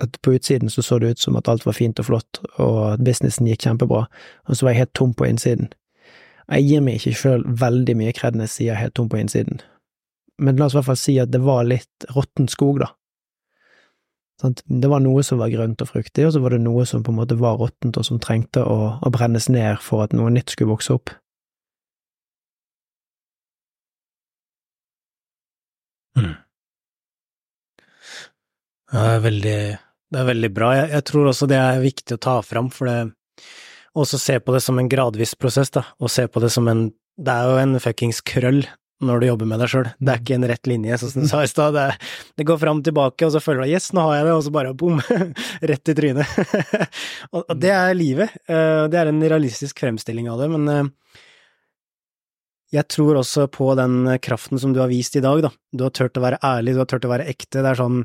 [0.00, 2.92] at på utsiden så så det ut som at alt var fint og flott, og
[2.92, 4.04] at businessen gikk kjempebra,
[4.46, 5.72] og så var jeg helt tom på innsiden.
[6.50, 9.60] Jeg gir meg ikke sjøl veldig mye kred når jeg sier helt tom på innsiden,
[10.42, 12.90] men la oss i hvert fall si at det var litt råtten skog, da.
[14.40, 17.12] Det var noe som var grønt og fruktig, og så var det noe som på
[17.12, 20.54] en måte var råttent, og som trengte å, å brennes ned for at noe nytt
[20.54, 21.12] skulle vokse opp.
[26.16, 26.32] Mm.
[28.90, 29.58] Det er veldig,
[30.10, 30.72] det er veldig bra.
[30.80, 32.96] Jeg, jeg, tror også det er viktig å ta fram, for det
[33.98, 36.90] også se på det som en gradvis prosess, da, og se på det som en
[37.20, 38.62] Det er jo en fuckings krøll
[39.04, 39.88] når du jobber med deg sjøl.
[40.00, 41.76] Det er ikke en rett linje, sånn som du sa i stad.
[41.76, 41.84] Det,
[42.36, 44.44] det, går fram og tilbake, og så føler du yes, nå har jeg det, og
[44.46, 45.00] så bare bom,
[45.70, 46.34] rett i trynet.
[47.34, 48.36] og, og, det er livet.
[48.44, 50.90] Eh, det er en realistisk fremstilling av det, men eh,
[52.76, 55.52] jeg tror også på den kraften som du har vist i dag, da.
[55.72, 57.64] Du har turt å være ærlig, du har turt å være ekte.
[57.64, 58.04] Det er sånn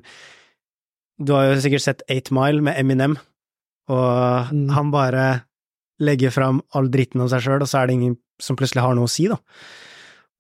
[1.22, 3.20] Du har jo sikkert sett Eight Mile med Eminem,
[3.92, 4.72] og mm.
[4.76, 5.26] han bare
[6.02, 8.96] legger fram all dritten om seg sjøl, og så er det ingen som plutselig har
[8.98, 9.40] noe å si, da.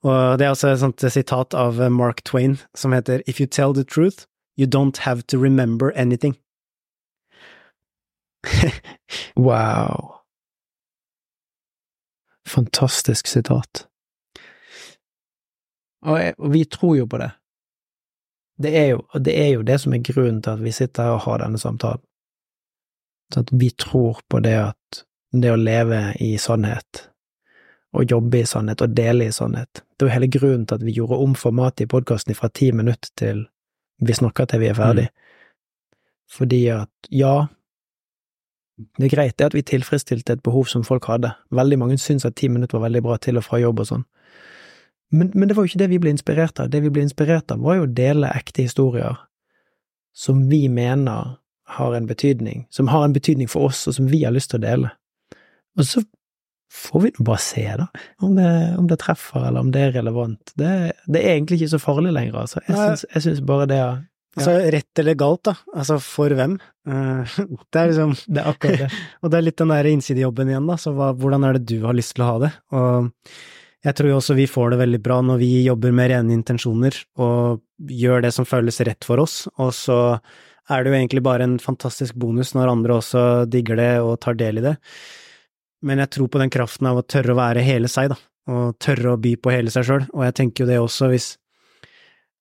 [0.06, 3.73] Og det er også et sånt sitat av Mark Twain som heter If you tell
[3.73, 6.36] the truth, you don't have to remember anything.
[9.36, 10.22] wow.
[12.48, 13.88] Fantastisk sitat.
[16.06, 17.32] Og, jeg, og, vi tror jo på det.
[18.61, 21.18] Det er jo, det er jo det som er grunnen til at vi sitter her
[21.18, 22.03] og har denne samtalen.
[23.34, 24.85] Så at vi tror på det at
[25.41, 27.06] det å leve i sannhet,
[27.95, 29.82] og jobbe i sannhet, og dele i sannhet.
[29.95, 32.72] Det er jo hele grunnen til at vi gjorde om formatet i podkasten fra ti
[32.76, 33.45] minutter til
[34.03, 35.06] vi snakker til vi er ferdig.
[35.07, 35.22] Mm.
[36.36, 37.36] Fordi at, ja,
[38.98, 41.32] det er greit det at vi tilfredsstilte et behov som folk hadde.
[41.56, 44.03] Veldig mange syns at ti minutter var veldig bra til og fra jobb og sånn.
[45.14, 46.72] Men, men, det var jo ikke det vi ble inspirert av.
[46.74, 49.16] Det vi ble inspirert av, var jo å dele ekte historier
[50.16, 51.38] som vi mener
[51.76, 54.60] har en betydning, som har en betydning for oss, og som vi har lyst til
[54.60, 54.91] å dele.
[55.76, 56.03] Og så
[56.76, 57.88] får vi bare se, da,
[58.26, 58.49] om det,
[58.80, 60.53] om det, treffer, eller om det er relevant.
[60.60, 60.73] Det,
[61.07, 62.64] det er egentlig ikke så farlig lenger, altså.
[62.68, 63.95] Jeg syns, bare det ja.
[64.35, 65.53] Altså, rett eller galt, da.
[65.72, 66.57] Altså, for hvem?
[66.89, 67.35] Uh,
[67.72, 68.89] det er liksom Det er akkurat det.
[69.23, 70.76] og det er litt den der innsidejobben igjen, da.
[70.81, 72.52] Så hva, hvordan er det du har lyst til å ha det?
[72.76, 73.38] Og
[73.85, 76.97] jeg tror jo også vi får det veldig bra når vi jobber med rene intensjoner
[77.22, 77.61] og
[77.91, 79.99] gjør det som føles rett for oss, og så
[80.73, 84.39] er det jo egentlig bare en fantastisk bonus når andre også digger det og tar
[84.39, 84.73] del i det
[85.86, 88.20] men jeg tror på den kraften av å tørre å være hele seg, da,
[88.52, 91.32] og tørre å by på hele seg sjøl, og jeg tenker jo det også, hvis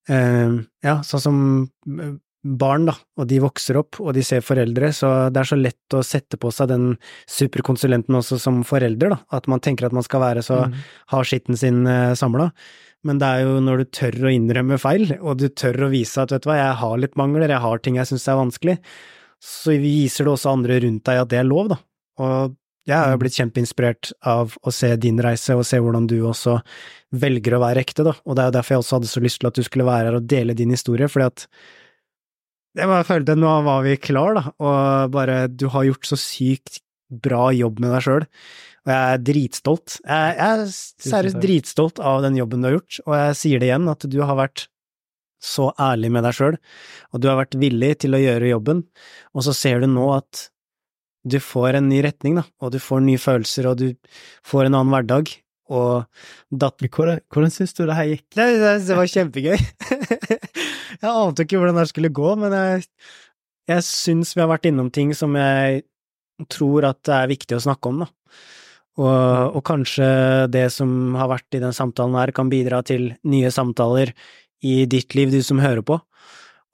[0.09, 1.41] eh, Ja, sånn som
[1.89, 2.15] eh,
[2.45, 5.97] barn, da, og de vokser opp, og de ser foreldre, så det er så lett
[5.97, 6.91] å sette på seg den
[7.31, 10.75] superkonsulenten også som forelder, da, at man tenker at man skal være så Mm.
[11.15, 12.51] ha skitten sin eh, samla.
[13.05, 16.21] Men det er jo når du tør å innrømme feil, og du tør å vise
[16.21, 18.77] at vet du hva, jeg har litt mangler, jeg har ting jeg syns er vanskelig,
[19.45, 21.77] så viser det også andre rundt deg at det er lov, da.
[22.25, 22.55] Og
[22.85, 26.59] jeg har jo blitt kjempeinspirert av å se din reise, og se hvordan du også
[27.17, 28.13] velger å være ekte, da.
[28.27, 30.11] Og det er jo derfor jeg også hadde så lyst til at du skulle være
[30.11, 31.47] her og dele din historie, fordi at
[32.75, 36.81] jeg bare følte nå var vi klar, da, og bare du har gjort så sykt
[37.25, 38.29] bra jobb med deg sjøl,
[38.85, 39.99] og jeg er dritstolt.
[40.03, 40.65] Jeg, jeg er
[41.09, 44.19] seriøst dritstolt av den jobben du har gjort, og jeg sier det igjen, at du
[44.21, 44.67] har vært
[45.45, 46.59] så ærlig med deg sjøl,
[47.13, 48.83] og du har vært villig til å gjøre jobben,
[49.33, 50.49] og så ser du nå at
[51.25, 53.89] du får en ny retning, da, og du får nye følelser, og du
[54.47, 55.33] får en annen hverdag,
[55.73, 56.05] og
[56.53, 58.25] datt Hvordan, hvordan syns du det her gikk?
[58.37, 59.57] det, det, det var kjempegøy.
[61.01, 62.85] jeg ante ikke hvordan det skulle gå, men jeg,
[63.73, 65.87] jeg syns vi har vært innom ting som jeg
[66.53, 68.11] tror at det er viktig å snakke om, da.
[68.95, 70.07] Og, og kanskje
[70.55, 74.13] det som har vært i den samtalen her, kan bidra til nye samtaler
[74.65, 75.99] i ditt liv, du som hører på.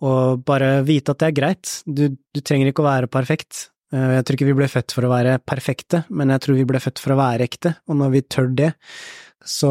[0.05, 1.73] Og bare vite at det er greit.
[1.87, 3.69] Du, du trenger ikke å være perfekt.
[3.93, 6.65] Eh, Jeg tror ikke vi ble født for å være perfekte, men jeg tror vi
[6.69, 8.73] ble født for å være ekte, og når vi tør det,
[9.45, 9.71] så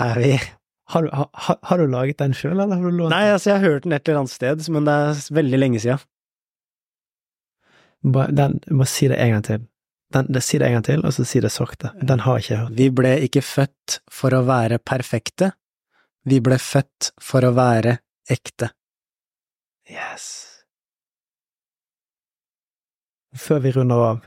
[0.00, 0.34] er vi
[0.92, 3.48] Har du, ha, ha- har du laget den sjøl, eller har du lånt Nei, altså,
[3.54, 6.02] jeg har hørt den et eller annet sted, men det er veldig lenge siden.
[8.04, 8.34] den?
[8.36, 9.62] Den, jeg må si det en gang til.
[10.12, 11.88] Den, det, si det en gang til, og så si det sakte.
[12.04, 12.74] Den har jeg ikke hørt.
[12.78, 15.54] Vi ble ikke født for å være perfekte,
[16.28, 17.96] vi ble født for å være
[18.36, 18.68] ekte.
[19.88, 20.53] Yes.
[23.34, 24.22] Før vi runder av,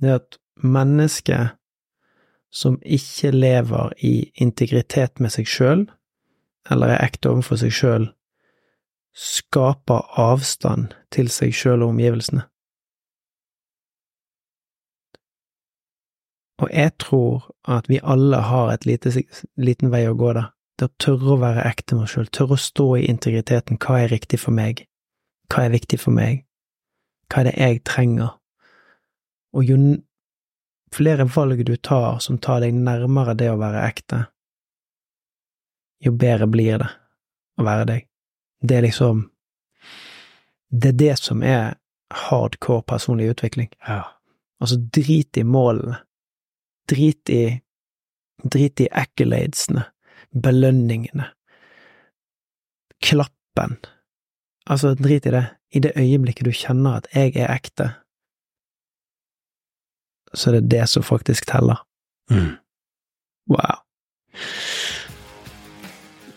[0.00, 1.58] det er at mennesket
[2.54, 5.84] som ikke lever i integritet med seg sjøl,
[6.70, 8.08] eller er ekte overfor seg sjøl,
[9.14, 12.46] skaper avstand til seg sjøl og omgivelsene.
[16.62, 19.10] Og jeg tror at vi alle har et lite,
[19.58, 20.52] liten vei å gå der.
[20.78, 23.78] Det å tørre å være ekte med oss sjøl, tørre å stå i integriteten.
[23.82, 24.86] Hva er riktig for meg?
[25.50, 26.43] Hva er viktig for meg?
[27.28, 28.34] Hva er det jeg trenger?
[29.54, 29.78] Og jo
[30.94, 34.24] flere valg du tar som tar deg nærmere det å være ekte,
[36.04, 36.90] jo bedre blir det
[37.58, 38.06] å være deg.
[38.60, 39.30] Det er liksom
[40.74, 41.76] Det er det som er
[42.10, 43.68] hardcore personlig utvikling.
[43.86, 46.00] Altså, drit i målene.
[46.90, 47.60] Drit i
[48.44, 49.84] Drit i accoladesene,
[50.34, 51.30] belønningene,
[53.00, 53.78] klappen.
[54.66, 55.44] Altså, drit i det.
[55.74, 57.88] I det øyeblikket du kjenner at jeg er ekte,
[60.34, 61.82] så er det det som faktisk teller.
[63.50, 63.80] Wow.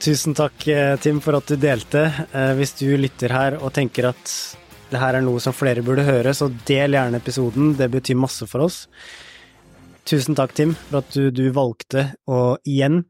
[0.02, 2.04] Tusen takk, eh, Tim, for at du delte.
[2.32, 4.34] Eh, Hvis du lytter her og tenker at
[4.92, 7.74] det her er noe som flere burde høre, så del gjerne episoden.
[7.76, 8.86] Det betyr masse for oss.
[10.08, 13.02] Tusen takk, Tim, for at du, du valgte å igjen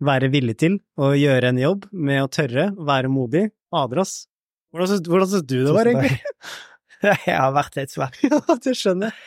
[0.00, 3.50] være villig til å gjøre en jobb med å tørre, være modig.
[3.76, 4.26] Ass.
[4.76, 6.18] Hvordan syns hvordan syns du det var, egentlig?
[7.06, 8.18] Jeg har vært litt svett.
[8.26, 9.22] Ja, det skjønner jeg.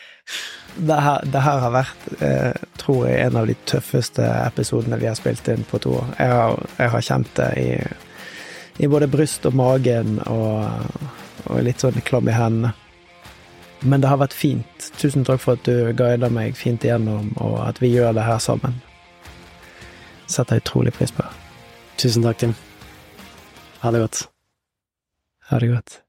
[0.89, 5.07] Det her, det her har vært, eh, tror jeg, en av de tøffeste episodene vi
[5.09, 6.11] har spilt inn på to år.
[6.19, 7.71] Jeg har, jeg har kjent det i,
[8.85, 11.01] i både bryst og magen og,
[11.49, 12.75] og litt sånn klam i hendene.
[13.81, 14.89] Men det har vært fint.
[15.01, 18.41] Tusen takk for at du guider meg fint igjennom, og at vi gjør det her
[18.43, 18.77] sammen.
[20.29, 21.25] Setter utrolig pris på.
[21.97, 22.57] Tusen takk, Tim.
[23.81, 24.27] Ha det godt.
[25.49, 26.08] Ha det gott.